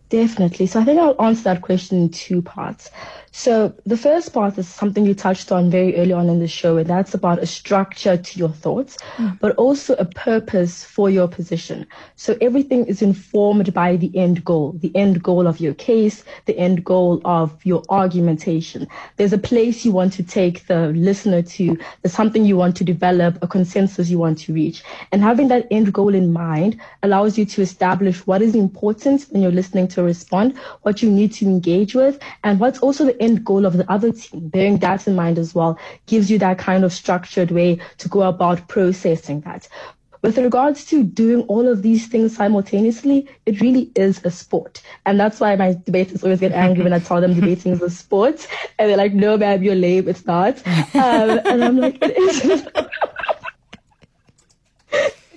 Definitely. 0.09 0.67
So 0.67 0.79
I 0.79 0.85
think 0.85 0.99
I'll 0.99 1.21
answer 1.21 1.43
that 1.43 1.61
question 1.61 1.97
in 1.97 2.09
two 2.09 2.41
parts. 2.41 2.91
So 3.37 3.75
the 3.85 3.97
first 3.97 4.31
part 4.31 4.57
is 4.57 4.65
something 4.65 5.05
you 5.05 5.13
touched 5.13 5.51
on 5.51 5.69
very 5.69 5.97
early 5.97 6.13
on 6.13 6.29
in 6.29 6.39
the 6.39 6.47
show, 6.47 6.77
and 6.77 6.89
that's 6.89 7.13
about 7.13 7.39
a 7.39 7.45
structure 7.45 8.15
to 8.15 8.39
your 8.39 8.47
thoughts, 8.47 8.97
hmm. 9.17 9.31
but 9.41 9.53
also 9.57 9.93
a 9.95 10.05
purpose 10.05 10.85
for 10.85 11.09
your 11.09 11.27
position. 11.27 11.85
So 12.15 12.37
everything 12.39 12.85
is 12.85 13.01
informed 13.01 13.73
by 13.73 13.97
the 13.97 14.09
end 14.17 14.45
goal, 14.45 14.71
the 14.79 14.89
end 14.95 15.21
goal 15.21 15.47
of 15.47 15.59
your 15.59 15.73
case, 15.73 16.23
the 16.45 16.57
end 16.57 16.85
goal 16.85 17.21
of 17.25 17.53
your 17.65 17.83
argumentation. 17.89 18.87
There's 19.17 19.33
a 19.33 19.37
place 19.37 19.83
you 19.83 19.91
want 19.91 20.13
to 20.13 20.23
take 20.23 20.65
the 20.67 20.87
listener 20.93 21.41
to, 21.41 21.77
there's 22.01 22.13
something 22.13 22.45
you 22.45 22.55
want 22.55 22.77
to 22.77 22.85
develop, 22.85 23.37
a 23.43 23.47
consensus 23.47 24.09
you 24.09 24.17
want 24.17 24.37
to 24.39 24.53
reach. 24.53 24.81
And 25.11 25.21
having 25.21 25.49
that 25.49 25.67
end 25.71 25.91
goal 25.91 26.15
in 26.15 26.31
mind 26.31 26.79
allows 27.03 27.37
you 27.37 27.45
to 27.47 27.61
establish 27.61 28.25
what 28.25 28.41
is 28.41 28.55
important 28.55 29.23
when 29.31 29.41
you're 29.41 29.51
listening 29.51 29.89
to 29.89 30.03
respond, 30.03 30.57
what 30.83 31.03
you 31.03 31.11
need 31.11 31.33
to 31.33 31.45
engage 31.45 31.95
with, 31.95 32.17
and 32.45 32.61
what's 32.61 32.79
also 32.79 33.03
the 33.03 33.24
end 33.25 33.43
goal 33.43 33.65
of 33.65 33.77
the 33.77 33.91
other 33.91 34.11
team. 34.11 34.47
Bearing 34.47 34.77
that 34.77 35.07
in 35.07 35.15
mind 35.15 35.37
as 35.37 35.53
well 35.53 35.77
gives 36.05 36.31
you 36.31 36.37
that 36.39 36.57
kind 36.57 36.83
of 36.83 36.93
structured 36.93 37.51
way 37.51 37.79
to 37.97 38.07
go 38.07 38.21
about 38.21 38.67
processing 38.67 39.41
that. 39.41 39.67
With 40.21 40.39
regards 40.39 40.85
to 40.85 41.03
doing 41.03 41.41
all 41.43 41.67
of 41.67 41.83
these 41.83 42.07
things 42.07 42.35
simultaneously, 42.35 43.29
it 43.45 43.61
really 43.61 43.91
is 43.95 44.25
a 44.25 44.31
sport. 44.31 44.81
And 45.05 45.19
that's 45.19 45.39
why 45.39 45.55
my 45.55 45.73
debaters 45.73 46.23
always 46.23 46.39
get 46.39 46.51
angry 46.51 46.83
when 46.83 46.93
I 46.93 46.99
tell 46.99 47.21
them 47.21 47.35
debating 47.35 47.73
is 47.73 47.81
a 47.83 47.91
sport. 47.91 48.47
And 48.79 48.89
they're 48.89 48.97
like, 48.97 49.13
no, 49.13 49.37
babe, 49.37 49.61
you're 49.61 49.75
lame. 49.75 50.07
It's 50.07 50.25
not. 50.25 50.65
Um, 50.95 51.39
and 51.45 51.63
I'm 51.63 51.77
like, 51.77 51.99
it 52.01 52.17
is. 52.17 52.67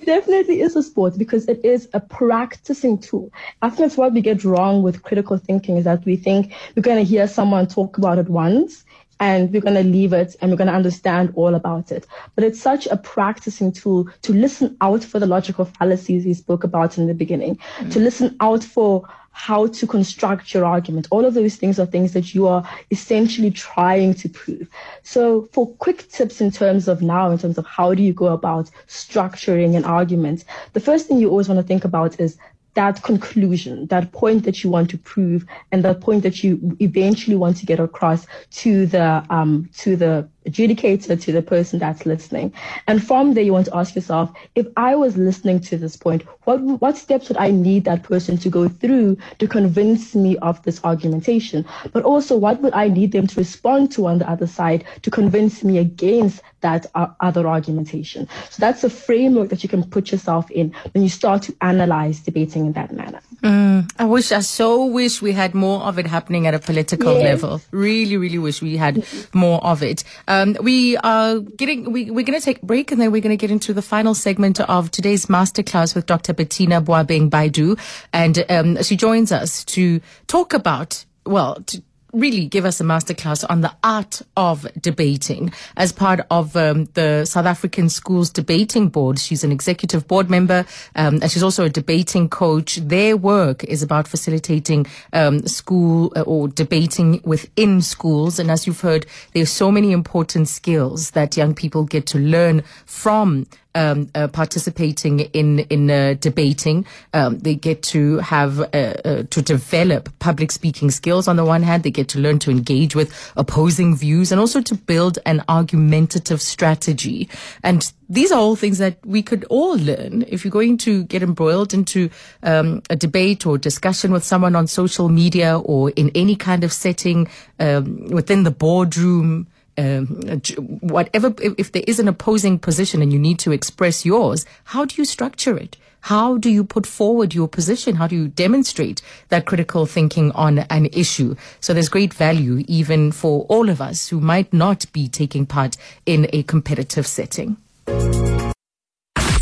definitely 0.09 0.61
is 0.61 0.75
a 0.75 0.81
sport 0.81 1.15
because 1.19 1.47
it 1.47 1.63
is 1.63 1.87
a 1.93 1.99
practicing 1.99 2.97
tool. 2.97 3.31
I 3.61 3.69
think 3.69 3.81
that's 3.81 3.95
what 3.95 4.11
we 4.11 4.21
get 4.21 4.43
wrong 4.43 4.81
with 4.81 5.03
critical 5.03 5.37
thinking 5.37 5.77
is 5.77 5.83
that 5.83 6.03
we 6.03 6.15
think 6.15 6.51
we're 6.75 6.81
going 6.81 6.97
to 6.97 7.03
hear 7.03 7.27
someone 7.27 7.67
talk 7.67 7.99
about 7.99 8.17
it 8.17 8.27
once 8.27 8.85
and 9.19 9.53
we're 9.53 9.61
going 9.61 9.75
to 9.75 9.83
leave 9.83 10.11
it 10.13 10.35
and 10.41 10.49
we're 10.49 10.57
going 10.57 10.67
to 10.67 10.73
understand 10.73 11.31
all 11.35 11.53
about 11.53 11.91
it. 11.91 12.07
But 12.33 12.43
it's 12.43 12.59
such 12.59 12.87
a 12.87 12.97
practicing 12.97 13.71
tool 13.71 14.09
to 14.23 14.33
listen 14.33 14.77
out 14.81 15.03
for 15.03 15.19
the 15.19 15.27
logical 15.27 15.65
fallacies 15.65 16.25
we 16.25 16.33
spoke 16.33 16.63
about 16.63 16.97
in 16.97 17.05
the 17.05 17.13
beginning, 17.13 17.59
to 17.91 17.99
listen 17.99 18.35
out 18.39 18.63
for 18.63 19.07
how 19.39 19.67
to 19.67 19.87
construct 19.87 20.53
your 20.53 20.65
argument. 20.65 21.07
All 21.11 21.23
of 21.23 21.33
those 21.33 21.55
things 21.55 21.79
are 21.79 21.85
things 21.85 22.11
that 22.11 22.35
you 22.35 22.45
are 22.45 22.61
essentially 22.91 23.49
trying 23.49 24.13
to 24.15 24.27
prove. 24.27 24.67
So 25.03 25.47
for 25.53 25.65
quick 25.75 26.09
tips 26.09 26.41
in 26.41 26.51
terms 26.51 26.89
of 26.89 27.01
now, 27.01 27.31
in 27.31 27.37
terms 27.37 27.57
of 27.57 27.65
how 27.65 27.93
do 27.93 28.03
you 28.03 28.11
go 28.11 28.27
about 28.27 28.69
structuring 28.87 29.77
an 29.77 29.85
argument, 29.85 30.43
the 30.73 30.81
first 30.81 31.07
thing 31.07 31.19
you 31.19 31.29
always 31.29 31.47
want 31.47 31.57
to 31.61 31.65
think 31.65 31.85
about 31.85 32.19
is 32.19 32.37
that 32.73 33.01
conclusion, 33.01 33.87
that 33.87 34.11
point 34.11 34.43
that 34.43 34.61
you 34.61 34.69
want 34.69 34.89
to 34.89 34.97
prove, 34.97 35.45
and 35.71 35.83
that 35.85 36.01
point 36.01 36.21
that 36.23 36.43
you 36.43 36.77
eventually 36.81 37.37
want 37.37 37.55
to 37.57 37.65
get 37.65 37.79
across 37.79 38.27
to 38.51 38.85
the 38.87 39.25
um, 39.29 39.69
to 39.77 39.95
the 39.95 40.27
adjudicator, 40.47 41.19
to 41.21 41.31
the 41.31 41.41
person 41.41 41.79
that's 41.79 42.05
listening. 42.05 42.53
And 42.87 43.05
from 43.05 43.33
there, 43.33 43.43
you 43.43 43.53
want 43.53 43.67
to 43.67 43.75
ask 43.75 43.95
yourself, 43.95 44.31
if 44.55 44.67
I 44.77 44.95
was 44.95 45.17
listening 45.17 45.59
to 45.61 45.77
this 45.77 45.97
point, 45.97 46.23
what 46.45 46.61
what 46.61 46.97
steps 46.97 47.29
would 47.29 47.37
I 47.37 47.51
need 47.51 47.85
that 47.85 48.03
person 48.03 48.37
to 48.39 48.49
go 48.49 48.67
through 48.67 49.17
to 49.39 49.47
convince 49.47 50.15
me 50.15 50.37
of 50.37 50.61
this 50.63 50.81
argumentation? 50.83 51.65
But 51.93 52.03
also, 52.03 52.37
what 52.37 52.61
would 52.61 52.73
I 52.73 52.87
need 52.87 53.11
them 53.11 53.27
to 53.27 53.39
respond 53.39 53.91
to 53.93 54.07
on 54.07 54.19
the 54.19 54.29
other 54.29 54.47
side 54.47 54.85
to 55.03 55.11
convince 55.11 55.63
me 55.63 55.77
against 55.77 56.41
that 56.61 56.85
uh, 56.95 57.07
other 57.19 57.47
argumentation? 57.47 58.27
So 58.49 58.57
that's 58.59 58.83
a 58.83 58.89
framework 58.89 59.49
that 59.49 59.63
you 59.63 59.69
can 59.69 59.83
put 59.83 60.11
yourself 60.11 60.49
in 60.51 60.73
when 60.93 61.03
you 61.03 61.09
start 61.09 61.43
to 61.43 61.55
analyze 61.61 62.19
debating 62.21 62.65
in 62.67 62.73
that 62.73 62.91
manner. 62.93 63.21
I 63.43 64.05
wish, 64.05 64.31
I 64.31 64.39
so 64.41 64.85
wish 64.85 65.21
we 65.21 65.31
had 65.33 65.53
more 65.53 65.81
of 65.81 65.97
it 65.99 66.07
happening 66.07 66.47
at 66.47 66.53
a 66.53 66.59
political 66.59 67.13
Yes. 67.13 67.23
level. 67.23 67.61
Really, 67.71 68.17
really 68.17 68.37
wish 68.37 68.61
we 68.61 68.77
had 68.77 69.05
more 69.33 69.63
of 69.63 69.81
it. 69.83 70.03
Um, 70.27 70.38
we 70.61 70.97
are 70.97 71.39
getting, 71.39 71.91
we, 71.91 72.11
we're 72.11 72.25
going 72.25 72.39
to 72.39 72.43
take 72.43 72.61
a 72.61 72.65
break 72.65 72.91
and 72.91 72.99
then 72.99 73.11
we're 73.11 73.21
going 73.21 73.37
to 73.37 73.37
get 73.37 73.51
into 73.51 73.73
the 73.73 73.81
final 73.81 74.13
segment 74.13 74.59
of 74.59 74.91
today's 74.91 75.27
masterclass 75.27 75.95
with 75.95 76.05
Dr. 76.05 76.33
Bettina 76.33 76.81
Boabeng 76.81 77.29
Baidu. 77.29 77.79
And, 78.13 78.45
um, 78.49 78.83
she 78.83 78.95
joins 78.95 79.31
us 79.31 79.63
to 79.65 80.01
talk 80.27 80.53
about, 80.53 81.05
well, 81.25 81.55
to, 81.67 81.81
really 82.13 82.45
give 82.45 82.65
us 82.65 82.79
a 82.81 82.83
masterclass 82.83 83.45
on 83.49 83.61
the 83.61 83.73
art 83.83 84.21
of 84.35 84.67
debating 84.81 85.51
as 85.77 85.91
part 85.91 86.21
of 86.31 86.55
um, 86.55 86.85
the 86.93 87.25
South 87.25 87.45
African 87.45 87.89
Schools 87.89 88.29
Debating 88.29 88.89
Board. 88.89 89.19
She's 89.19 89.43
an 89.43 89.51
executive 89.51 90.07
board 90.07 90.29
member 90.29 90.65
um, 90.95 91.19
and 91.21 91.31
she's 91.31 91.43
also 91.43 91.65
a 91.65 91.69
debating 91.69 92.29
coach. 92.29 92.77
Their 92.77 93.17
work 93.17 93.63
is 93.63 93.83
about 93.83 94.07
facilitating 94.07 94.85
um, 95.13 95.47
school 95.47 96.11
uh, 96.15 96.21
or 96.21 96.47
debating 96.47 97.21
within 97.23 97.81
schools. 97.81 98.39
And 98.39 98.49
as 98.49 98.65
you've 98.65 98.81
heard, 98.81 99.05
there's 99.33 99.51
so 99.51 99.71
many 99.71 99.91
important 99.91 100.47
skills 100.47 101.11
that 101.11 101.37
young 101.37 101.53
people 101.53 101.83
get 101.83 102.05
to 102.07 102.19
learn 102.19 102.63
from 102.85 103.45
um, 103.75 104.09
uh, 104.15 104.27
participating 104.27 105.19
in 105.19 105.59
in 105.59 105.89
uh, 105.89 106.15
debating. 106.19 106.85
Um, 107.13 107.39
they 107.39 107.55
get 107.55 107.83
to 107.83 108.17
have 108.19 108.59
uh, 108.59 108.63
uh, 108.73 109.23
to 109.29 109.41
develop 109.41 110.09
public 110.19 110.51
speaking 110.51 110.91
skills. 110.91 111.27
On 111.27 111.35
the 111.35 111.45
one 111.45 111.63
hand, 111.63 111.83
they 111.83 111.91
get 111.91 112.07
to 112.09 112.19
learn 112.19 112.39
to 112.39 112.51
engage 112.51 112.95
with 112.95 113.13
opposing 113.35 113.95
views 113.95 114.31
and 114.31 114.39
also 114.39 114.61
to 114.61 114.75
build 114.75 115.19
an 115.25 115.43
argumentative 115.47 116.41
strategy. 116.41 117.29
And 117.63 117.91
these 118.09 118.31
are 118.31 118.39
all 118.39 118.55
things 118.55 118.79
that 118.79 118.97
we 119.05 119.21
could 119.21 119.43
all 119.45 119.77
learn 119.77 120.25
if 120.27 120.43
you're 120.43 120.51
going 120.51 120.77
to 120.79 121.03
get 121.03 121.21
embroiled 121.21 121.73
into 121.73 122.09
um, 122.41 122.81
a 122.89 122.95
debate 122.95 123.45
or 123.45 123.57
discussion 123.57 124.11
with 124.11 124.23
someone 124.23 124.55
on 124.55 124.65
social 124.65 125.09
media 125.09 125.59
or 125.59 125.91
in 125.91 126.11
any 126.15 126.35
kind 126.35 126.63
of 126.63 126.73
setting 126.73 127.27
um, 127.59 128.07
within 128.07 128.43
the 128.43 128.51
boardroom 128.51 129.47
um, 129.79 130.41
whatever, 130.81 131.33
if, 131.41 131.53
if 131.57 131.71
there 131.71 131.83
is 131.87 131.99
an 131.99 132.07
opposing 132.07 132.59
position 132.59 133.01
and 133.01 133.13
you 133.13 133.19
need 133.19 133.39
to 133.39 133.51
express 133.51 134.05
yours, 134.05 134.45
how 134.65 134.85
do 134.85 134.95
you 134.97 135.05
structure 135.05 135.57
it? 135.57 135.77
How 136.01 136.37
do 136.37 136.49
you 136.49 136.63
put 136.63 136.85
forward 136.85 137.33
your 137.33 137.47
position? 137.47 137.95
How 137.95 138.07
do 138.07 138.15
you 138.15 138.27
demonstrate 138.27 139.01
that 139.29 139.45
critical 139.45 139.85
thinking 139.85 140.31
on 140.31 140.59
an 140.59 140.87
issue? 140.87 141.35
So 141.59 141.73
there's 141.73 141.89
great 141.89 142.13
value 142.13 142.63
even 142.67 143.11
for 143.11 143.45
all 143.49 143.69
of 143.69 143.81
us 143.81 144.07
who 144.07 144.19
might 144.21 144.53
not 144.53 144.91
be 144.93 145.07
taking 145.07 145.45
part 145.45 145.75
in 146.05 146.27
a 146.31 146.43
competitive 146.43 147.05
setting. 147.05 147.57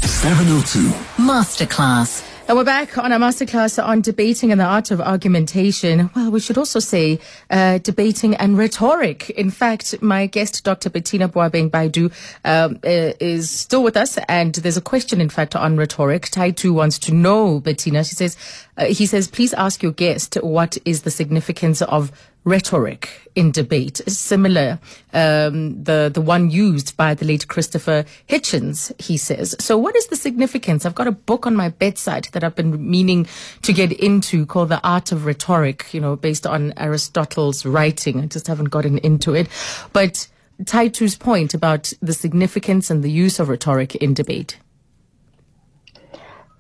702. 0.03 0.79
Masterclass 1.21 2.26
And 2.49 2.55
we're 2.55 2.63
back 2.63 2.97
on 2.97 3.11
our 3.11 3.19
masterclass 3.19 3.83
on 3.83 3.99
debating 3.99 4.53
and 4.53 4.61
the 4.61 4.63
art 4.63 4.89
of 4.89 5.01
argumentation. 5.01 6.09
Well, 6.15 6.31
we 6.31 6.39
should 6.39 6.57
also 6.57 6.79
say 6.79 7.19
uh, 7.49 7.79
debating 7.79 8.35
and 8.35 8.57
rhetoric. 8.57 9.29
In 9.31 9.49
fact, 9.49 10.01
my 10.01 10.27
guest, 10.27 10.63
Dr. 10.63 10.89
Bettina 10.89 11.27
Boabeng 11.27 11.69
Baidu, 11.69 12.09
um, 12.45 12.79
uh, 12.85 13.11
is 13.19 13.49
still 13.49 13.83
with 13.83 13.97
us, 13.97 14.17
and 14.29 14.55
there's 14.55 14.77
a 14.77 14.81
question, 14.81 15.19
in 15.19 15.27
fact, 15.27 15.57
on 15.57 15.75
rhetoric. 15.75 16.27
Taitu 16.27 16.73
wants 16.73 16.97
to 16.99 17.13
know, 17.13 17.59
Bettina. 17.59 18.05
She 18.05 18.15
says, 18.15 18.37
uh, 18.77 18.85
he 18.85 19.05
says, 19.05 19.27
please 19.27 19.53
ask 19.55 19.83
your 19.83 19.91
guest 19.91 20.35
what 20.35 20.77
is 20.85 21.01
the 21.01 21.11
significance 21.11 21.81
of 21.81 22.13
rhetoric 22.47 23.29
in 23.35 23.51
debate, 23.51 23.99
is 24.07 24.17
similar 24.17 24.79
um, 25.13 25.83
the 25.83 26.09
the 26.11 26.21
one 26.21 26.49
used 26.49 26.95
by 26.95 27.13
the 27.13 27.25
late 27.25 27.47
Christopher 27.47 28.05
Hitchens. 28.27 28.91
He 28.99 29.17
says. 29.17 29.55
So, 29.59 29.77
what 29.77 29.95
is 29.95 30.07
the 30.07 30.15
significance? 30.15 30.85
I've 30.85 30.95
got 30.95 31.07
a 31.07 31.11
book 31.11 31.45
on 31.45 31.55
my 31.55 31.69
bedside 31.69 32.29
that 32.31 32.43
I've 32.43 32.55
been 32.55 32.89
meaning 32.89 33.27
to 33.63 33.73
get 33.73 33.91
into 33.91 34.45
called 34.45 34.69
The 34.69 34.81
Art 34.81 35.11
of 35.11 35.25
Rhetoric. 35.25 35.93
You 35.93 35.99
know, 35.99 36.15
based 36.15 36.47
on 36.47 36.73
Aristotle's 36.77 37.65
writing. 37.65 38.21
I 38.21 38.27
just 38.27 38.47
haven't 38.47 38.69
gotten 38.69 38.97
into 38.99 39.33
it, 39.35 39.47
but. 39.93 40.27
Taitu's 40.63 41.15
point 41.15 41.53
about 41.53 41.93
the 42.01 42.13
significance 42.13 42.89
and 42.89 43.03
the 43.03 43.11
use 43.11 43.39
of 43.39 43.47
rhetoric 43.47 43.93
in 43.93 44.15
debate. 44.15 44.57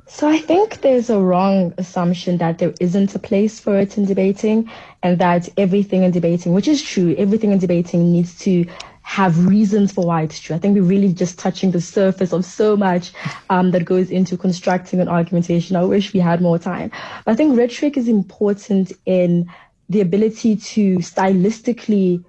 So 0.09 0.27
I 0.27 0.39
think 0.39 0.81
there's 0.81 1.09
a 1.09 1.19
wrong 1.19 1.73
assumption 1.77 2.37
that 2.37 2.59
there 2.59 2.73
isn't 2.79 3.13
a 3.13 3.19
place 3.19 3.59
for 3.59 3.77
it 3.77 3.97
in 3.97 4.05
debating 4.05 4.71
and 5.03 5.19
that 5.19 5.49
everything 5.57 6.03
in 6.03 6.11
debating, 6.11 6.53
which 6.53 6.67
is 6.67 6.81
true, 6.81 7.13
everything 7.17 7.51
in 7.51 7.59
debating 7.59 8.13
needs 8.13 8.37
to 8.39 8.65
have 9.01 9.45
reasons 9.47 9.91
for 9.91 10.05
why 10.05 10.21
it's 10.21 10.39
true. 10.39 10.55
I 10.55 10.59
think 10.59 10.75
we're 10.75 10.83
really 10.83 11.13
just 11.13 11.37
touching 11.37 11.71
the 11.71 11.81
surface 11.81 12.33
of 12.33 12.45
so 12.45 12.77
much 12.77 13.11
um, 13.49 13.71
that 13.71 13.83
goes 13.85 14.09
into 14.09 14.37
constructing 14.37 15.01
an 15.01 15.09
argumentation. 15.09 15.75
I 15.75 15.83
wish 15.83 16.13
we 16.13 16.21
had 16.21 16.41
more 16.41 16.57
time. 16.57 16.91
But 17.25 17.31
I 17.31 17.35
think 17.35 17.57
rhetoric 17.57 17.97
is 17.97 18.07
important 18.07 18.93
in 19.05 19.49
the 19.89 20.01
ability 20.01 20.55
to 20.55 20.97
stylistically 20.97 22.23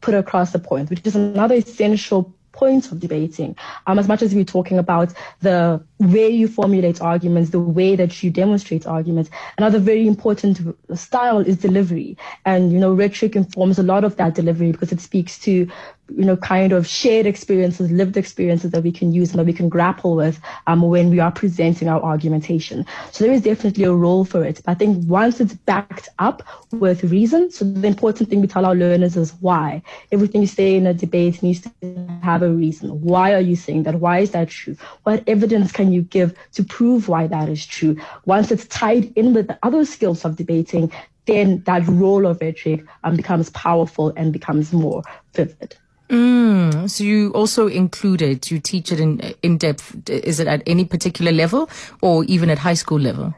put 0.00 0.14
across 0.14 0.54
a 0.54 0.58
point, 0.58 0.90
which 0.90 1.04
is 1.04 1.16
another 1.16 1.56
essential 1.56 2.32
point 2.54 2.90
of 2.90 3.00
debating. 3.00 3.56
Um, 3.86 3.98
as 3.98 4.08
much 4.08 4.22
as 4.22 4.34
we're 4.34 4.44
talking 4.44 4.78
about 4.78 5.12
the 5.40 5.82
way 5.98 6.28
you 6.28 6.48
formulate 6.48 7.02
arguments, 7.02 7.50
the 7.50 7.60
way 7.60 7.96
that 7.96 8.22
you 8.22 8.30
demonstrate 8.30 8.86
arguments, 8.86 9.28
another 9.58 9.78
very 9.78 10.06
important 10.06 10.60
style 10.94 11.40
is 11.40 11.56
delivery. 11.56 12.16
And, 12.44 12.72
you 12.72 12.78
know, 12.78 12.94
rhetoric 12.94 13.36
informs 13.36 13.78
a 13.78 13.82
lot 13.82 14.04
of 14.04 14.16
that 14.16 14.34
delivery 14.34 14.72
because 14.72 14.92
it 14.92 15.00
speaks 15.00 15.38
to 15.40 15.68
you 16.08 16.24
know, 16.24 16.36
kind 16.36 16.72
of 16.72 16.86
shared 16.86 17.26
experiences, 17.26 17.90
lived 17.90 18.16
experiences 18.16 18.70
that 18.72 18.82
we 18.82 18.92
can 18.92 19.12
use 19.12 19.30
and 19.30 19.38
that 19.38 19.46
we 19.46 19.52
can 19.52 19.68
grapple 19.68 20.16
with 20.16 20.38
um, 20.66 20.82
when 20.82 21.10
we 21.10 21.18
are 21.18 21.32
presenting 21.32 21.88
our 21.88 22.02
argumentation. 22.02 22.84
So 23.10 23.24
there 23.24 23.32
is 23.32 23.42
definitely 23.42 23.84
a 23.84 23.92
role 23.92 24.24
for 24.24 24.44
it. 24.44 24.60
But 24.64 24.72
I 24.72 24.74
think 24.74 25.08
once 25.08 25.40
it's 25.40 25.54
backed 25.54 26.08
up 26.18 26.42
with 26.72 27.04
reason, 27.04 27.50
so 27.50 27.64
the 27.64 27.88
important 27.88 28.28
thing 28.28 28.40
we 28.40 28.46
tell 28.46 28.66
our 28.66 28.74
learners 28.74 29.16
is 29.16 29.32
why. 29.40 29.82
Everything 30.12 30.42
you 30.42 30.46
say 30.46 30.76
in 30.76 30.86
a 30.86 30.94
debate 30.94 31.42
needs 31.42 31.60
to 31.60 32.18
have 32.22 32.42
a 32.42 32.50
reason. 32.50 33.00
Why 33.00 33.34
are 33.34 33.40
you 33.40 33.56
saying 33.56 33.84
that? 33.84 33.96
Why 33.96 34.18
is 34.18 34.32
that 34.32 34.50
true? 34.50 34.76
What 35.04 35.24
evidence 35.26 35.72
can 35.72 35.92
you 35.92 36.02
give 36.02 36.34
to 36.52 36.64
prove 36.64 37.08
why 37.08 37.26
that 37.28 37.48
is 37.48 37.64
true? 37.64 37.96
Once 38.26 38.50
it's 38.50 38.66
tied 38.66 39.12
in 39.16 39.32
with 39.32 39.48
the 39.48 39.58
other 39.62 39.84
skills 39.84 40.24
of 40.24 40.36
debating, 40.36 40.92
then 41.26 41.62
that 41.66 41.86
role 41.88 42.26
of 42.26 42.40
rhetoric 42.40 42.84
um, 43.02 43.16
becomes 43.16 43.50
powerful 43.50 44.12
and 44.16 44.32
becomes 44.32 44.72
more 44.72 45.02
vivid. 45.34 45.76
Mm, 46.10 46.88
so 46.88 47.02
you 47.02 47.30
also 47.32 47.66
include 47.66 48.20
it. 48.20 48.50
You 48.50 48.60
teach 48.60 48.92
it 48.92 49.00
in 49.00 49.20
in 49.42 49.56
depth. 49.56 50.08
Is 50.08 50.38
it 50.38 50.46
at 50.46 50.62
any 50.66 50.84
particular 50.84 51.32
level, 51.32 51.70
or 52.02 52.24
even 52.24 52.50
at 52.50 52.58
high 52.58 52.74
school 52.74 53.00
level? 53.00 53.34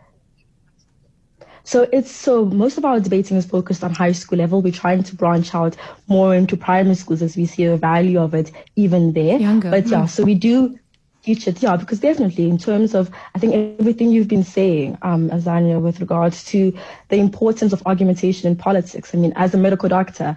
So 1.67 1.89
it's 1.93 2.13
so 2.13 2.45
most 2.45 2.79
of 2.79 2.85
our 2.85 3.01
debating 3.01 3.37
is 3.37 3.47
focused 3.47 3.83
on 3.83 3.93
high 3.93 4.13
school 4.13 4.39
level. 4.39 4.63
We're 4.63 4.73
trying 4.73 5.03
to 5.03 5.17
branch 5.17 5.55
out 5.55 5.77
more 6.07 6.35
into 6.35 6.57
primary 6.57 6.95
schools 6.95 7.23
as 7.23 7.37
we 7.37 7.47
see 7.47 7.67
the 7.67 7.77
value 7.77 8.21
of 8.21 8.35
it 8.35 8.53
even 8.77 9.13
there. 9.13 9.39
Younger. 9.39 9.71
But 9.71 9.89
yeah, 9.89 10.03
mm. 10.03 10.09
so 10.09 10.23
we 10.23 10.35
do 10.35 10.79
it, 11.27 11.63
yeah, 11.63 11.77
because 11.77 12.01
definitely 12.01 12.49
in 12.49 12.59
terms 12.59 12.95
of 12.95 13.11
I 13.35 13.39
think 13.39 13.55
everything 13.81 14.11
you've 14.11 14.29
been 14.29 14.45
saying, 14.45 14.99
um, 15.03 15.29
Azania, 15.31 15.81
with 15.81 16.01
regards 16.01 16.45
to 16.45 16.77
the 17.09 17.17
importance 17.17 17.73
of 17.73 17.83
argumentation 17.87 18.51
in 18.51 18.57
politics. 18.57 19.15
I 19.15 19.19
mean, 19.19 19.33
as 19.37 19.55
a 19.55 19.59
medical 19.59 19.89
doctor, 19.89 20.37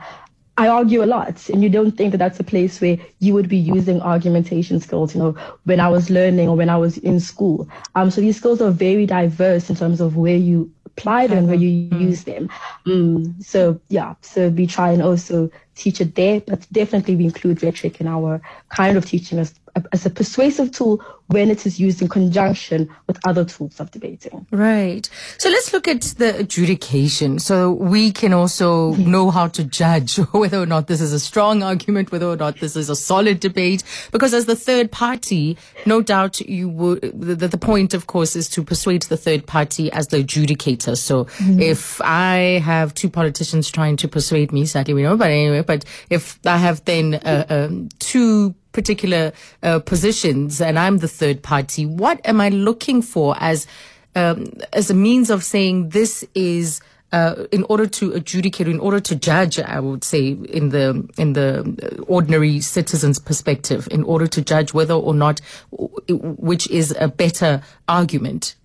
I 0.58 0.68
argue 0.68 1.02
a 1.02 1.06
lot, 1.06 1.48
and 1.48 1.64
you 1.64 1.70
don't 1.70 1.92
think 1.92 2.12
that 2.12 2.18
that's 2.18 2.40
a 2.42 2.44
place 2.44 2.82
where 2.82 2.98
you 3.20 3.34
would 3.34 3.48
be 3.48 3.56
using 3.56 4.02
argumentation 4.02 4.82
skills, 4.82 5.16
you 5.16 5.22
know, 5.22 5.32
when 5.64 5.80
I 5.80 5.88
was 5.88 6.10
learning 6.10 6.50
or 6.50 6.58
when 6.58 6.70
I 6.70 6.76
was 6.76 6.98
in 6.98 7.22
school. 7.22 7.70
Um, 7.96 8.12
so 8.12 8.20
these 8.20 8.36
skills 8.36 8.62
are 8.62 8.70
very 8.70 9.06
diverse 9.06 9.70
in 9.70 9.78
terms 9.78 10.02
of 10.02 10.18
where 10.18 10.36
you 10.36 10.70
apply 10.86 11.28
them, 11.28 11.48
where 11.48 11.56
you 11.56 11.88
mm-hmm. 11.88 12.02
use 12.02 12.26
them. 12.26 12.50
Um, 12.86 13.36
so 13.40 13.80
yeah, 13.88 14.16
so 14.22 14.50
we 14.50 14.68
try 14.68 14.92
and 14.92 15.02
also 15.02 15.50
teach 15.76 16.02
it 16.02 16.16
there, 16.16 16.42
but 16.42 16.68
definitely 16.74 17.16
we 17.16 17.24
include 17.24 17.64
rhetoric 17.64 18.02
in 18.02 18.08
our 18.08 18.42
kind 18.68 18.98
of 18.98 19.06
teaching 19.06 19.40
as, 19.40 19.54
as 19.92 20.06
a 20.06 20.10
persuasive 20.10 20.72
tool 20.72 21.02
when 21.28 21.52
it 21.52 21.66
is 21.66 21.80
used 21.80 22.02
in 22.02 22.08
conjunction 22.08 22.90
with 23.06 23.20
other 23.28 23.46
tools 23.46 23.80
of 23.80 23.92
debating. 23.92 24.48
Right. 24.52 25.08
So 25.38 25.50
let's 25.50 25.72
look 25.72 25.88
at 25.88 26.02
the 26.18 26.40
adjudication. 26.40 27.38
So 27.38 27.72
we 27.72 28.12
can 28.12 28.34
also 28.34 28.94
know 28.96 29.30
how 29.30 29.48
to 29.50 29.64
judge 29.64 30.16
whether 30.32 30.60
or 30.60 30.66
not 30.66 30.88
this 30.88 31.02
is 31.02 31.14
a 31.14 31.20
strong 31.20 31.62
argument, 31.62 32.12
whether 32.12 32.26
or 32.26 32.36
not 32.36 32.60
this 32.60 32.76
is 32.76 32.90
a 32.90 32.96
solid 32.96 33.40
debate. 33.40 33.84
Because 34.12 34.34
as 34.34 34.48
the 34.48 34.56
third 34.56 34.92
party, 34.92 35.56
no 35.86 36.02
doubt 36.02 36.40
you 36.42 36.68
would, 36.68 37.02
the, 37.02 37.48
the 37.48 37.58
point, 37.60 37.94
of 37.94 38.08
course, 38.08 38.36
is 38.36 38.50
to 38.50 38.64
persuade 38.64 39.04
the 39.04 39.18
third 39.18 39.46
party 39.46 39.92
as 39.92 40.08
the 40.08 40.24
adjudicator. 40.24 40.98
So 40.98 41.26
mm-hmm. 41.26 41.60
if 41.60 42.02
I 42.02 42.60
have 42.66 42.96
two 42.96 43.10
politicians 43.10 43.70
trying 43.70 43.98
to 43.98 44.08
persuade 44.08 44.52
me, 44.52 44.66
sadly 44.66 44.96
we 44.96 45.04
know, 45.04 45.16
but 45.16 45.30
anyway, 45.30 45.62
but 45.62 45.86
if 46.10 46.40
I 46.44 46.58
have 46.58 46.84
then 46.86 47.16
uh, 47.16 47.46
um, 47.50 47.90
two 48.00 48.56
particular 48.72 49.34
uh, 49.64 49.80
positions 49.80 50.62
and 50.62 50.78
I'm 50.78 50.98
the 51.00 51.08
third 51.08 51.42
party, 51.42 51.86
what 51.86 52.22
am 52.26 52.40
I 52.42 52.50
looking 52.50 53.02
for 53.02 53.36
as 53.40 53.68
um, 54.16 54.46
as 54.74 54.90
a 54.90 54.94
means 54.94 55.30
of 55.30 55.44
saying 55.44 55.90
this 55.90 56.26
is 56.34 56.82
uh, 57.12 57.46
in 57.52 57.64
order 57.70 57.88
to 57.88 58.14
adjudicate, 58.14 58.68
in 58.68 58.80
order 58.80 59.00
to 59.00 59.16
judge, 59.16 59.60
I 59.60 59.80
would 59.80 60.04
say, 60.04 60.30
in 60.30 60.70
the 60.70 61.08
in 61.18 61.34
the 61.34 62.04
ordinary 62.08 62.60
citizen's 62.60 63.20
perspective, 63.20 63.88
in 63.92 64.04
order 64.04 64.28
to 64.28 64.42
judge 64.42 64.74
whether 64.74 64.94
or 64.94 65.14
not 65.14 65.42
which 66.08 66.70
is 66.70 66.96
a 67.00 67.08
better 67.08 67.62
argument. 67.88 68.56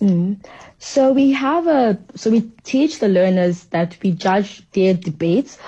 Mm. 0.00 0.44
So 0.78 1.12
we 1.12 1.32
have 1.32 1.66
a 1.66 1.98
so 2.14 2.30
we 2.30 2.50
teach 2.64 2.98
the 2.98 3.08
learners 3.08 3.64
that 3.66 3.96
we 4.02 4.12
judge 4.12 4.68
their 4.72 4.94
debates 4.94 5.58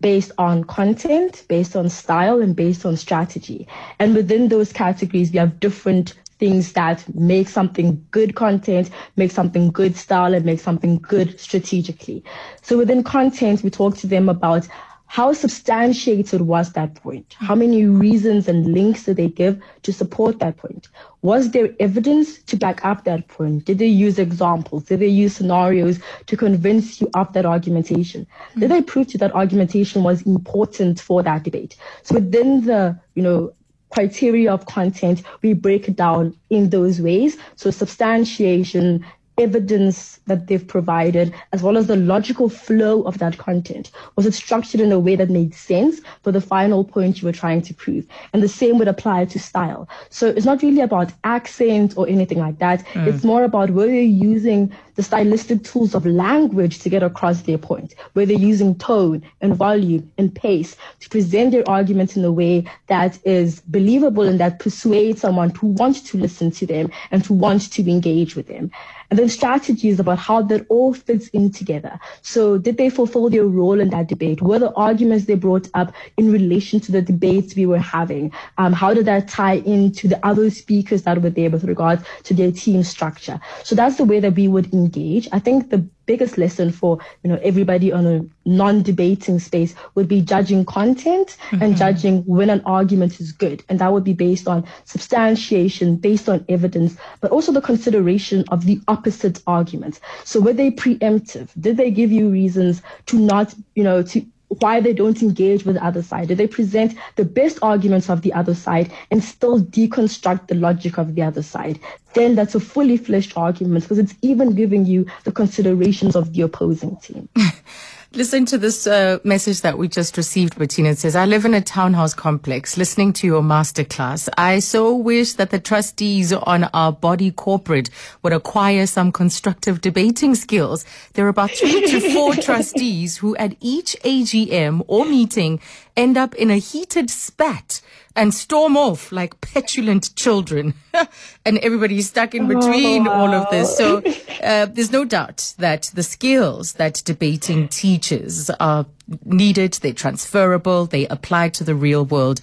based 0.00 0.32
on 0.38 0.64
content, 0.64 1.44
based 1.48 1.76
on 1.76 1.88
style, 1.88 2.40
and 2.42 2.54
based 2.54 2.84
on 2.84 2.96
strategy. 2.96 3.66
And 3.98 4.14
within 4.14 4.48
those 4.48 4.72
categories, 4.72 5.32
we 5.32 5.38
have 5.38 5.60
different 5.60 6.14
things 6.38 6.74
that 6.74 7.02
make 7.14 7.48
something 7.48 8.04
good 8.10 8.34
content, 8.34 8.90
make 9.16 9.30
something 9.30 9.70
good 9.70 9.96
style, 9.96 10.34
and 10.34 10.44
make 10.44 10.60
something 10.60 10.98
good 10.98 11.40
strategically. 11.40 12.22
So 12.62 12.76
within 12.76 13.02
content, 13.02 13.62
we 13.62 13.70
talk 13.70 13.96
to 13.98 14.06
them 14.06 14.28
about 14.28 14.68
how 15.06 15.32
substantiated 15.32 16.42
was 16.42 16.72
that 16.72 16.94
point? 16.96 17.36
How 17.38 17.54
many 17.54 17.86
reasons 17.86 18.48
and 18.48 18.72
links 18.72 19.04
did 19.04 19.16
they 19.16 19.28
give 19.28 19.62
to 19.82 19.92
support 19.92 20.40
that 20.40 20.56
point? 20.56 20.88
Was 21.22 21.52
there 21.52 21.74
evidence 21.80 22.42
to 22.42 22.56
back 22.56 22.84
up 22.84 23.04
that 23.04 23.28
point? 23.28 23.64
Did 23.64 23.78
they 23.78 23.86
use 23.86 24.18
examples? 24.18 24.84
Did 24.84 25.00
they 25.00 25.08
use 25.08 25.36
scenarios 25.36 26.00
to 26.26 26.36
convince 26.36 27.00
you 27.00 27.08
of 27.14 27.32
that 27.34 27.46
argumentation? 27.46 28.26
Mm-hmm. 28.26 28.60
Did 28.60 28.70
they 28.70 28.82
prove 28.82 29.08
to 29.08 29.12
you 29.14 29.18
that 29.18 29.34
argumentation 29.34 30.02
was 30.02 30.22
important 30.22 31.00
for 31.00 31.22
that 31.22 31.44
debate? 31.44 31.76
So 32.02 32.16
within 32.16 32.66
the, 32.66 32.98
you 33.14 33.22
know, 33.22 33.52
criteria 33.90 34.52
of 34.52 34.66
content, 34.66 35.22
we 35.42 35.52
break 35.52 35.88
it 35.88 35.96
down 35.96 36.36
in 36.50 36.70
those 36.70 37.00
ways. 37.00 37.36
So 37.54 37.70
substantiation, 37.70 39.04
evidence 39.38 40.18
that 40.26 40.46
they've 40.46 40.66
provided, 40.66 41.34
as 41.52 41.62
well 41.62 41.76
as 41.76 41.86
the 41.86 41.96
logical 41.96 42.48
flow 42.48 43.02
of 43.02 43.18
that 43.18 43.38
content? 43.38 43.90
Was 44.16 44.26
it 44.26 44.34
structured 44.34 44.80
in 44.80 44.92
a 44.92 44.98
way 44.98 45.16
that 45.16 45.30
made 45.30 45.54
sense 45.54 46.00
for 46.22 46.32
the 46.32 46.40
final 46.40 46.84
point 46.84 47.20
you 47.20 47.26
were 47.26 47.32
trying 47.32 47.62
to 47.62 47.74
prove? 47.74 48.06
And 48.32 48.42
the 48.42 48.48
same 48.48 48.78
would 48.78 48.88
apply 48.88 49.26
to 49.26 49.38
style. 49.38 49.88
So 50.10 50.28
it's 50.28 50.46
not 50.46 50.62
really 50.62 50.80
about 50.80 51.12
accent 51.24 51.94
or 51.96 52.08
anything 52.08 52.38
like 52.38 52.58
that. 52.58 52.84
Mm. 52.86 53.06
It's 53.06 53.24
more 53.24 53.44
about 53.44 53.70
were 53.70 53.86
they 53.86 54.04
using 54.04 54.72
the 54.96 55.02
stylistic 55.02 55.62
tools 55.62 55.94
of 55.94 56.06
language 56.06 56.78
to 56.80 56.88
get 56.88 57.02
across 57.02 57.42
their 57.42 57.58
point, 57.58 57.94
where 58.14 58.26
they're 58.26 58.36
using 58.36 58.74
tone 58.74 59.22
and 59.42 59.54
volume 59.54 60.10
and 60.16 60.34
pace 60.34 60.74
to 61.00 61.08
present 61.10 61.52
their 61.52 61.68
arguments 61.68 62.16
in 62.16 62.24
a 62.24 62.32
way 62.32 62.64
that 62.86 63.18
is 63.24 63.60
believable 63.60 64.22
and 64.22 64.40
that 64.40 64.58
persuades 64.58 65.20
someone 65.20 65.50
to 65.52 65.66
want 65.66 66.04
to 66.06 66.16
listen 66.16 66.50
to 66.50 66.66
them 66.66 66.90
and 67.10 67.24
to 67.24 67.32
want 67.34 67.70
to 67.72 67.90
engage 67.90 68.34
with 68.36 68.48
them. 68.48 68.70
And 69.10 69.18
then 69.18 69.28
strategies 69.28 70.00
about 70.00 70.18
how 70.18 70.42
that 70.42 70.66
all 70.68 70.94
fits 70.94 71.28
in 71.28 71.50
together. 71.50 71.98
So 72.22 72.58
did 72.58 72.76
they 72.76 72.90
fulfill 72.90 73.30
their 73.30 73.44
role 73.44 73.80
in 73.80 73.90
that 73.90 74.08
debate? 74.08 74.42
Were 74.42 74.58
the 74.58 74.72
arguments 74.74 75.26
they 75.26 75.34
brought 75.34 75.68
up 75.74 75.92
in 76.16 76.32
relation 76.32 76.80
to 76.80 76.92
the 76.92 77.02
debates 77.02 77.54
we 77.54 77.66
were 77.66 77.78
having? 77.78 78.32
Um, 78.58 78.72
how 78.72 78.94
did 78.94 79.06
that 79.06 79.28
tie 79.28 79.56
into 79.58 80.08
the 80.08 80.24
other 80.26 80.50
speakers 80.50 81.02
that 81.02 81.22
were 81.22 81.30
there 81.30 81.50
with 81.50 81.64
regards 81.64 82.02
to 82.24 82.34
their 82.34 82.52
team 82.52 82.82
structure? 82.82 83.40
So 83.64 83.74
that's 83.74 83.96
the 83.96 84.04
way 84.04 84.20
that 84.20 84.34
we 84.34 84.48
would 84.48 84.72
engage. 84.72 85.28
I 85.32 85.38
think 85.38 85.70
the 85.70 85.86
biggest 86.06 86.38
lesson 86.38 86.70
for 86.70 86.98
you 87.22 87.30
know 87.30 87.38
everybody 87.42 87.92
on 87.92 88.06
a 88.06 88.24
non-debating 88.44 89.38
space 89.38 89.74
would 89.94 90.08
be 90.08 90.22
judging 90.22 90.64
content 90.64 91.36
mm-hmm. 91.50 91.62
and 91.62 91.76
judging 91.76 92.22
when 92.24 92.48
an 92.48 92.62
argument 92.64 93.20
is 93.20 93.32
good. 93.32 93.64
And 93.68 93.78
that 93.80 93.92
would 93.92 94.04
be 94.04 94.12
based 94.12 94.46
on 94.46 94.66
substantiation 94.84 95.96
based 95.96 96.28
on 96.28 96.44
evidence 96.48 96.96
but 97.20 97.32
also 97.32 97.52
the 97.52 97.60
consideration 97.60 98.44
of 98.48 98.64
the 98.64 98.80
opposite 98.88 99.42
arguments. 99.46 100.00
So 100.24 100.40
were 100.40 100.52
they 100.52 100.70
preemptive? 100.70 101.50
Did 101.60 101.76
they 101.76 101.90
give 101.90 102.12
you 102.12 102.30
reasons 102.30 102.82
to 103.06 103.18
not 103.18 103.54
you 103.74 103.84
know 103.84 104.02
to 104.02 104.24
why 104.60 104.80
they 104.80 104.92
don't 104.92 105.22
engage 105.22 105.64
with 105.64 105.76
the 105.76 105.84
other 105.84 106.02
side? 106.02 106.28
Do 106.28 106.34
they 106.34 106.46
present 106.46 106.96
the 107.16 107.24
best 107.24 107.58
arguments 107.62 108.08
of 108.10 108.22
the 108.22 108.32
other 108.32 108.54
side 108.54 108.92
and 109.10 109.22
still 109.22 109.60
deconstruct 109.60 110.48
the 110.48 110.54
logic 110.54 110.98
of 110.98 111.14
the 111.14 111.22
other 111.22 111.42
side? 111.42 111.78
Then 112.14 112.34
that's 112.34 112.54
a 112.54 112.60
fully 112.60 112.96
fleshed 112.96 113.36
argument 113.36 113.84
because 113.84 113.98
it's 113.98 114.14
even 114.22 114.54
giving 114.54 114.86
you 114.86 115.06
the 115.24 115.32
considerations 115.32 116.16
of 116.16 116.32
the 116.32 116.42
opposing 116.42 116.96
team. 116.96 117.28
Listen 118.16 118.46
to 118.46 118.56
this 118.56 118.86
uh, 118.86 119.18
message 119.24 119.60
that 119.60 119.76
we 119.76 119.88
just 119.88 120.16
received, 120.16 120.58
Bettina. 120.58 120.88
It 120.88 120.98
says, 120.98 121.14
I 121.14 121.26
live 121.26 121.44
in 121.44 121.52
a 121.52 121.60
townhouse 121.60 122.14
complex 122.14 122.78
listening 122.78 123.12
to 123.12 123.26
your 123.26 123.42
masterclass. 123.42 124.26
I 124.38 124.60
so 124.60 124.96
wish 124.96 125.34
that 125.34 125.50
the 125.50 125.58
trustees 125.60 126.32
on 126.32 126.64
our 126.72 126.92
body 126.92 127.30
corporate 127.30 127.90
would 128.22 128.32
acquire 128.32 128.86
some 128.86 129.12
constructive 129.12 129.82
debating 129.82 130.34
skills. 130.34 130.86
There 131.12 131.26
are 131.26 131.28
about 131.28 131.50
three 131.50 131.84
to 131.90 132.14
four 132.14 132.34
trustees 132.42 133.18
who 133.18 133.36
at 133.36 133.54
each 133.60 133.94
AGM 134.02 134.82
or 134.88 135.04
meeting 135.04 135.60
end 135.94 136.16
up 136.16 136.34
in 136.36 136.50
a 136.50 136.56
heated 136.56 137.10
spat 137.10 137.82
and 138.16 138.34
storm 138.34 138.76
off 138.76 139.12
like 139.12 139.40
petulant 139.40 140.14
children. 140.16 140.74
and 141.44 141.58
everybody's 141.58 142.08
stuck 142.08 142.34
in 142.34 142.48
between 142.48 143.06
oh, 143.06 143.10
wow. 143.10 143.20
all 143.20 143.34
of 143.34 143.50
this. 143.50 143.76
So 143.76 144.02
uh, 144.42 144.66
there's 144.66 144.90
no 144.90 145.04
doubt 145.04 145.54
that 145.58 145.90
the 145.94 146.02
skills 146.02 146.72
that 146.74 147.02
debating 147.04 147.68
teaches 147.68 148.50
are 148.58 148.86
needed, 149.24 149.74
they're 149.74 149.92
transferable, 149.92 150.86
they 150.86 151.06
apply 151.08 151.50
to 151.50 151.64
the 151.64 151.74
real 151.74 152.04
world 152.04 152.40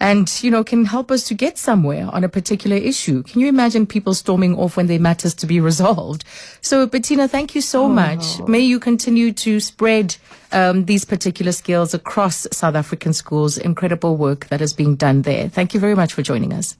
and, 0.00 0.42
you 0.42 0.50
know, 0.50 0.62
can 0.62 0.84
help 0.84 1.10
us 1.10 1.24
to 1.24 1.34
get 1.34 1.56
somewhere 1.58 2.08
on 2.12 2.22
a 2.24 2.28
particular 2.28 2.76
issue. 2.76 3.22
Can 3.22 3.40
you 3.40 3.48
imagine 3.48 3.86
people 3.86 4.14
storming 4.14 4.56
off 4.56 4.76
when 4.76 4.86
there 4.86 5.00
matters 5.00 5.34
to 5.34 5.46
be 5.46 5.60
resolved? 5.70 6.24
So, 6.60 6.86
Bettina, 6.86 7.28
thank 7.28 7.54
you 7.54 7.60
so 7.60 7.84
oh. 7.84 7.88
much. 7.88 8.40
May 8.46 8.60
you 8.60 8.78
continue 8.78 9.32
to 9.32 9.60
spread 9.60 10.16
um, 10.52 10.84
these 10.84 11.04
particular 11.04 11.52
skills 11.52 11.94
across 11.94 12.46
South 12.52 12.74
African 12.74 13.12
schools. 13.12 13.58
Incredible 13.58 14.16
work 14.16 14.46
that 14.48 14.60
is 14.60 14.72
being 14.72 14.96
done 14.96 15.22
there. 15.22 15.48
Thank 15.48 15.74
you 15.74 15.80
very 15.80 15.94
much 15.94 16.12
for 16.12 16.22
joining 16.22 16.52
us. 16.52 16.76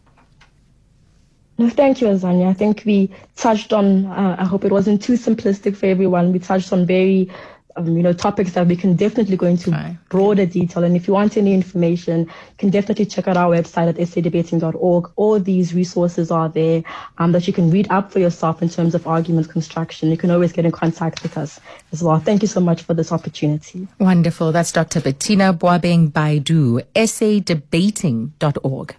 No, 1.59 1.71
thank 1.71 2.03
you, 2.03 2.09
Azania. 2.09 2.49
I 2.49 2.53
think 2.53 2.83
we 2.85 3.11
touched 3.37 3.73
on, 3.73 4.07
uh, 4.07 4.37
I 4.39 4.45
hope 4.45 4.65
it 4.65 4.73
wasn't 4.73 5.03
too 5.03 5.15
simplistic 5.15 5.75
for 5.75 5.87
everyone. 5.87 6.33
We 6.33 6.39
touched 6.39 6.71
on 6.71 6.85
very 6.85 7.31
um, 7.77 7.97
you 7.97 8.03
know, 8.03 8.13
topics 8.13 8.53
that 8.53 8.67
we 8.67 8.77
can 8.77 8.97
definitely 8.97 9.37
go 9.37 9.47
into 9.47 9.71
right. 9.71 9.97
broader 10.09 10.47
detail. 10.47 10.85
And 10.85 10.97
if 10.97 11.07
you 11.07 11.15
want 11.15 11.37
any 11.37 11.55
information, 11.55 12.21
you 12.21 12.57
can 12.59 12.71
definitely 12.71 13.07
check 13.07 13.29
out 13.29 13.37
our 13.37 13.55
website 13.55 13.89
at 13.89 13.97
sadebating.org. 13.97 15.13
All 15.17 15.39
these 15.39 15.75
resources 15.75 16.31
are 16.31 16.49
there 16.49 16.83
um, 17.19 17.33
that 17.33 17.47
you 17.47 17.53
can 17.53 17.71
read 17.71 17.91
up 17.91 18.13
for 18.13 18.19
yourself 18.19 18.63
in 18.63 18.69
terms 18.69 18.95
of 18.95 19.07
argument 19.07 19.49
construction. 19.49 20.11
You 20.11 20.17
can 20.17 20.31
always 20.31 20.53
get 20.53 20.65
in 20.65 20.73
contact 20.73 21.23
with 21.23 21.37
us 21.37 21.61
as 21.93 22.03
well. 22.03 22.19
Thank 22.19 22.43
you 22.43 22.49
so 22.49 22.61
much 22.61 22.83
for 22.83 22.95
this 22.95 23.13
opportunity. 23.13 23.87
Wonderful. 23.99 24.53
That's 24.53 24.73
Dr. 24.73 25.01
Bettina 25.01 25.55
Boabeng 25.55 26.13
Baidu, 26.13 26.83
sadebating.org. 26.95 28.97